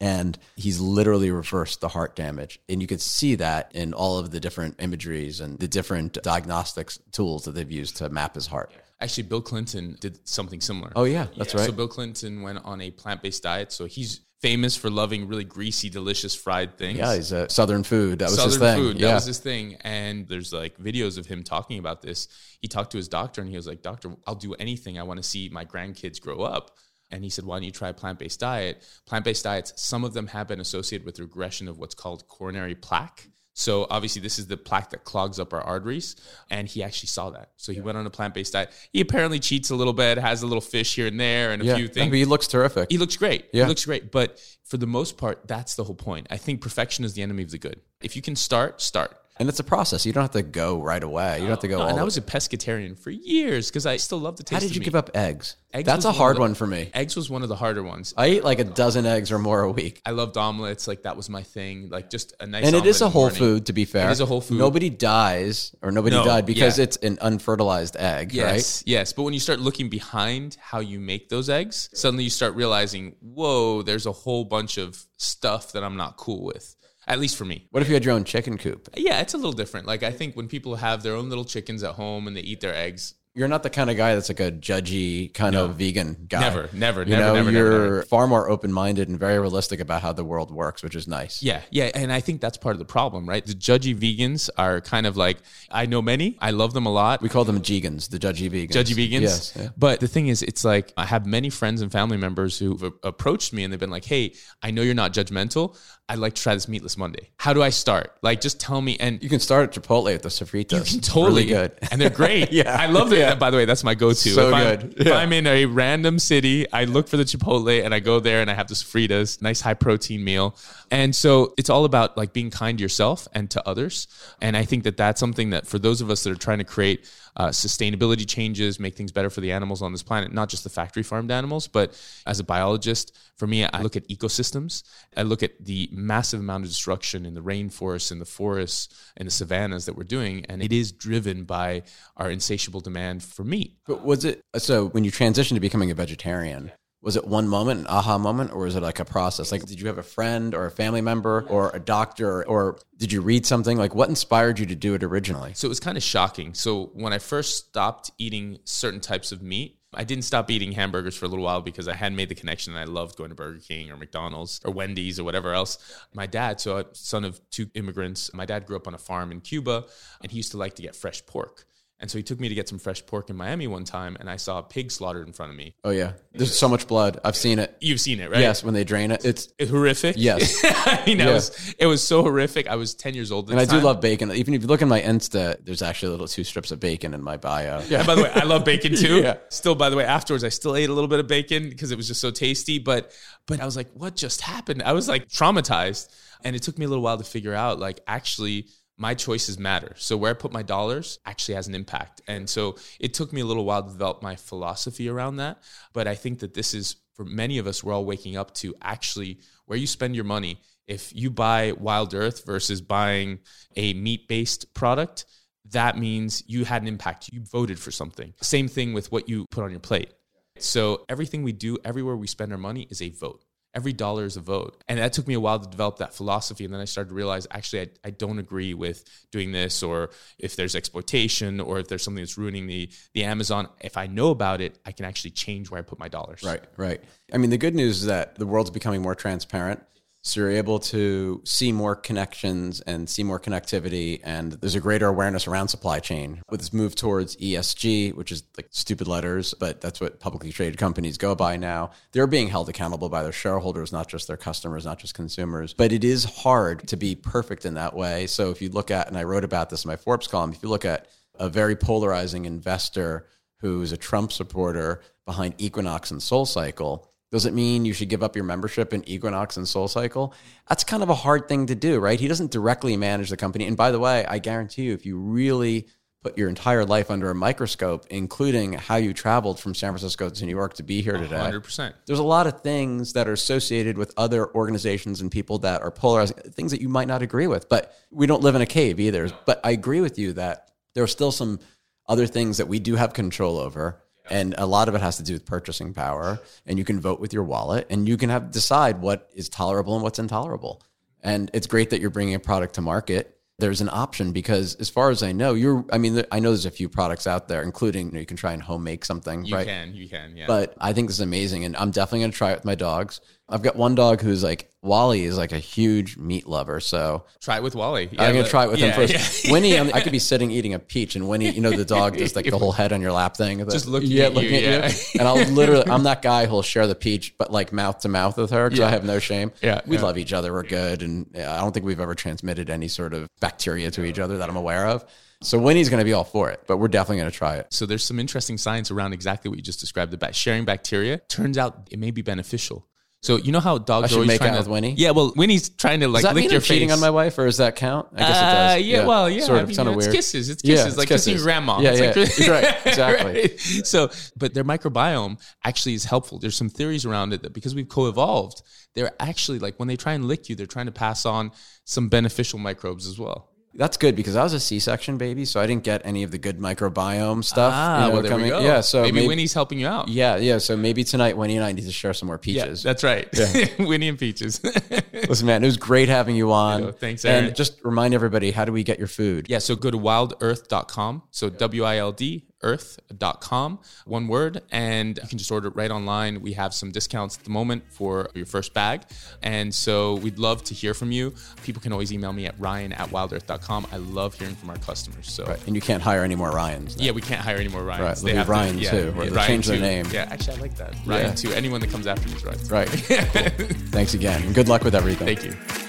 and 0.01 0.39
he's 0.57 0.81
literally 0.81 1.31
reversed 1.31 1.81
the 1.81 1.89
heart 1.89 2.15
damage. 2.15 2.61
And 2.69 2.81
you 2.81 2.87
could 2.87 3.01
see 3.01 3.35
that 3.37 3.73
in 3.75 3.95
all 3.95 4.19
of 4.19 4.31
the 4.31 4.41
different 4.41 4.77
imageries 4.81 5.41
and 5.41 5.59
the 5.59 5.69
different 5.69 6.23
diagnostics 6.23 6.99
tools 7.13 7.45
that 7.45 7.53
they've 7.53 7.71
used 7.71 7.97
to 7.97 8.09
map 8.09 8.35
his 8.35 8.47
heart. 8.47 8.73
Actually, 9.01 9.25
Bill 9.25 9.41
Clinton 9.41 9.97
did 10.01 10.27
something 10.29 10.61
similar. 10.61 10.93
Oh, 10.97 11.05
yeah, 11.05 11.27
that's 11.37 11.55
right. 11.55 11.67
So 11.67 11.73
Bill 11.73 11.89
Clinton 11.89 12.43
went 12.43 12.65
on 12.65 12.81
a 12.81 12.91
plant-based 12.91 13.43
diet. 13.43 13.71
So 13.73 13.87
he's 13.87 14.21
famous 14.41 14.77
for 14.77 14.89
loving 14.91 15.27
really 15.27 15.45
greasy, 15.45 15.89
delicious 15.89 16.35
fried 16.35 16.79
things. 16.79 16.99
Yeah, 16.99 17.15
he's 17.15 17.33
a 17.33 17.49
Southern 17.49 17.83
food. 17.83 18.21
That 18.21 18.27
was 18.27 18.37
Southern 18.37 18.51
his 18.51 18.59
thing. 18.59 18.77
food. 18.77 19.01
Yeah. 19.01 19.09
That 19.09 19.15
was 19.15 19.27
his 19.27 19.39
thing. 19.39 19.77
And 19.81 20.29
there's 20.29 20.53
like 20.53 20.79
videos 20.79 21.19
of 21.19 21.27
him 21.27 21.43
talking 21.43 21.79
about 21.79 22.03
this. 22.03 22.29
He 22.61 22.69
talked 22.69 22.93
to 22.93 22.97
his 22.97 23.09
doctor 23.09 23.41
and 23.41 23.51
he 23.51 23.57
was 23.57 23.67
like, 23.67 23.83
Doctor, 23.83 24.15
I'll 24.27 24.37
do 24.37 24.55
anything. 24.55 24.99
I 24.99 25.03
want 25.03 25.19
to 25.19 25.29
see 25.29 25.49
my 25.49 25.65
grandkids 25.65 26.21
grow 26.21 26.43
up. 26.43 26.77
And 27.11 27.25
he 27.25 27.31
said, 27.31 27.45
Why 27.45 27.57
don't 27.57 27.65
you 27.65 27.71
try 27.71 27.89
a 27.89 27.95
plant 27.95 28.19
based 28.19 28.41
diet? 28.41 28.83
Plant 29.07 29.25
based 29.25 29.45
diets, 29.45 29.73
some 29.77 30.05
of 30.05 30.15
them 30.15 30.27
have 30.29 30.49
been 30.49 30.61
associated 30.61 31.07
with 31.07 31.19
regression 31.19 31.69
of 31.69 31.79
what's 31.79 31.95
called 31.95 32.29
coronary 32.29 32.75
plaque. 32.75 33.29
So 33.59 33.89
obviously, 33.91 34.23
this 34.23 34.39
is 34.39 34.47
the 34.47 34.57
plaque 34.57 34.91
that 34.91 35.03
clogs 35.03 35.41
up 35.41 35.53
our 35.53 35.61
arteries, 35.61 36.15
and 36.49 36.69
he 36.69 36.81
actually 36.85 37.09
saw 37.09 37.31
that. 37.31 37.51
So 37.57 37.73
he 37.73 37.81
went 37.81 37.99
on 37.99 38.07
a 38.07 38.11
plant-based 38.11 38.53
diet. 38.53 38.71
He 38.93 39.01
apparently 39.01 39.41
cheats 39.41 39.71
a 39.71 39.75
little 39.75 39.93
bit, 39.93 40.17
has 40.17 40.45
a 40.45 40.47
little 40.47 40.61
fish 40.61 40.95
here 40.95 41.09
and 41.09 41.19
there, 41.19 41.51
and 41.51 41.61
a 41.61 41.65
yeah. 41.65 41.75
few 41.75 41.87
I 41.87 41.89
things. 41.89 42.13
mean, 42.13 42.21
he 42.21 42.25
looks 42.25 42.47
terrific. 42.47 42.89
He 42.89 42.99
looks 42.99 43.17
great. 43.17 43.47
Yeah. 43.53 43.65
He 43.65 43.69
looks 43.69 43.85
great. 43.85 44.13
But 44.13 44.41
for 44.63 44.77
the 44.77 44.87
most 44.87 45.19
part, 45.19 45.49
that's 45.49 45.75
the 45.75 45.83
whole 45.83 45.97
point. 45.97 46.29
I 46.31 46.37
think 46.37 46.61
perfection 46.61 47.05
is 47.05 47.15
the 47.15 47.23
enemy 47.23 47.43
of 47.43 47.51
the 47.51 47.59
good. 47.59 47.81
If 48.01 48.15
you 48.15 48.23
can 48.23 48.37
start, 48.37 48.81
start. 48.81 49.17
And 49.41 49.49
it's 49.49 49.61
a 49.61 49.65
process. 49.65 50.05
You 50.07 50.13
don't 50.13 50.23
have 50.25 50.31
to 50.33 50.43
go 50.43 50.81
right 50.81 51.03
away. 51.03 51.35
You 51.37 51.43
don't 51.43 51.51
have 51.51 51.61
to 51.61 51.69
go 51.69 51.79
No, 51.79 51.83
all 51.85 51.89
and 51.91 51.99
I 52.01 52.03
was 52.05 52.17
a 52.17 52.21
pescatarian 52.23 52.99
for 52.99 53.11
years 53.11 53.69
because 53.71 53.87
I 53.87 53.97
still 53.97 54.19
love 54.19 54.37
the 54.37 54.43
taste 54.43 54.53
How 54.55 54.61
did 54.61 54.71
of 54.71 54.75
you 54.75 54.81
meat. 54.81 54.85
give 54.87 54.95
up 54.95 55.11
eggs? 55.15 55.57
Eggs 55.75 55.85
That's 55.85 55.99
was 55.99 56.05
a 56.07 56.09
one 56.09 56.15
of 56.15 56.19
hard 56.19 56.37
the- 56.37 56.41
one 56.41 56.55
for 56.55 56.67
me. 56.67 56.91
Eggs 56.95 57.15
was 57.15 57.29
one 57.29 57.43
of 57.43 57.49
the 57.51 57.57
harder 57.57 57.83
ones. 57.83 58.15
I 58.17 58.29
eat 58.29 58.45
like 58.45 58.59
a 58.59 58.65
dozen 58.65 59.05
eggs 59.05 59.31
or 59.31 59.39
more 59.39 59.63
a 59.63 59.71
week. 59.71 60.01
I 60.07 60.13
loved 60.13 60.37
omelets. 60.39 60.89
Like 60.89 61.03
that 61.03 61.17
was 61.17 61.29
my 61.29 61.43
thing. 61.43 61.89
Like 61.91 62.09
just 62.11 62.33
a 62.41 62.47
nice 62.47 62.65
And 62.65 62.75
it 62.75 62.87
is 62.87 62.97
omelet 62.97 62.97
a 62.97 63.05
the 63.05 63.11
whole 63.11 63.23
morning. 63.25 63.39
food, 63.39 63.67
to 63.67 63.73
be 63.75 63.85
fair. 63.85 64.09
It 64.09 64.13
is 64.13 64.21
a 64.21 64.27
whole 64.27 64.41
food. 64.41 64.59
Nobody 64.59 64.89
dies 64.91 65.75
or 65.83 65.91
nobody 65.93 66.17
No, 66.17 66.25
died 66.25 66.47
because 66.47 66.79
yeah. 66.79 66.85
it's 66.85 66.97
an 66.99 67.19
unfertilized 67.21 67.97
egg, 67.97 68.33
Yes, 68.33 68.83
right? 68.83 68.83
yes. 68.87 69.13
But 69.13 69.25
when 69.25 69.35
you 69.35 69.41
start 69.41 69.61
looking 69.61 69.89
behind 69.91 70.57
how 70.61 70.81
you 70.81 70.99
make 71.01 71.29
those 71.29 71.51
eggs, 71.51 71.91
suddenly 71.93 72.25
you 72.25 72.31
start 72.31 72.55
realizing, 72.55 73.15
whoa, 73.21 73.83
there's 73.83 74.07
a 74.07 74.13
whole 74.13 74.45
bunch 74.45 74.79
of 74.79 75.07
stuff 75.19 75.73
that 75.73 75.85
I'm 75.85 75.97
not 75.97 76.17
cool 76.17 76.45
with. 76.45 76.75
At 77.09 77.19
least 77.19 77.37
for 77.37 77.47
me. 77.47 77.67
What 77.71 77.83
if 77.83 77.89
you 77.89 77.95
had 77.95 78.05
your 78.05 78.15
own 78.15 78.25
chicken 78.25 78.59
coop? 78.59 78.91
Yeah, 78.95 79.21
it's 79.21 79.33
a 79.33 79.39
little 79.39 79.53
different. 79.53 79.87
Like 79.87 80.03
I 80.03 80.13
think 80.13 80.37
when 80.37 80.47
people 80.47 80.77
have 80.77 81.03
their 81.03 81.15
own 81.15 81.31
little 81.31 81.47
chickens 81.47 81.83
at 81.83 81.95
home 81.95 82.29
and 82.29 82.37
they 82.37 82.43
eat 82.43 82.61
their 82.61 82.75
eggs, 82.75 83.15
You're 83.39 83.49
not 83.49 83.63
the 83.63 83.71
kind 83.71 83.89
of 83.89 83.97
guy 83.97 84.15
that's 84.15 84.29
like 84.29 84.41
a 84.41 84.51
judgy 84.51 85.33
kind 85.33 85.55
of 85.57 85.77
vegan 85.77 86.27
guy. 86.29 86.41
Never, 86.41 86.69
never, 86.73 87.03
You 87.03 87.11
never, 87.11 87.23
know, 87.23 87.35
never, 87.35 87.53
never, 87.53 87.71
you're 87.71 87.81
never. 87.85 88.03
far 88.03 88.27
more 88.27 88.51
open 88.51 88.73
minded 88.73 89.09
and 89.09 89.19
very 89.19 89.39
realistic 89.39 89.81
about 89.81 90.03
how 90.03 90.13
the 90.13 90.25
world 90.25 90.51
works, 90.51 90.83
which 90.83 90.95
is 90.95 91.07
nice. 91.07 91.43
Yeah, 91.43 91.63
yeah, 91.71 91.91
and 91.95 92.13
I 92.13 92.21
think 92.21 92.41
that's 92.41 92.57
part 92.57 92.75
of 92.75 92.79
the 92.79 92.85
problem, 92.85 93.29
right? 93.29 93.45
The 93.47 93.53
judgy 93.55 93.95
vegans 93.97 94.51
are 94.59 94.81
kind 94.81 95.07
of 95.07 95.17
like 95.17 95.39
I 95.71 95.87
know 95.87 96.03
many, 96.03 96.37
I 96.41 96.51
love 96.51 96.75
them 96.75 96.87
a 96.87 96.93
lot. 96.93 97.23
We 97.23 97.29
call 97.29 97.45
them 97.45 97.61
Jegans, 97.61 98.11
the 98.11 98.19
judgy 98.19 98.51
vegans. 98.51 98.71
judgy 98.73 98.95
vegans. 98.95 99.21
Yes. 99.23 99.53
yeah. 99.57 99.69
But 99.77 100.01
the 100.01 100.09
thing 100.09 100.29
is, 100.29 100.43
it's 100.43 100.65
like 100.65 100.93
I 100.97 101.05
have 101.07 101.25
many 101.27 101.51
friends 101.51 101.81
and 101.81 101.93
family 101.93 102.17
members 102.17 102.59
who've 102.59 102.83
approached 103.05 103.53
me 103.53 103.63
and 103.65 103.73
they've 103.73 103.79
been 103.81 103.91
like, 103.91 104.05
"Hey, 104.05 104.35
I 104.63 104.71
know 104.73 104.83
you're 104.83 104.95
not 104.95 105.13
judgmental. 105.13 105.79
I'd 106.11 106.19
like 106.19 106.35
to 106.35 106.43
try 106.43 106.55
this 106.55 106.69
meatless 106.69 106.97
Monday. 106.97 107.31
How 107.37 107.53
do 107.53 107.63
I 107.63 107.69
start? 107.71 108.17
Like, 108.23 108.41
just 108.41 108.59
tell 108.61 108.81
me." 108.81 108.97
And 108.99 109.23
You 109.23 109.29
can 109.29 109.41
start 109.41 109.77
at 109.77 109.83
Chipotle 109.83 110.15
at 110.15 110.23
the 110.23 110.29
sofritas. 110.31 110.73
you 110.93 110.93
can 110.93 111.01
totally 111.01 111.29
Really 111.45 111.53
good. 111.53 111.73
and 111.91 112.01
they're 112.01 112.09
great. 112.11 112.51
Yeah. 112.59 112.75
I 112.81 112.87
love 112.87 113.11
them. 113.11 113.19
Yeah. 113.19 113.28
By 113.35 113.51
the 113.51 113.57
way, 113.57 113.65
that's 113.65 113.85
my 113.85 113.95
go-to. 113.95 114.31
So 114.31 114.49
if 114.49 114.55
I'm, 114.55 114.77
good. 114.77 114.95
If 115.07 115.13
I'm 115.13 115.33
in 115.33 115.47
a 115.47 115.67
random 115.67 116.19
city, 116.19 116.71
I 116.73 116.85
look 116.85 117.09
for 117.09 117.17
the 117.17 117.25
Chipotle 117.25 117.85
and 117.85 117.95
I 117.95 118.01
go 118.01 118.21
there 118.21 118.41
and 118.41 118.51
I 118.51 118.55
have 118.55 118.69
the 118.69 118.75
sofritas, 118.75 119.43
nice 119.43 119.61
high 119.61 119.75
protein 119.75 120.25
meal. 120.25 120.57
And 120.91 121.15
so 121.15 121.55
it's 121.59 121.71
all 121.71 121.85
about 121.85 122.17
like 122.17 122.33
being 122.33 122.51
kind 122.51 122.79
to 122.79 122.83
yourself 122.83 123.29
and 123.35 123.51
to 123.51 123.69
others. 123.69 124.09
And 124.41 124.57
I 124.57 124.65
think 124.65 124.85
that 124.85 124.97
that's 124.97 125.21
something 125.21 125.51
that 125.51 125.67
for 125.67 125.79
those 125.79 126.01
of 126.01 126.11
us 126.11 126.25
that 126.25 126.31
are 126.31 126.37
trying 126.37 126.59
to 126.59 126.65
create 126.65 127.11
uh, 127.37 127.49
sustainability 127.49 128.29
changes, 128.29 128.81
make 128.81 128.97
things 128.97 129.13
better 129.13 129.31
for 129.31 129.41
the 129.41 129.53
animals 129.53 129.81
on 129.81 129.93
this 129.93 130.03
planet, 130.03 130.33
not 130.33 130.49
just 130.49 130.65
the 130.65 130.71
factory 130.71 131.05
farmed 131.05 131.31
animals, 131.31 131.69
but 131.69 131.97
as 132.27 132.41
a 132.41 132.45
biologist, 132.45 133.17
for 133.37 133.47
me, 133.47 133.65
I 133.65 133.83
look 133.83 133.95
at 133.95 134.09
ecosystems. 134.09 134.83
I 135.17 135.23
look 135.23 135.45
at 135.45 135.65
the 135.65 135.89
massive 135.93 136.41
amount 136.41 136.65
of 136.65 136.71
destruction 136.71 137.25
in 137.25 137.35
the 137.35 137.41
rainforests, 137.41 138.11
in 138.11 138.19
the 138.19 138.25
forests, 138.25 138.89
in 139.17 139.27
the 139.27 139.31
savannas 139.31 139.87
that 139.87 139.97
we're 139.97 140.03
doing. 140.03 140.45
And 140.49 140.61
it 140.61 140.73
is 140.73 140.91
driven 140.91 141.45
by 141.45 141.85
our 142.17 142.33
insatiable 142.33 142.81
demand 142.81 143.08
for 143.21 143.45
meat. 143.45 143.77
But 143.87 144.05
was 144.05 144.25
it 144.25 144.41
so 144.57 144.89
when 144.89 145.05
you 145.05 145.13
transitioned 145.13 145.55
to 145.55 145.61
becoming 145.61 145.91
a 145.91 145.95
vegetarian? 145.95 146.73
Was 147.01 147.15
it 147.17 147.29
one 147.29 147.47
moment, 147.47 147.83
an 147.83 147.87
aha 147.87 148.19
moment, 148.19 148.53
or 148.53 148.65
was 148.65 148.75
it 148.75 148.83
like 148.83 148.99
a 148.99 149.05
process? 149.05 149.53
Like, 149.53 149.65
did 149.65 149.81
you 149.81 149.87
have 149.87 149.99
a 149.99 150.03
friend 150.03 150.53
or 150.53 150.67
a 150.67 150.71
family 150.71 151.01
member 151.01 151.47
or 151.49 151.71
a 151.73 151.79
doctor, 151.79 152.45
or 152.45 152.81
did 152.97 153.13
you 153.13 153.21
read 153.21 153.47
something? 153.47 153.79
Like, 153.79 153.95
what 153.95 154.09
inspired 154.09 154.59
you 154.59 154.67
to 154.67 154.75
do 154.75 154.95
it 154.95 155.05
originally? 155.05 155.53
So 155.55 155.67
it 155.67 155.69
was 155.69 155.79
kind 155.79 155.97
of 155.97 156.03
shocking. 156.03 156.55
So 156.55 156.91
when 156.95 157.13
I 157.13 157.19
first 157.19 157.69
stopped 157.69 158.11
eating 158.19 158.59
certain 158.65 158.99
types 158.99 159.31
of 159.31 159.43
meat, 159.43 159.79
I 159.95 160.05
didn't 160.05 160.25
stop 160.25 160.51
eating 160.51 160.73
hamburgers 160.73 161.17
for 161.17 161.25
a 161.25 161.29
little 161.29 161.45
while 161.45 161.63
because 161.63 161.89
I 161.89 161.95
had 161.95 162.13
made 162.13 162.29
the 162.29 162.35
connection 162.35 162.75
and 162.75 162.81
I 162.81 162.85
loved 162.85 163.17
going 163.17 163.31
to 163.31 163.35
Burger 163.35 163.61
King 163.61 163.91
or 163.91 163.97
McDonald's 163.97 164.61
or 164.65 164.73
Wendy's 164.73 165.19
or 165.19 165.25
whatever 165.25 165.55
else. 165.55 165.79
My 166.13 166.27
dad, 166.27 166.61
so 166.61 166.77
a 166.77 166.85
son 166.93 167.25
of 167.25 167.41
two 167.51 167.71
immigrants, 167.75 168.35
my 168.35 168.45
dad 168.45 168.67
grew 168.67 168.77
up 168.77 168.87
on 168.87 168.95
a 168.95 168.99
farm 168.99 169.33
in 169.33 169.41
Cuba 169.41 169.87
and 170.21 170.31
he 170.31 170.37
used 170.37 170.51
to 170.51 170.59
like 170.59 170.75
to 170.75 170.83
get 170.83 170.95
fresh 170.95 171.25
pork. 171.25 171.65
And 172.01 172.09
so 172.09 172.17
he 172.17 172.23
took 172.23 172.39
me 172.39 172.49
to 172.49 172.55
get 172.55 172.69
some 172.69 172.79
fresh 172.79 173.05
pork 173.07 173.29
in 173.29 173.37
Miami 173.37 173.67
one 173.67 173.83
time 173.83 174.17
and 174.21 174.31
I 174.31 174.37
saw 174.37 174.61
a 174.61 174.63
pig 174.63 174.93
slaughtered 174.93 175.27
in 175.27 175.33
front 175.33 175.51
of 175.51 175.57
me. 175.57 175.75
Oh 175.83 175.91
yeah, 175.91 176.13
there's 176.33 176.57
so 176.57 176.69
much 176.69 176.87
blood. 176.87 177.19
I've 177.25 177.35
seen 177.35 177.59
it. 177.59 177.77
You've 177.81 178.01
seen 178.01 178.21
it, 178.21 178.31
right? 178.31 178.41
Yes, 178.41 178.63
when 178.63 178.73
they 178.73 178.85
drain 178.85 179.11
it, 179.11 179.25
it's 179.25 179.49
It's 179.59 179.71
horrific. 179.71 180.15
Yes. 180.17 180.61
I 180.65 181.03
mean, 181.07 181.21
it, 181.21 181.27
was, 181.27 181.75
it 181.77 181.87
was 181.87 182.07
so 182.07 182.23
horrific. 182.23 182.69
I 182.69 182.77
was 182.77 182.95
10 182.95 183.15
years 183.15 183.33
old. 183.33 183.49
At 183.49 183.53
and 183.53 183.61
I 183.61 183.65
do 183.65 183.81
love 183.85 184.01
bacon. 184.01 184.31
Even 184.31 184.55
if 184.55 184.63
you 184.63 184.69
look 184.69 184.81
in 184.81 184.89
my 184.89 185.01
Insta, 185.01 185.57
there's 185.65 185.83
actually 185.83 186.11
little 186.13 186.29
two 186.29 186.45
strips 186.45 186.71
of 186.71 186.79
bacon 186.79 187.15
in 187.15 187.23
my 187.23 187.37
bio. 187.37 187.81
And 187.81 188.07
by 188.07 188.15
the 188.15 188.23
way, 188.23 188.31
I 188.33 188.45
love 188.45 188.65
bacon 188.65 188.95
too. 188.95 189.19
Yeah. 189.29 189.39
Still, 189.49 189.75
by 189.75 189.91
the 189.91 189.97
way, 189.97 190.05
afterwards, 190.05 190.45
I 190.45 190.49
still 190.49 190.77
ate 190.77 190.89
a 190.89 190.93
little 190.93 191.09
bit 191.09 191.19
of 191.19 191.27
bacon 191.27 191.69
because 191.69 191.91
it 191.91 191.97
was 191.97 192.07
just 192.07 192.21
so 192.21 192.31
tasty. 192.31 192.79
But, 192.79 193.11
but 193.47 193.61
I 193.61 193.65
was 193.65 193.77
like, 193.77 193.89
what 193.95 194.15
just 194.15 194.43
happened? 194.43 194.83
I 194.85 194.93
was 194.93 195.09
like 195.09 195.29
traumatized, 195.29 196.09
and 196.45 196.55
it 196.55 196.63
took 196.63 196.79
me 196.79 196.85
a 196.85 196.89
little 196.89 197.03
while 197.03 197.19
to 197.19 197.25
figure 197.25 197.55
out, 197.55 197.81
like, 197.81 198.01
actually, 198.07 198.69
my 198.99 199.15
choices 199.15 199.59
matter. 199.59 199.93
So 199.97 200.17
where 200.17 200.33
I 200.33 200.35
put 200.35 200.53
my 200.53 200.63
dollars 200.63 201.21
actually 201.25 201.55
has 201.55 201.69
an 201.69 201.75
impact. 201.75 202.21
And 202.27 202.51
so 202.51 202.77
it 202.99 203.15
took 203.15 203.33
me 203.33 203.41
a 203.41 203.45
little 203.45 203.65
while 203.65 203.83
to 203.83 203.91
develop 203.91 204.23
my 204.23 204.37
philosophy 204.37 205.09
around 205.09 205.37
that. 205.37 205.63
But 205.93 206.09
I 206.09 206.17
think 206.17 206.41
that 206.41 206.53
this 206.53 206.75
is 206.75 206.97
for 207.15 207.25
many 207.25 207.59
of 207.59 207.67
us, 207.67 207.83
we're 207.83 207.93
all 207.93 208.05
waking 208.05 208.37
up 208.37 208.55
to 208.55 208.75
actually 208.83 209.39
where 209.67 209.79
you 209.79 209.87
spend 209.87 210.15
your 210.15 210.25
money. 210.25 210.61
If 210.87 211.15
you 211.15 211.31
buy 211.31 211.73
Wild 211.73 212.15
Earth 212.15 212.45
versus 212.45 212.81
buying 212.81 213.41
a 213.77 213.95
meat 213.95 214.29
based 214.29 214.73
product, 214.75 215.27
that 215.71 215.99
means 215.99 216.43
you 216.47 216.65
had 216.65 216.83
an 216.83 216.89
impact. 216.89 217.29
You 217.33 217.43
voted 217.43 217.79
for 217.79 217.91
something. 217.91 218.35
Same 218.41 218.69
thing 218.69 218.95
with 218.95 219.13
what 219.13 219.29
you 219.29 219.47
put 219.51 219.65
on 219.65 219.71
your 219.71 219.81
plate. 219.81 220.13
So 220.59 221.05
everything 221.09 221.43
we 221.43 221.53
do, 221.53 221.79
everywhere 221.85 222.17
we 222.17 222.27
spend 222.27 222.53
our 222.53 222.59
money 222.59 222.87
is 222.91 223.03
a 223.03 223.11
vote. 223.11 223.45
Every 223.75 223.93
dollar 223.93 224.25
is 224.25 224.37
a 224.37 224.41
vote. 224.41 224.83
And 224.89 224.99
that 224.99 225.13
took 225.13 225.27
me 225.27 225.35
a 225.35 225.41
while 225.41 225.61
to 225.61 225.69
develop 225.69 225.99
that 225.99 226.15
philosophy. 226.15 226.65
And 226.65 226.73
then 226.73 226.81
I 226.81 226.85
started 226.85 227.11
to 227.11 227.15
realize 227.15 227.47
actually, 227.51 227.83
I, 227.83 227.89
I 228.05 228.11
don't 228.11 228.39
agree 228.39 228.75
with 228.75 229.05
doing 229.31 229.53
this, 229.53 229.83
or 229.83 230.11
if 230.39 230.57
there's 230.57 230.75
exploitation, 230.75 231.61
or 231.61 231.79
if 231.79 231.89
there's 231.89 232.03
something 232.03 232.23
that's 232.23 232.39
ruining 232.39 232.67
the, 232.67 232.91
the 233.15 233.25
Amazon. 233.25 233.69
If 233.81 233.97
I 233.97 234.07
know 234.07 234.31
about 234.31 234.61
it, 234.61 234.79
I 234.87 234.93
can 234.93 235.05
actually 235.05 235.33
change 235.33 235.71
where 235.71 235.79
I 235.79 235.83
put 235.83 235.99
my 235.99 236.09
dollars. 236.09 236.43
Right, 236.43 236.65
right. 236.77 237.03
I 237.33 237.37
mean, 237.37 237.51
the 237.51 237.59
good 237.59 237.75
news 237.75 238.01
is 238.01 238.07
that 238.07 238.37
the 238.37 238.47
world's 238.47 238.71
becoming 238.71 239.03
more 239.03 239.15
transparent. 239.15 239.83
So 240.29 240.41
you're 240.41 240.51
able 240.51 240.79
to 240.81 241.41
see 241.47 241.73
more 241.73 241.97
connections 241.97 242.83
and 242.83 243.09
see 243.09 243.23
more 243.23 243.41
connectivity, 243.41 244.21
and 244.23 244.53
there's 244.53 244.75
a 244.75 244.81
greater 244.81 245.07
awareness 245.07 245.47
around 245.47 245.69
supply 245.69 246.01
chain 246.01 246.43
with 246.51 246.61
this 246.61 246.71
move 246.71 246.95
towards 246.95 247.35
ESG, 247.37 248.15
which 248.15 248.31
is 248.31 248.43
like 248.59 248.69
stupid 248.71 249.09
letters, 249.09 249.55
but 249.59 249.81
that's 249.81 250.03
what 250.03 250.21
publicly 250.21 250.53
traded 250.53 250.77
companies 250.77 251.17
go 251.17 251.35
by 251.35 251.57
now. 251.57 251.93
They're 252.13 252.27
being 252.27 252.49
held 252.49 252.69
accountable 252.69 253.09
by 253.09 253.23
their 253.23 253.33
shareholders, 253.33 253.91
not 253.91 254.07
just 254.07 254.29
their 254.29 254.37
customers, 254.37 254.85
not 254.85 254.99
just 254.99 255.15
consumers. 255.15 255.73
But 255.73 255.93
it 255.93 256.05
is 256.05 256.25
hard 256.25 256.87
to 256.89 256.97
be 256.99 257.15
perfect 257.15 257.65
in 257.65 257.73
that 257.75 257.95
way. 257.95 258.27
So 258.27 258.51
if 258.51 258.61
you 258.61 258.69
look 258.69 258.91
at, 258.91 259.09
and 259.09 259.17
I 259.17 259.23
wrote 259.23 259.45
about 259.45 259.71
this 259.71 259.85
in 259.85 259.89
my 259.89 259.97
Forbes 259.97 260.27
column, 260.27 260.53
if 260.53 260.63
you 260.63 260.69
look 260.69 260.85
at 260.85 261.07
a 261.37 261.49
very 261.49 261.75
polarizing 261.75 262.45
investor 262.45 263.27
who's 263.61 263.93
a 263.93 263.97
Trump 263.97 264.33
supporter 264.33 265.01
behind 265.25 265.55
Equinox 265.57 266.11
and 266.11 266.21
SoulCycle, 266.21 267.07
does 267.31 267.45
it 267.45 267.53
mean 267.53 267.85
you 267.85 267.93
should 267.93 268.09
give 268.09 268.23
up 268.23 268.35
your 268.35 268.45
membership 268.45 268.93
in 268.93 269.07
Equinox 269.09 269.57
and 269.57 269.67
SoulCycle? 269.67 270.33
That's 270.69 270.85
kind 270.85 271.03
of 271.03 271.11
a 271.11 271.15
hard 271.15 271.49
thing 271.49 271.67
to 271.67 271.75
do, 271.75 271.99
right? 271.99 272.19
He 272.19 272.29
doesn't 272.29 272.51
directly 272.51 272.97
manage 272.97 273.31
the 273.31 273.37
company. 273.37 273.67
And 273.67 273.77
by 273.77 273.91
the 273.91 273.99
way, 273.99 274.25
I 274.27 274.39
guarantee 274.39 274.85
you, 274.85 274.95
if 274.95 275.05
you 275.05 275.19
really 275.19 275.89
put 276.23 276.37
your 276.37 276.49
entire 276.49 276.85
life 276.85 277.11
under 277.11 277.31
a 277.31 277.35
microscope, 277.35 278.07
including 278.11 278.73
how 278.73 278.97
you 278.97 279.13
traveled 279.13 279.61
from 279.61 279.75
San 279.75 279.93
Francisco 279.93 280.29
to 280.29 280.47
New 280.47 280.51
York 280.57 280.75
to 280.75 280.83
be 280.83 281.01
here 281.01 281.17
today, 281.17 281.37
100%. 281.37 281.93
there's 282.07 282.19
a 282.19 282.25
lot 282.25 282.47
of 282.47 282.61
things 282.63 283.13
that 283.13 283.29
are 283.29 283.33
associated 283.33 283.97
with 283.97 284.13
other 284.17 284.53
organizations 284.55 285.21
and 285.21 285.31
people 285.31 285.59
that 285.59 285.81
are 285.83 285.91
polarizing, 285.91 286.37
things 286.53 286.73
that 286.73 286.81
you 286.81 286.89
might 286.89 287.09
not 287.09 287.23
agree 287.23 287.47
with. 287.47 287.69
But 287.69 287.95
we 288.11 288.27
don't 288.27 288.43
live 288.43 288.55
in 288.55 288.63
a 288.63 288.67
cave 288.67 288.99
either. 288.99 289.31
But 289.47 289.61
I 289.63 289.71
agree 289.71 290.01
with 290.01 290.19
you 290.19 290.33
that 290.33 290.71
there 290.95 291.05
are 291.05 291.09
still 291.09 291.31
some 291.31 291.61
other 292.09 292.27
things 292.27 292.57
that 292.57 292.67
we 292.67 292.79
do 292.79 292.97
have 292.97 293.13
control 293.13 293.59
over. 293.59 294.03
And 294.31 294.55
a 294.59 294.67
lot 294.67 294.89
of 294.89 294.95
it 294.95 295.01
has 295.01 295.17
to 295.19 295.23
do 295.23 295.33
with 295.35 295.45
purchasing 295.45 295.95
power. 295.95 296.39
And 296.67 296.79
you 296.79 296.85
can 296.85 297.01
vote 297.01 297.21
with 297.21 297.33
your 297.33 297.45
wallet 297.45 297.87
and 297.91 298.09
you 298.09 298.17
can 298.17 298.31
have 298.31 298.51
decide 298.51 299.01
what 299.01 299.31
is 299.35 299.49
tolerable 299.49 299.95
and 299.95 300.03
what's 300.03 300.19
intolerable. 300.19 300.83
And 301.23 301.51
it's 301.53 301.67
great 301.67 301.91
that 301.91 302.01
you're 302.01 302.11
bringing 302.11 302.35
a 302.35 302.41
product 302.41 302.75
to 302.75 302.81
market 302.81 303.39
there's 303.59 303.81
an 303.81 303.89
option 303.91 304.31
because 304.33 304.77
as 304.77 304.89
far 304.89 305.11
as 305.11 305.23
I 305.23 305.33
know, 305.33 305.55
you're, 305.55 305.85
I 305.91 305.99
mean, 305.99 306.23
I 306.31 306.39
know 306.39 306.51
there's 306.51 306.65
a 306.67 306.71
few 306.71 306.89
products 306.89 307.27
out 307.27 307.49
there, 307.49 307.63
including 307.63 308.07
you, 308.07 308.13
know, 308.13 308.21
you 308.21 308.27
can 308.27 308.37
try 308.37 308.53
and 308.53 308.63
home 308.63 308.85
make 308.85 309.05
something, 309.05 309.45
You 309.45 309.57
right? 309.57 309.67
can, 309.67 309.95
you 309.95 310.09
can, 310.09 310.37
yeah. 310.37 310.47
But 310.47 310.77
I 310.81 310.93
think 310.93 311.09
this 311.09 311.17
is 311.17 311.23
amazing, 311.23 311.65
and 311.65 311.77
I'm 311.77 311.91
definitely 311.91 312.21
going 312.21 312.31
to 312.31 312.37
try 312.37 312.53
it 312.53 312.57
with 312.57 312.65
my 312.65 312.77
dogs. 312.77 313.21
I've 313.51 313.63
got 313.63 313.77
one 313.77 313.95
dog 313.95 314.21
who's 314.21 314.45
like 314.45 314.71
Wally 314.83 315.25
is 315.25 315.39
like 315.39 315.53
a 315.53 315.59
huge 315.59 316.19
meat 316.19 316.47
lover, 316.47 316.81
so 316.81 317.25
try 317.41 317.57
it 317.57 317.63
with 317.63 317.75
Wally. 317.75 318.09
I'm 318.19 318.33
going 318.33 318.45
to 318.45 318.51
try 318.51 318.65
it 318.65 318.71
with 318.71 318.79
him 318.79 318.93
first. 318.95 319.45
yeah. 319.47 319.53
Winnie, 319.53 319.77
I'm- 319.77 319.91
I 319.95 320.03
could 320.03 320.13
be 320.13 320.19
sitting 320.19 320.51
eating 320.51 320.75
a 320.75 320.79
peach, 320.79 321.17
and 321.17 321.29
Winnie, 321.29 321.51
you 321.51 321.61
know, 321.63 321.71
the 321.71 321.85
dog 321.85 322.17
does 322.17 322.37
like 322.37 322.45
the 322.45 322.59
whole 322.59 322.73
head 322.73 322.93
on 322.93 323.01
your 323.01 323.13
lap 323.13 323.37
thing, 323.37 323.59
Just 323.71 323.87
The- 323.87 323.91
looking 323.91 324.19
at 324.19 324.35
you, 324.35 324.49
yeah. 324.51 324.91
and 325.19 325.27
I'll 325.27 325.37
literally, 325.53 325.89
I'm 325.91 326.03
that 326.03 326.21
guy 326.23 326.47
who'll 326.47 326.63
share 326.63 326.87
the 326.87 326.95
peach, 326.95 327.37
but 327.39 327.51
like 327.51 327.73
mouth 327.73 328.01
to 328.01 328.09
mouth 328.09 328.37
with 328.37 328.51
her 328.51 328.69
because 328.69 328.85
I 328.85 328.91
have 328.91 329.05
no 329.05 329.19
shame. 329.19 329.51
Yeah, 329.63 329.81
we 329.87 329.97
yeah. 329.97 330.03
love 330.03 330.19
each 330.19 330.33
other, 330.35 330.53
we're 330.53 330.63
good, 330.65 331.03
and 331.03 331.31
yeah, 331.35 331.55
I 331.55 331.59
don't 331.59 331.73
think 331.73 331.87
we've 331.87 332.01
ever 332.01 332.15
transmitted 332.15 332.69
any 332.71 332.89
sort 332.89 333.15
of 333.15 333.29
bacteria 333.41 333.91
to 333.93 334.05
each 334.05 334.19
other 334.19 334.39
that 334.39 334.49
I'm 334.51 334.57
aware 334.57 334.87
of. 334.89 335.05
So 335.41 335.57
Winnie's 335.57 335.89
going 335.89 336.01
to 336.01 336.05
be 336.05 336.13
all 336.13 336.25
for 336.25 336.51
it, 336.51 336.65
but 336.67 336.79
we're 336.79 336.89
definitely 336.89 337.19
going 337.19 337.31
to 337.31 337.37
try 337.37 337.57
it. 337.59 337.69
So 337.71 337.87
there's 337.87 338.05
some 338.05 338.19
interesting 338.19 338.59
science 338.59 338.91
around 338.91 339.13
exactly 339.13 339.49
what 339.49 339.57
you 339.57 339.63
just 339.63 339.79
described 339.79 340.13
about 340.13 340.35
sharing 340.35 340.65
bacteria. 340.65 341.19
Turns 341.29 341.57
out 341.57 341.87
it 341.93 342.01
may 342.01 342.11
be 342.11 342.23
beneficial. 342.23 342.88
So 343.21 343.37
you 343.37 343.51
know 343.51 343.59
how 343.59 343.79
dogs 343.79 344.05
I 344.05 344.05
are 344.05 344.09
should 344.11 344.15
always 344.17 344.29
make 344.29 344.39
trying 344.39 344.51
out 344.53 344.55
to, 344.55 344.61
with 344.61 344.69
Winnie? 344.69 344.95
Yeah, 344.97 345.11
well, 345.11 345.33
Winnie's 345.35 345.69
trying 345.71 345.99
to 346.01 346.09
like 346.09 346.23
Does 346.23 346.31
that 346.31 346.35
lick 346.37 346.43
mean 346.45 346.51
your 346.53 346.61
I'm 346.61 346.65
cheating 346.65 346.93
on 346.93 347.01
my 347.01 347.11
wife, 347.11 347.37
or 347.37 347.47
does 347.47 347.57
that 347.57 347.75
count? 347.75 348.07
I 348.15 348.19
guess 348.19 348.29
Uh, 348.29 348.31
it 348.31 348.79
does. 348.79 348.87
yeah, 348.87 349.07
well, 349.07 349.29
yeah, 349.29 349.45
sort 349.45 349.59
I 349.59 349.63
of, 349.63 349.69
mean, 349.69 349.77
kind 349.77 349.89
of 349.89 349.95
it's 349.97 350.07
weird. 350.07 350.15
kisses. 350.17 350.49
It's 350.51 350.63
Yeah, 350.65 350.75
kisses, 350.77 350.87
it's 350.91 350.97
like 350.99 351.09
kissing 351.09 351.33
kisses. 351.33 351.45
your 351.45 351.53
grandma. 351.53 351.81
Yeah, 351.81 351.91
It's 351.95 352.39
yeah, 352.39 352.47
like- 352.55 352.63
right, 352.65 352.87
exactly. 352.87 353.33
Right. 353.43 353.87
So, 353.87 354.11
but 354.37 354.55
their 354.55 354.63
microbiome 354.65 355.41
actually 355.65 355.95
is 355.95 356.05
helpful. 356.05 356.39
There's 356.39 356.57
some 356.57 356.69
theories 356.69 357.05
around 357.05 357.33
it 357.33 357.43
that 357.43 357.53
because 357.53 357.75
we've 357.75 357.89
co-evolved, 357.89 358.63
they're 358.95 359.13
actually 359.21 359.59
like 359.59 359.77
when 359.79 359.89
they 359.89 359.97
try 359.97 360.13
and 360.13 360.27
lick 360.29 360.49
you, 360.49 360.55
they're 360.55 360.67
trying 360.67 360.87
to 360.87 360.93
pass 360.93 361.27
on 361.27 361.51
some 361.85 362.09
beneficial 362.09 362.61
microbes 362.61 363.07
as 363.09 363.19
well. 363.19 363.48
That's 363.75 363.97
good 363.97 364.17
because 364.17 364.35
I 364.35 364.43
was 364.43 364.55
a 364.55 364.61
C-section 364.61 365.19
baby, 365.19 365.45
so 365.45 365.61
I 365.61 365.67
didn't 365.67 365.85
get 365.85 366.03
any 366.05 366.23
of 366.25 366.31
the 366.33 366.39
good 366.39 366.59
microbiome 366.59 367.45
stuff. 367.45 367.73
Ah, 367.77 367.97
you 368.03 368.09
know, 368.09 368.13
well, 368.15 368.23
there 368.23 368.31
coming. 368.31 368.45
we 368.47 368.51
go. 368.51 368.61
Yeah, 368.61 368.81
so 368.81 369.03
maybe, 369.03 369.13
maybe, 369.17 369.29
Winnie's 369.29 369.53
helping 369.55 369.79
you 369.79 369.87
out. 369.87 370.09
Yeah, 370.09 370.37
yeah. 370.37 370.59
So 370.59 370.77
maybe 370.77 371.05
tonight, 371.05 371.37
Winnie 371.37 371.57
and 371.57 371.65
I 371.65 371.71
need 371.73 371.85
to 371.85 371.93
share 371.93 372.13
some 372.13 372.27
more 372.27 372.41
Yeah, 372.43 372.65
peaches. 372.65 372.83
that's 372.83 373.05
right. 373.05 373.29
Winnie 373.79 374.09
and 374.09 374.19
Peaches. 374.19 374.61
Listen, 375.29 375.47
man, 375.47 375.63
it 375.63 375.67
was 375.67 375.77
great 375.77 376.09
having 376.09 376.35
you 376.35 376.51
on. 376.53 376.81
know, 376.83 376.93
thanks, 376.93 377.25
Aaron. 377.25 377.45
And 377.47 377.55
just 377.55 377.79
remind 377.85 378.15
everybody, 378.15 378.51
how 378.51 378.65
do 378.65 378.73
we 378.73 378.83
get 378.83 378.99
your 378.99 379.07
food? 379.09 379.47
yeah, 379.49 379.59
so 379.59 379.77
go 379.77 379.91
to 379.91 379.99
wildearth.com. 379.99 381.23
So 381.31 381.49
W 381.51 381.85
I 381.85 381.99
L 381.99 382.13
D 382.13 382.47
earth.com, 382.63 383.79
one 384.05 384.29
word, 384.29 384.63
and 384.71 385.19
you 385.23 385.29
can 385.29 385.39
just 385.39 385.51
order 385.51 385.69
it 385.69 385.77
right 385.77 385.91
online. 385.91 386.41
We 386.41 386.53
have 386.55 386.75
some 386.75 386.91
discounts 386.91 387.37
at 387.39 387.45
the 387.45 387.51
moment 387.51 387.85
for 387.91 388.31
your 388.35 388.47
first 388.47 388.75
bag. 388.75 389.03
And 389.43 389.75
so 389.75 390.17
we'd 390.17 390.39
love 390.39 390.65
to 390.65 390.75
hear 390.75 390.95
from 390.95 391.13
you. 391.13 391.35
People 391.63 391.81
can 391.83 391.93
always 391.93 392.13
email 392.13 392.33
me 392.33 392.47
at 392.47 392.59
ryan 392.59 392.93
at 392.93 393.09
wildearth.com. 393.11 393.87
I 393.93 393.97
love 393.99 394.35
hearing 394.35 394.55
from 394.55 394.71
our 394.71 394.79
customers. 394.79 395.31
So 395.31 395.45
Right. 395.45 395.67
And 395.67 395.75
you 395.77 395.81
can't 395.83 396.03
hire 396.03 396.23
any 396.25 396.35
more 396.35 396.51
Ryans. 396.51 396.97
then. 396.97 397.05
yeah, 397.07 397.13
we 397.13 397.21
can't 397.21 397.41
hire 397.41 397.57
any 397.57 397.69
more 397.69 397.83
Ryans. 397.83 398.23
Right, 398.23 398.33
they'll 398.33 398.37
have 398.37 398.49
Ryan 398.49 398.79
yeah, 398.79 398.91
too, 398.91 399.15
yeah, 399.17 399.29
Ryan 399.31 399.47
change 399.47 399.67
their 399.67 399.81
name. 399.81 400.07
Yeah, 400.13 400.29
actually, 400.31 400.57
I 400.59 400.61
like 400.61 400.77
that. 400.77 400.95
Ryan 401.07 401.27
Yeah. 401.27 401.35
too. 401.35 401.53
Anyone 401.53 401.81
that 401.81 401.91
comes 401.91 402.07
after 402.07 402.29
me 402.29 402.35
is 402.37 402.45
Ryan. 402.45 402.59
Right. 402.69 402.89
Cool. 402.89 403.67
Thanks 403.91 404.15
again. 404.15 404.43
And 404.43 404.55
good 404.55 404.69
luck 404.69 404.85
with 404.85 404.95
everything. 404.95 405.27
Thank 405.27 405.45
you. 405.45 405.88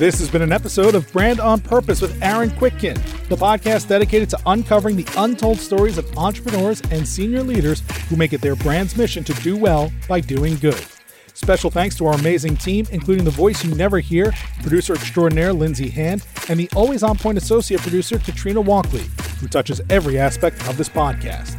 This 0.00 0.18
has 0.20 0.30
been 0.30 0.40
an 0.40 0.50
episode 0.50 0.94
of 0.94 1.12
Brand 1.12 1.40
on 1.40 1.60
Purpose 1.60 2.00
with 2.00 2.22
Aaron 2.22 2.48
Kwittken, 2.48 2.94
the 3.28 3.36
podcast 3.36 3.86
dedicated 3.86 4.30
to 4.30 4.38
uncovering 4.46 4.96
the 4.96 5.06
untold 5.18 5.58
stories 5.58 5.98
of 5.98 6.16
entrepreneurs 6.16 6.80
and 6.90 7.06
senior 7.06 7.42
leaders 7.42 7.82
who 8.08 8.16
make 8.16 8.32
it 8.32 8.40
their 8.40 8.56
brand's 8.56 8.96
mission 8.96 9.22
to 9.24 9.34
do 9.42 9.58
well 9.58 9.92
by 10.08 10.18
doing 10.18 10.56
good. 10.56 10.82
Special 11.34 11.70
thanks 11.70 11.96
to 11.98 12.06
our 12.06 12.14
amazing 12.14 12.56
team, 12.56 12.86
including 12.92 13.26
the 13.26 13.30
voice 13.30 13.62
you 13.62 13.74
never 13.74 13.98
hear, 13.98 14.32
producer 14.62 14.94
extraordinaire 14.94 15.52
Lindsay 15.52 15.90
Hand, 15.90 16.26
and 16.48 16.58
the 16.58 16.70
always 16.74 17.02
on 17.02 17.18
point 17.18 17.36
associate 17.36 17.82
producer 17.82 18.18
Katrina 18.18 18.62
Walkley, 18.62 19.04
who 19.38 19.48
touches 19.48 19.82
every 19.90 20.18
aspect 20.18 20.66
of 20.66 20.78
this 20.78 20.88
podcast. 20.88 21.58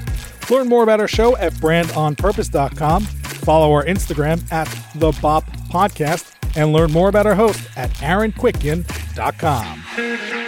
Learn 0.49 0.67
more 0.67 0.81
about 0.81 0.99
our 0.99 1.07
show 1.07 1.37
at 1.37 1.53
brandonpurpose.com, 1.53 3.03
follow 3.03 3.71
our 3.71 3.85
Instagram 3.85 4.51
at 4.51 4.65
the 4.95 5.11
Bop 5.21 5.45
Podcast, 5.69 6.40
and 6.55 6.73
learn 6.73 6.91
more 6.91 7.09
about 7.09 7.25
our 7.25 7.35
host 7.35 7.61
at 7.77 7.89
aaronkwittken.com. 7.95 10.40